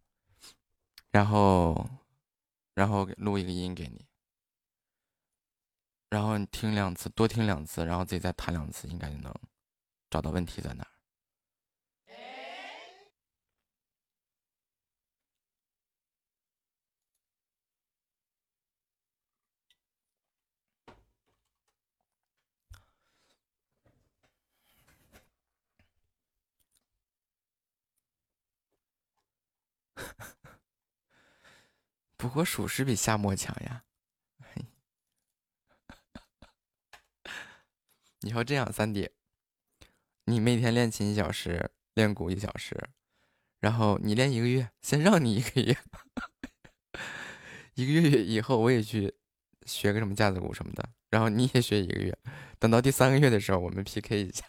[1.09, 1.89] 然后
[2.75, 4.05] 然后录一个音给你，
[6.09, 9.33] 然后你听两次，多听两次，然后自己再弹两次，应该就能
[10.09, 10.85] 找到问题在哪
[32.17, 33.83] 不过属实比夏末强呀。
[38.21, 39.09] 你要这样，三弟，
[40.25, 42.89] 你每天练琴一小时，练鼓一小时，
[43.59, 45.77] 然后你练一个月，先让你一个月，
[47.75, 49.13] 一个月以后我也去
[49.65, 52.17] 学个什么架子鼓什么的，然后你也学一个月，
[52.57, 54.45] 等到第三个月的时候，我们 PK 一下。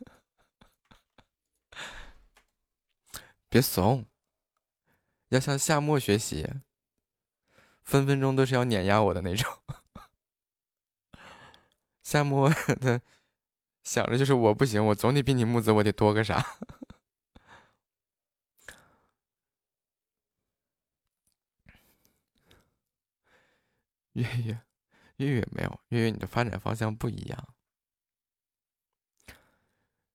[3.49, 4.05] 别怂，
[5.29, 6.47] 要向夏末学习，
[7.83, 9.51] 分分钟都是要碾压我的那种。
[12.03, 13.01] 夏末他
[13.83, 16.57] 想着就是我不行，我总得比你木子我得多个啥。
[24.13, 24.59] 月月
[25.17, 27.55] 月月没有月月，你的发展方向不一样。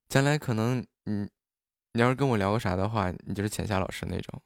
[0.09, 1.29] 将来可能你，
[1.97, 4.43] 你要是跟我聊个啥的话，你就是浅夏老师那种，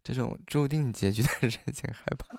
[0.00, 2.38] 这种注定结局的人 情害怕。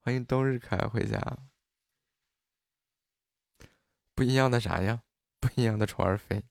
[0.00, 1.20] 欢迎冬日可爱回家。
[4.16, 5.02] 不一样的啥呀？
[5.38, 6.42] 不一样的虫儿飞。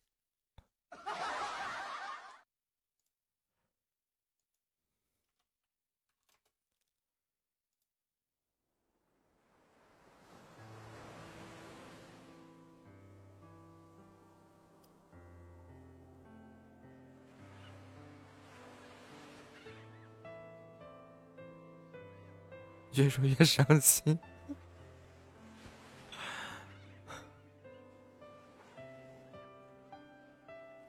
[22.99, 24.19] 越说越伤心，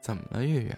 [0.01, 0.77] 怎么了，月月？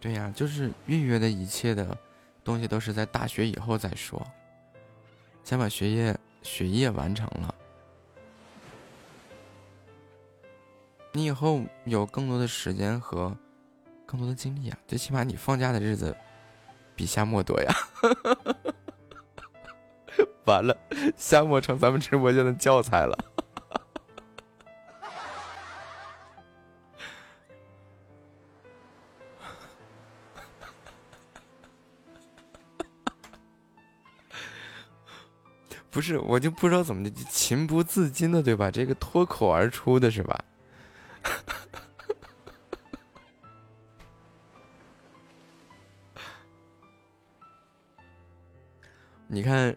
[0.00, 1.96] 对呀，就是月月的一切的。
[2.44, 4.24] 东西都是在大学以后再说，
[5.42, 7.54] 先把学业学业完成了，
[11.12, 13.34] 你以后有更多的时间和
[14.04, 14.78] 更多的精力啊！
[14.86, 16.14] 最起码你放假的日子
[16.94, 17.74] 比夏末多呀！
[20.44, 20.76] 完了，
[21.16, 23.33] 夏末成咱们直播间的教材了。
[36.04, 38.70] 是，我就不知道怎么的，情不自禁的，对吧？
[38.70, 40.44] 这个脱口而出的是吧？
[49.26, 49.74] 你看，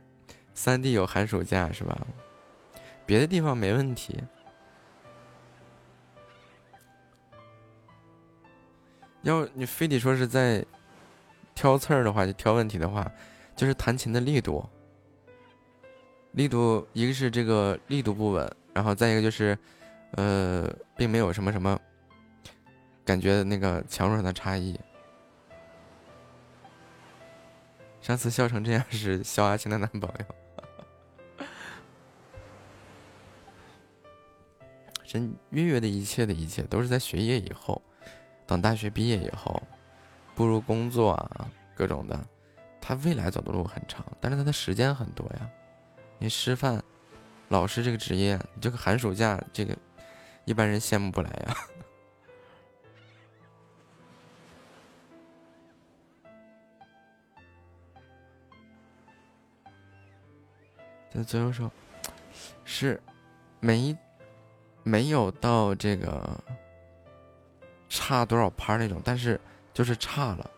[0.53, 1.97] 三弟有寒暑假是吧？
[3.05, 4.21] 别的地方没问题。
[9.21, 10.65] 要你非得说是在
[11.55, 13.09] 挑刺儿的话，就挑问题的话，
[13.55, 14.69] 就是弹琴的力度。
[16.37, 19.57] 力度，一个是这个力度不稳，然后再一个就是，
[20.11, 21.79] 呃，并没有什么什么
[23.03, 24.79] 感觉那个强弱上的差异。
[28.01, 31.45] 上次笑成这样是肖阿青的男朋友。
[35.03, 37.81] 真月月的一切的一切都是在学业以后，
[38.45, 39.59] 等大学毕业以后，
[40.35, 42.27] 步入工作啊，各种的，
[42.79, 45.49] 他未来走的路很长，但是他的时间很多呀。
[46.19, 46.83] 你师范
[47.49, 49.77] 老师这个职业，你这个寒暑假，这个
[50.45, 51.55] 一般人羡慕不来呀。
[61.13, 61.69] 这左右手，
[62.65, 62.99] 是
[63.59, 63.95] 没
[64.83, 66.43] 没有到这个
[67.89, 69.39] 差多少拍那种，但是
[69.73, 70.51] 就是差了，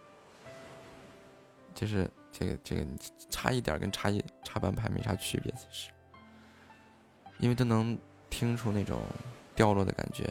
[1.75, 2.85] 就是这个这个
[3.29, 5.89] 差一点跟差一差半拍没啥区别，其实，
[7.37, 7.97] 因为都能
[8.29, 9.01] 听出那种
[9.55, 10.25] 掉落的感觉。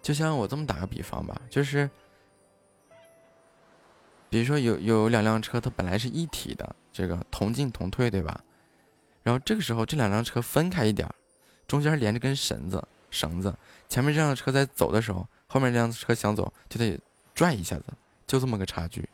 [0.00, 1.90] 就像我这么打个比方吧，就是，
[4.28, 8.42] 比如说有有两辆车，它本来是一体的，这个同进同退，对吧？
[9.22, 11.08] 然后这个时候这两辆车分开一点，
[11.66, 13.54] 中间连着根绳子，绳子，
[13.88, 16.98] 前面这辆车在走的时候，后面这辆车想走就得
[17.34, 17.84] 拽一下子，
[18.26, 19.08] 就这么个差距。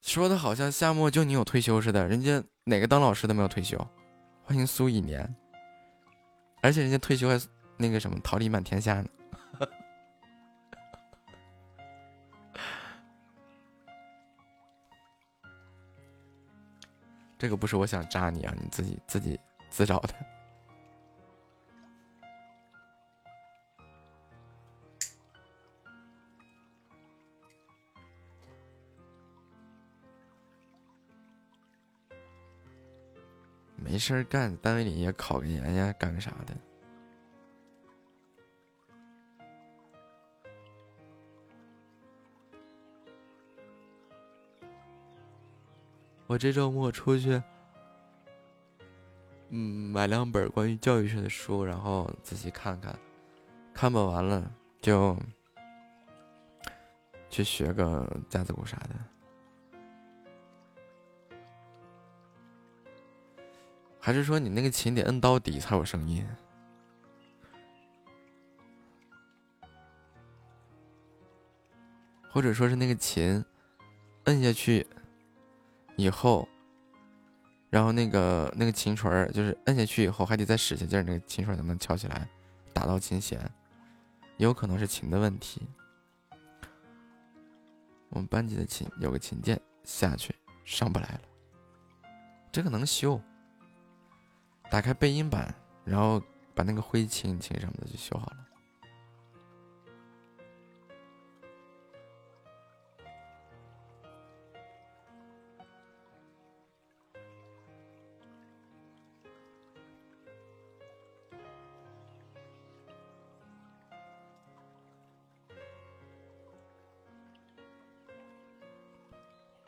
[0.00, 3.78] 说的好像夏末就你有退休似的，人家哪个当老师都没有退休，
[4.44, 5.34] 欢迎苏以年，
[6.60, 7.40] 而且人家退休还。
[7.78, 9.08] 那个什么，桃李满天下呢？
[17.42, 20.14] 这个不是我想扎你啊，你自己自己自找的。
[33.74, 36.71] 没事干，单位里也考个研呀，干个啥的。
[46.32, 47.42] 我这周末出去，
[49.50, 52.98] 嗯，买两本关于教育学的书，然后仔细看看，
[53.74, 55.14] 看不完了就
[57.28, 58.94] 去学个架子鼓啥的。
[64.00, 66.26] 还是说你那个琴得摁到底才有声音？
[72.30, 73.44] 或者说是那个琴
[74.24, 74.86] 摁下去？
[75.96, 76.48] 以后，
[77.70, 82.28] 然后那个那个琴锤，就是摁下去以后还得再使下劲儿，那个琴锤才能敲起来，
[82.72, 83.40] 打到琴弦。
[84.38, 85.62] 有可能是琴的问题。
[88.08, 91.20] 我们班级的琴有个琴键下去上不来了，
[92.50, 93.20] 这个能修。
[94.70, 95.54] 打开背音板，
[95.84, 96.20] 然后
[96.54, 98.38] 把那个灰清一清什么的就修好了。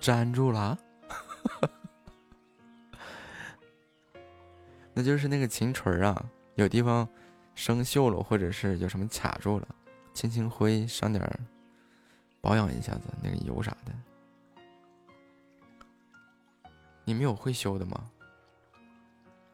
[0.05, 0.79] 粘住了，
[4.93, 7.09] 那就是那个琴锤啊，有地方
[7.55, 9.67] 生锈了，或者是有什么卡住了，
[10.13, 11.27] 清清灰，上点
[12.43, 13.93] 保养一下子，那个油啥的。
[17.07, 18.11] 你们有会修的吗？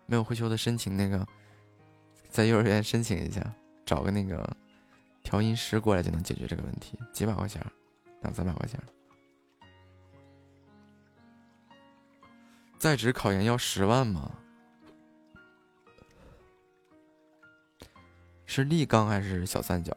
[0.07, 1.25] 没有会修的，申请那个，
[2.29, 3.41] 在幼儿园申请一下，
[3.87, 4.57] 找个那个
[5.23, 7.65] 调音师过来就能解决这个问题，几百块钱，
[8.23, 8.81] 两三百块钱。
[12.81, 14.39] 在职考研要十万吗？
[18.47, 19.95] 是立刚还是小三角？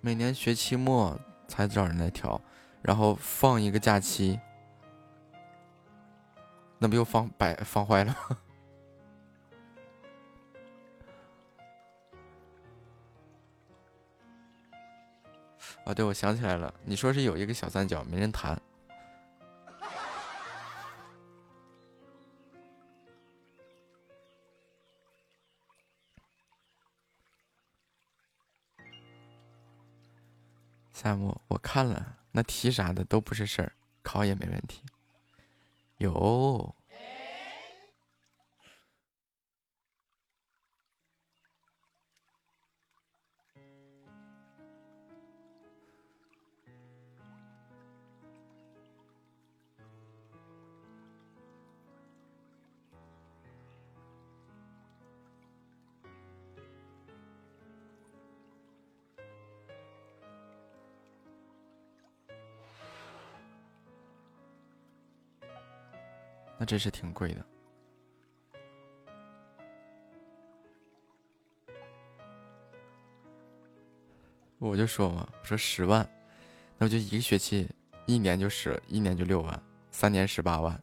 [0.00, 1.16] 每年学期末
[1.46, 2.40] 才找人来调，
[2.82, 4.40] 然后放一个假期。
[6.78, 8.16] 那不又放摆放坏了？
[15.84, 18.60] 啊， 对，我想起来了，你说是有一个小三角没人弹。
[30.92, 34.84] 夏末，我看了，那题啥的都不是事儿，考也没问题。
[35.98, 36.77] 有。
[66.68, 67.42] 真是挺贵的。
[74.58, 76.06] 我就说嘛，我说十万，
[76.76, 77.66] 那我就一个学期，
[78.04, 80.78] 一年就十，一年就六万，三年十八万。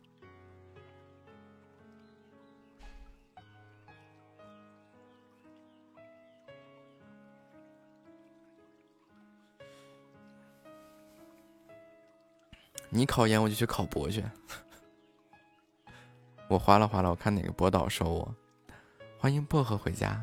[12.90, 14.24] 你考研，我就去考博去。
[16.48, 18.36] 我划拉划拉，我看哪个博导收我。
[19.18, 20.22] 欢迎薄荷回家。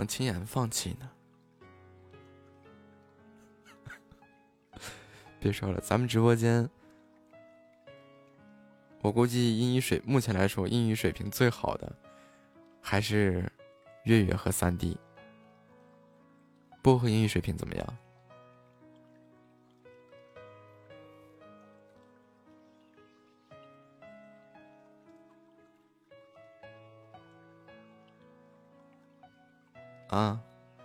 [0.00, 1.10] 能轻言放弃呢？
[5.38, 6.68] 别说了，咱们直播间，
[9.02, 11.94] 我估计英语水目前来说英语水平最好的
[12.80, 13.52] 还是
[14.04, 14.96] 月月和三 D。
[16.82, 17.96] 薄荷英语水平怎么样？
[30.10, 30.40] 啊，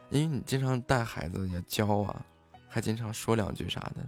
[0.09, 2.25] 因为你经常带孩子也教啊，
[2.69, 4.07] 还经常说两句啥的。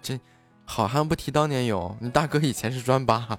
[0.00, 0.18] 这
[0.64, 3.38] 好汉不提当年勇，你大哥以前是专八。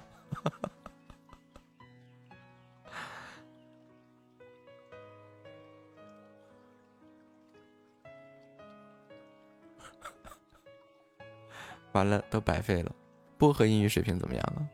[11.92, 12.92] 完了，都白费了。
[13.38, 14.68] 薄荷英语水平怎么样啊？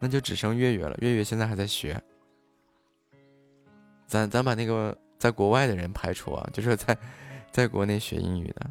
[0.00, 2.02] 那就只剩月月了，月月现在还在学。
[4.06, 6.98] 咱咱把那个在国外的人排除啊，就是在
[7.52, 8.70] 在国内学英语的。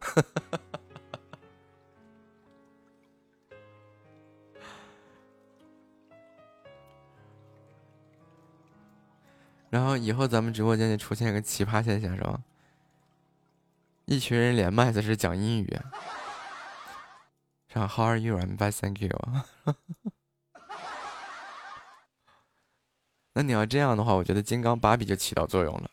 [0.00, 0.60] 哈哈
[9.72, 12.42] 然后以后咱们直播间就出现一个奇葩现象，是吧？
[14.04, 15.80] 一群人连麦在这讲英语，
[17.68, 18.36] 上 How are you?
[18.36, 19.08] I'm fine, thank you.
[23.32, 25.90] 那你要这样的话，我觉得金刚芭比就起到作用了。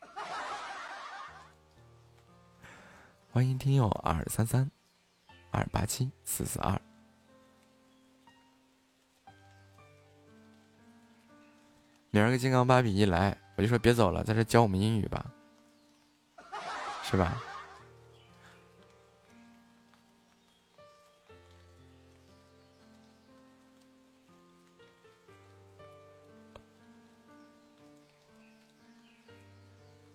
[3.31, 4.69] 欢迎听友二三三
[5.51, 6.77] 二八七四四二，
[12.11, 15.25] 明儿个金刚芭比一来，我就说别走了，在这教我们英语吧，
[17.03, 17.43] 是吧？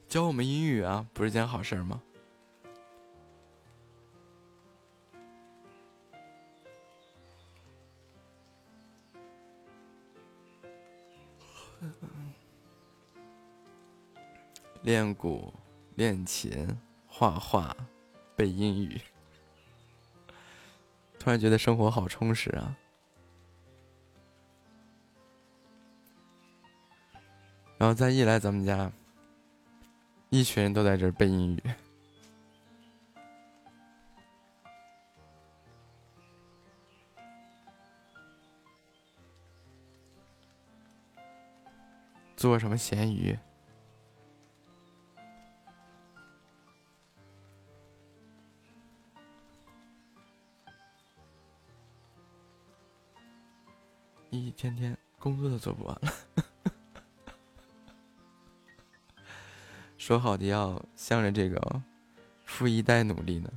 [0.09, 2.01] 教我们英语啊，不是件好事吗？
[14.85, 15.51] 练鼓、
[15.95, 17.75] 练琴、画画、
[18.37, 19.01] 背英语，
[21.19, 22.77] 突然觉得生活好充实啊！
[27.79, 28.93] 然后再一来咱们家。
[30.29, 31.63] 一群人都在这背英语，
[42.37, 43.39] 做什么咸鱼？
[54.35, 56.13] 一天天工作都做不完了。
[59.97, 61.83] 说好的要向着这个
[62.45, 63.51] 富一代努力呢？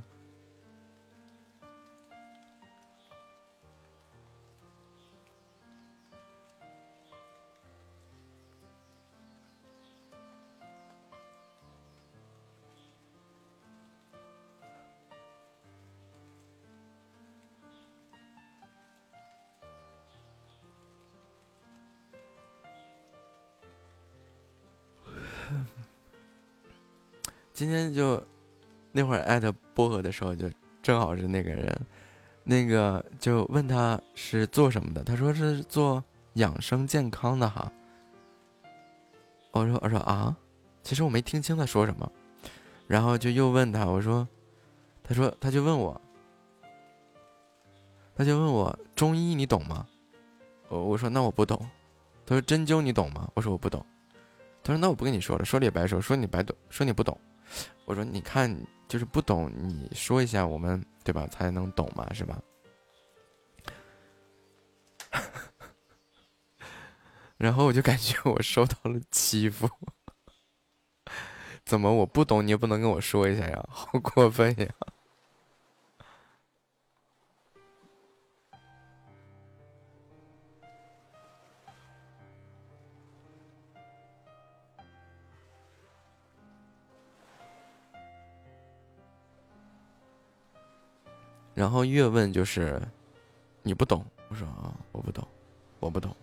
[27.58, 28.22] 今天就
[28.92, 30.48] 那会儿艾特薄荷的时候，就
[30.80, 31.76] 正好是那个人，
[32.44, 36.04] 那个就问他是做什么的，他说是做
[36.34, 37.68] 养生健康的哈。
[39.50, 40.36] 我说我说啊，
[40.84, 42.08] 其实我没听清他说什么，
[42.86, 44.28] 然后就又问他，我说，
[45.02, 46.00] 他说他就问我，
[48.14, 49.84] 他就问我中医你懂吗？
[50.68, 51.68] 我我说那我不懂。
[52.24, 53.28] 他说针灸你懂吗？
[53.34, 53.84] 我说我不懂。
[54.62, 57.18] 他说那我不跟你说了，说了也白说，说你白懂，说你不懂。
[57.84, 58.54] 我说你看
[58.86, 62.38] 就是不懂，你说一下我们对吧才能懂嘛，是吧？
[67.38, 69.68] 然后我就感觉我受到了欺负。
[71.64, 73.66] 怎么我不懂你也不能跟我说一下呀？
[73.70, 74.68] 好过分呀！
[91.58, 92.80] 然后越问就是
[93.64, 95.26] 你不懂，我说啊我不懂，
[95.80, 96.14] 我不懂。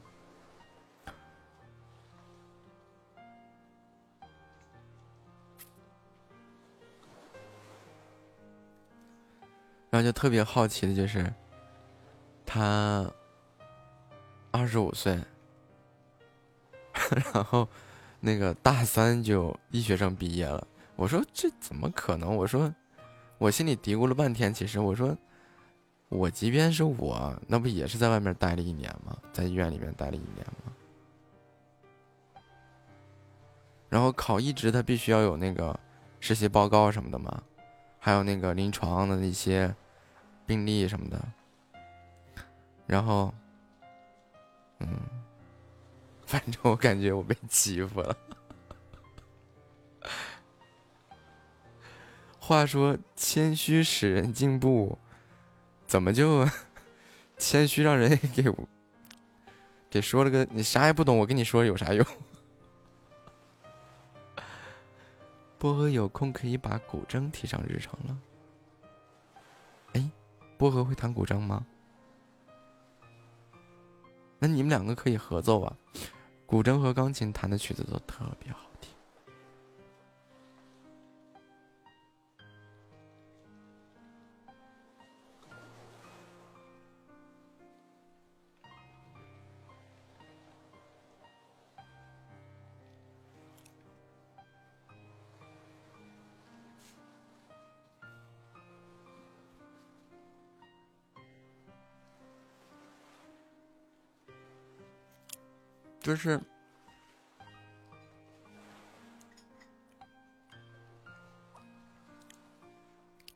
[9.89, 11.29] 然后就特别好奇的就是，
[12.45, 13.11] 他
[14.51, 15.21] 二十五岁，
[17.33, 17.67] 然后
[18.21, 20.65] 那个大三就医学生毕业了。
[20.95, 22.33] 我说这怎么可能？
[22.33, 22.73] 我说
[23.37, 24.53] 我心里嘀咕了半天。
[24.53, 25.17] 其实我说
[26.09, 29.17] 我即便是我，那不也是在外面待了一年吗？
[29.33, 30.73] 在医院里面待了一年吗？
[33.89, 35.79] 然后考一职，他必须要有那个
[36.19, 37.43] 实习报告什么的嘛，
[37.99, 39.73] 还有那个临床的那些。
[40.47, 41.19] 病例什么的，
[42.85, 43.33] 然后，
[44.77, 44.87] 嗯，
[46.27, 48.15] 反正我感觉我被欺负了。
[52.47, 54.99] 话说谦虚使人进步，
[55.87, 56.47] 怎么就
[57.39, 58.43] 谦虚让人给
[59.89, 61.17] 给说了个你啥也不懂？
[61.17, 62.05] 我跟你说有啥用？
[65.57, 68.17] 薄荷有空可以把古筝提上日程了。
[69.93, 70.11] 哎
[70.55, 71.65] 薄荷会弹古筝吗？
[74.37, 75.75] 那你们两个可以合奏啊，
[76.45, 78.64] 古筝和钢琴弹的曲子都特别好。
[106.05, 106.39] 就是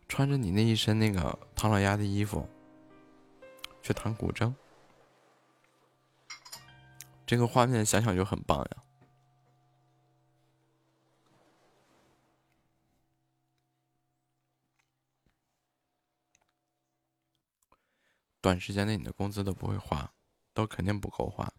[0.08, 2.48] 穿着你那一身那个唐老鸭的衣服
[3.82, 4.54] 去弹古筝，
[7.26, 8.84] 这个画面想想就很棒呀！
[18.40, 20.14] 短时间内你的工资都不会花，
[20.54, 21.52] 都肯定不够花。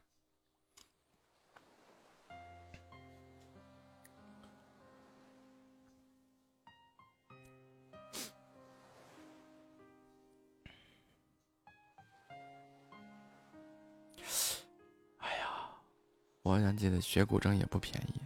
[16.43, 18.21] 我想记得学古筝也不便宜，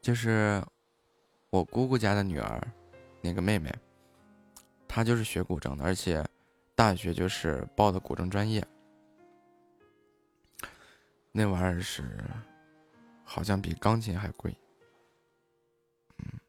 [0.00, 0.64] 就是
[1.50, 2.66] 我姑姑家的女儿，
[3.20, 3.70] 那个妹妹，
[4.88, 6.26] 她就是学古筝的，而且
[6.74, 8.66] 大学就是报的古筝专业，
[11.30, 12.24] 那玩意儿是
[13.22, 14.56] 好像比钢琴还贵，
[16.18, 16.40] 嗯，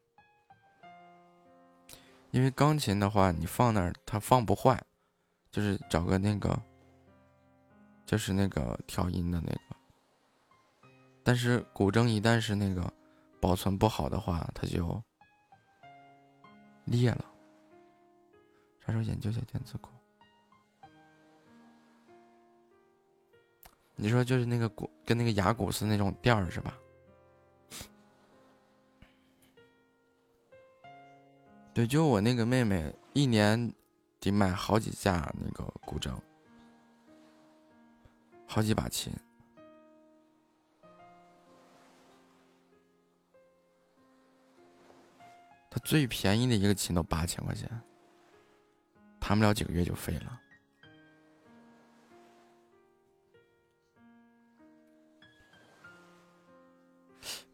[2.30, 4.82] 因为钢琴的话你放那儿它放不坏，
[5.50, 6.58] 就是找个那个，
[8.06, 9.81] 就是那个调音的那个。
[11.22, 12.92] 但是古筝一旦是那个
[13.40, 15.02] 保存不好的话，它就
[16.84, 17.24] 裂了。
[18.84, 19.88] 啥时候研究下电子鼓？
[23.94, 26.76] 你说就是那个鼓跟那个牙鼓似的那种垫儿是吧？
[31.72, 33.72] 对，就我那个妹妹，一年
[34.18, 36.14] 得买好几架那个古筝，
[38.46, 39.12] 好几把琴。
[45.74, 47.66] 他最便宜的一个琴都八千块钱，
[49.18, 50.38] 弹不了几个月就废了。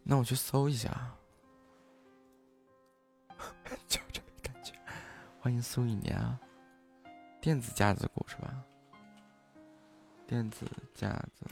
[0.03, 1.17] 那我去搜一下，
[3.87, 4.75] 就这个感觉。
[5.39, 6.41] 欢迎苏一年啊，
[7.41, 8.65] 电子架子鼓是吧？
[10.27, 11.47] 电子架子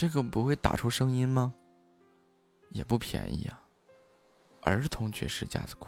[0.00, 1.52] 这个不会打出声音吗？
[2.70, 3.62] 也不便宜啊。
[4.62, 5.86] 儿童爵士架子鼓，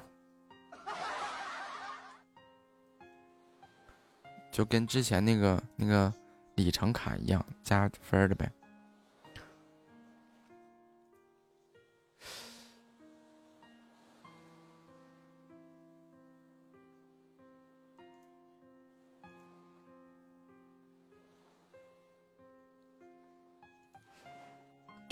[4.50, 6.12] 就跟之前那个那个
[6.56, 8.52] 里程卡一样加分的呗。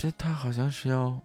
[0.01, 1.15] 这他好像是要。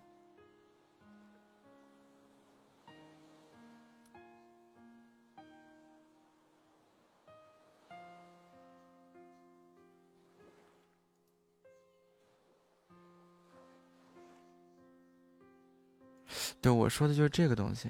[16.61, 17.89] 对，我说的就是这个东西。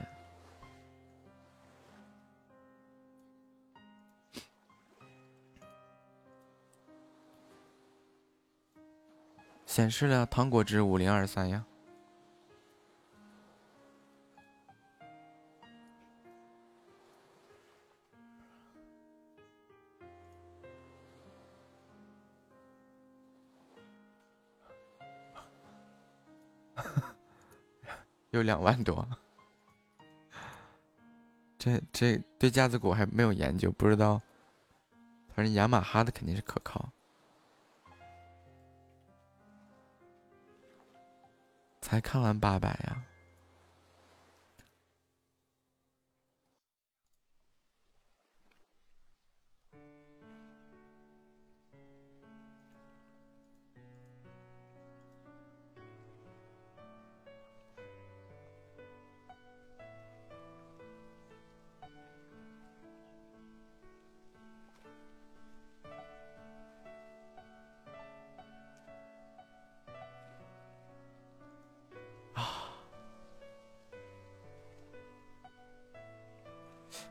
[9.77, 11.63] 显示了糖果汁五零二三呀，
[28.31, 29.07] 有两万多。
[31.61, 34.23] 这这对架子鼓还没有研究，不知道。
[35.35, 36.91] 反正雅马哈的肯定是可靠。
[41.89, 43.01] 才看完八百呀！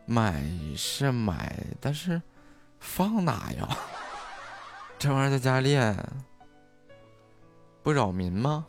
[0.05, 0.43] 买
[0.75, 2.21] 是买，但是
[2.79, 3.67] 放哪呀？
[4.99, 5.97] 这玩意儿在家练，
[7.83, 8.67] 不扰民吗？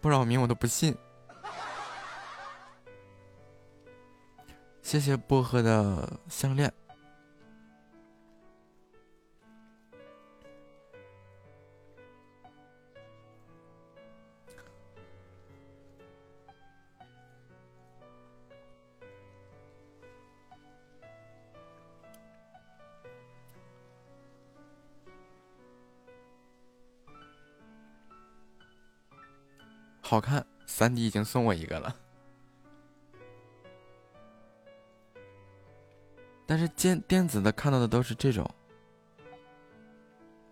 [0.00, 0.96] 不扰民我都不信。
[4.82, 6.72] 谢谢薄荷的项链。
[30.08, 31.96] 好看，三弟已经送我一个了，
[36.46, 38.48] 但是电电子的看到的都是这种，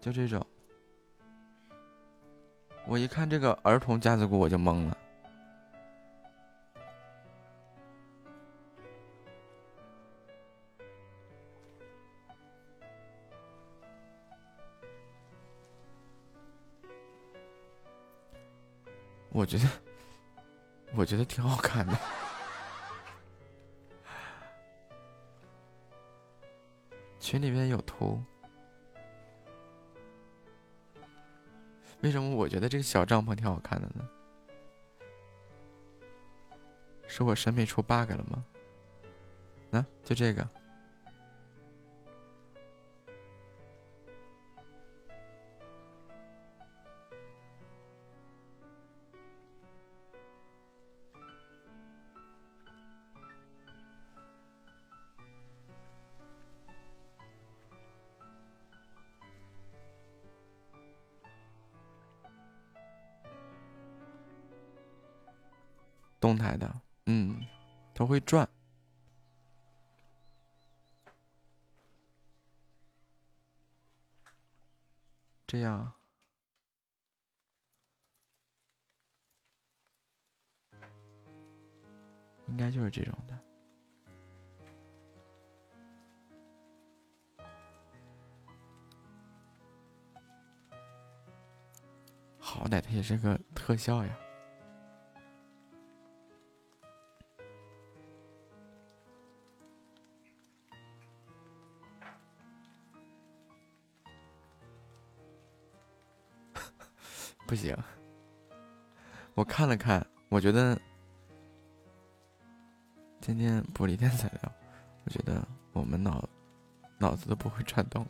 [0.01, 0.45] 就这种。
[2.85, 4.99] 我一看这个儿童架子鼓，我就懵了。
[19.35, 19.69] 我觉得，
[20.95, 21.93] 我觉得挺好看的。
[27.19, 28.23] 群里面有图，
[32.03, 34.09] 为什么我觉得这个小帐篷挺好看的呢？
[37.09, 38.45] 是我审美出 bug 了吗？
[39.73, 40.49] 啊，就这个。
[66.45, 67.43] 态的，嗯，
[67.95, 68.47] 它会转，
[75.47, 75.91] 这样，
[82.49, 83.39] 应该就是这种的。
[92.39, 94.19] 好歹它也是个特效呀。
[107.47, 107.77] 不行，
[109.35, 110.81] 我看了看，我觉得
[113.21, 114.53] 今天不离天材料，
[115.05, 116.27] 我觉得我们脑
[116.99, 118.07] 脑子都不会转动。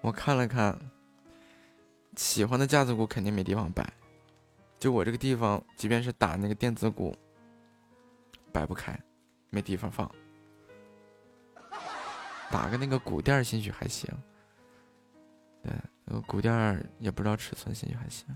[0.00, 0.78] 我看了看，
[2.16, 3.90] 喜欢的架子鼓肯定没地方摆，
[4.78, 7.16] 就我这个地方，即便是打那个电子鼓，
[8.52, 8.98] 摆不开，
[9.50, 10.08] 没地方放。
[12.50, 14.08] 打个那个鼓垫兴许还行，
[15.62, 15.72] 对，
[16.10, 18.26] 那个鼓垫也不知道尺寸，兴许还行。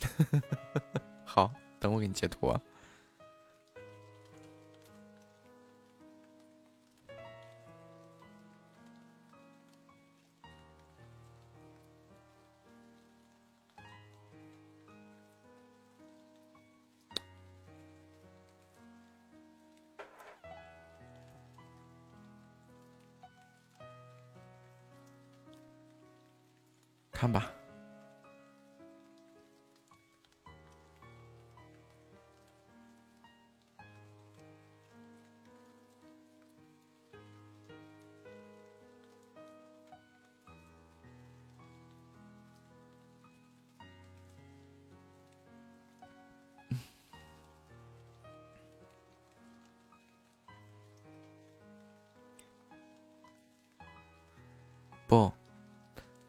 [1.24, 2.60] 好，等我给你截图啊。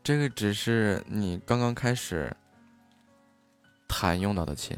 [0.08, 2.34] 这个只是你刚刚开始
[3.90, 4.74] 弹用到的琴，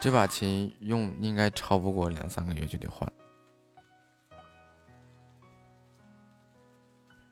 [0.00, 3.06] 这把琴用应该超不过两三个月就得换，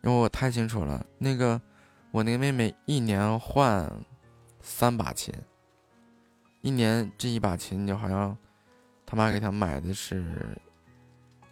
[0.02, 1.58] 因为我太清楚了，那个
[2.10, 3.90] 我那个妹妹一年换
[4.60, 5.32] 三把琴，
[6.60, 8.36] 一年这一把琴就好像
[9.06, 10.54] 他妈给她买的是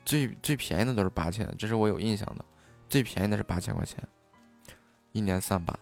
[0.04, 2.44] 最最便宜的都是八千，这是我有印象的。
[2.86, 4.06] 最便宜的是八千块钱，
[5.12, 5.78] 一年三把。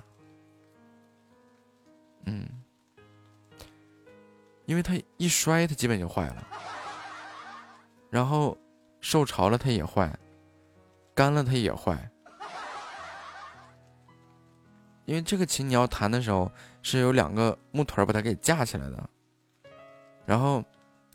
[2.24, 2.48] 嗯，
[4.64, 6.46] 因为它一摔，它基本就坏了。
[8.10, 8.56] 然后
[9.00, 10.16] 受潮了它也坏，
[11.14, 12.10] 干了它也坏。
[15.04, 16.50] 因为这个琴你要弹的时候
[16.82, 19.08] 是有两个木腿把它给架起来的，
[20.24, 20.64] 然后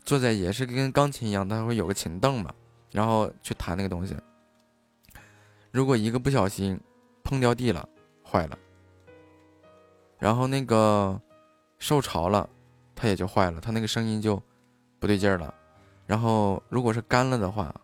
[0.02, 2.54] 坐在也是跟钢琴一样，它会有个琴凳嘛，
[2.90, 4.16] 然后去弹那个东西。
[5.70, 6.80] 如果一个不小心
[7.22, 7.86] 碰掉地了，
[8.32, 8.58] 坏了，
[10.18, 11.20] 然后那个
[11.78, 12.48] 受潮了，
[12.94, 14.42] 它也就坏了，它那个声音就
[14.98, 15.54] 不对劲儿了。
[16.06, 17.78] 然后如果是干了的话，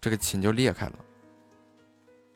[0.00, 1.04] 这个琴就裂开了。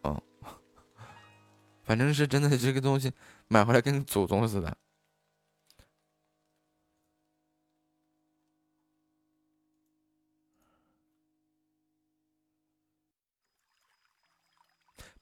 [0.03, 0.21] 嗯，
[1.83, 3.11] 反正是真的，这个东西
[3.49, 4.77] 买回来跟祖宗似的。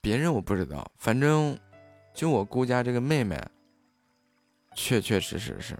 [0.00, 1.56] 别人我不知道，反正
[2.14, 3.36] 就我姑家这个妹妹，
[4.74, 5.76] 确确实实是。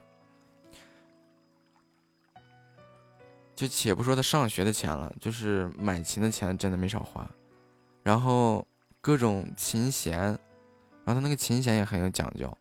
[3.54, 7.30] 就且不说她上学的钱了，就是买琴的钱真的没少花，
[8.02, 8.66] 然后
[9.00, 12.52] 各种琴弦，然后她那个琴弦也很有讲究，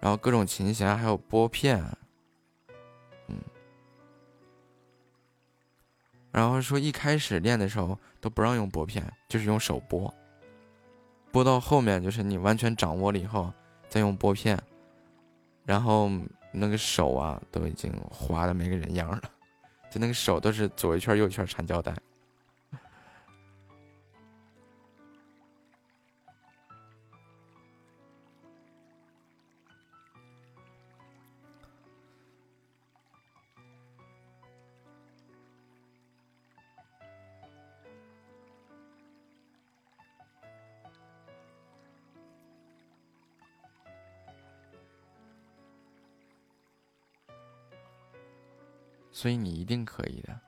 [0.00, 1.84] 然后各种琴弦还有拨片，
[3.28, 3.38] 嗯，
[6.32, 10.12] 然后说一开始练的时候都不让用拨片，就是用手拨。
[11.36, 13.52] 拨到后面就是你完全掌握了以后，
[13.90, 14.58] 再用拨片，
[15.66, 16.10] 然后
[16.50, 19.20] 那个手啊都已经滑的没个人样了，
[19.90, 21.94] 就那个手都是左一圈右一圈缠胶带。
[49.16, 50.40] 所以你一定可以的。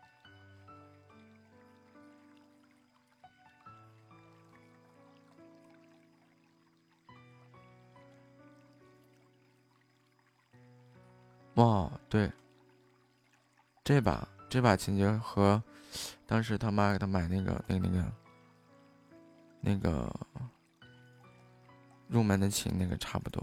[11.54, 12.30] 哇，对，
[13.82, 15.62] 这把这把琴就和
[16.26, 18.12] 当时他妈给他买那个那个那个
[19.62, 20.14] 那个
[22.06, 23.42] 入门的琴那个差不多。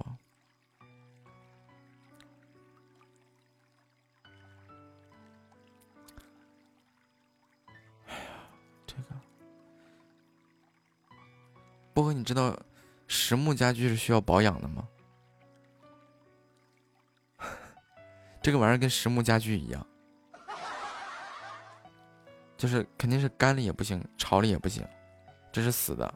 [11.95, 12.53] 薄荷，你知道
[13.07, 14.85] 实木家具是需要保养的吗？
[18.43, 19.87] 这个玩意儿跟实木家具一样，
[22.57, 24.85] 就是肯定是干了也不行，潮了也不行，
[25.53, 26.13] 这是死的。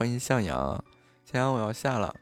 [0.00, 0.82] 欢迎向阳，
[1.26, 2.16] 向阳我要下了。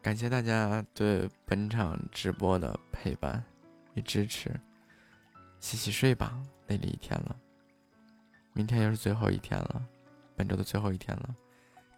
[0.00, 3.44] 感谢大家对本场直播的陪伴
[3.94, 4.54] 与支持，
[5.58, 7.34] 洗洗睡吧，累了一天了，
[8.52, 9.84] 明天又是最后一天了，
[10.36, 11.34] 本周的最后一天了，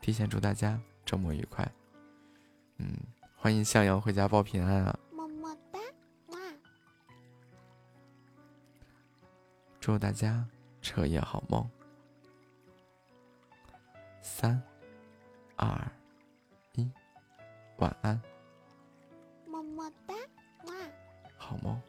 [0.01, 1.71] 提前祝大家周末愉快。
[2.79, 2.97] 嗯，
[3.37, 4.99] 欢迎向阳回家报平安啊！
[5.11, 5.79] 么么哒，
[6.29, 6.39] 哇！
[9.79, 10.49] 祝大家
[10.81, 11.71] 彻夜好梦。
[14.23, 14.63] 三、
[15.57, 15.69] 二、
[16.75, 16.89] 一，
[17.79, 18.21] 晚安，
[19.47, 20.15] 么么哒，
[20.65, 20.73] 哇！
[21.37, 21.81] 好梦。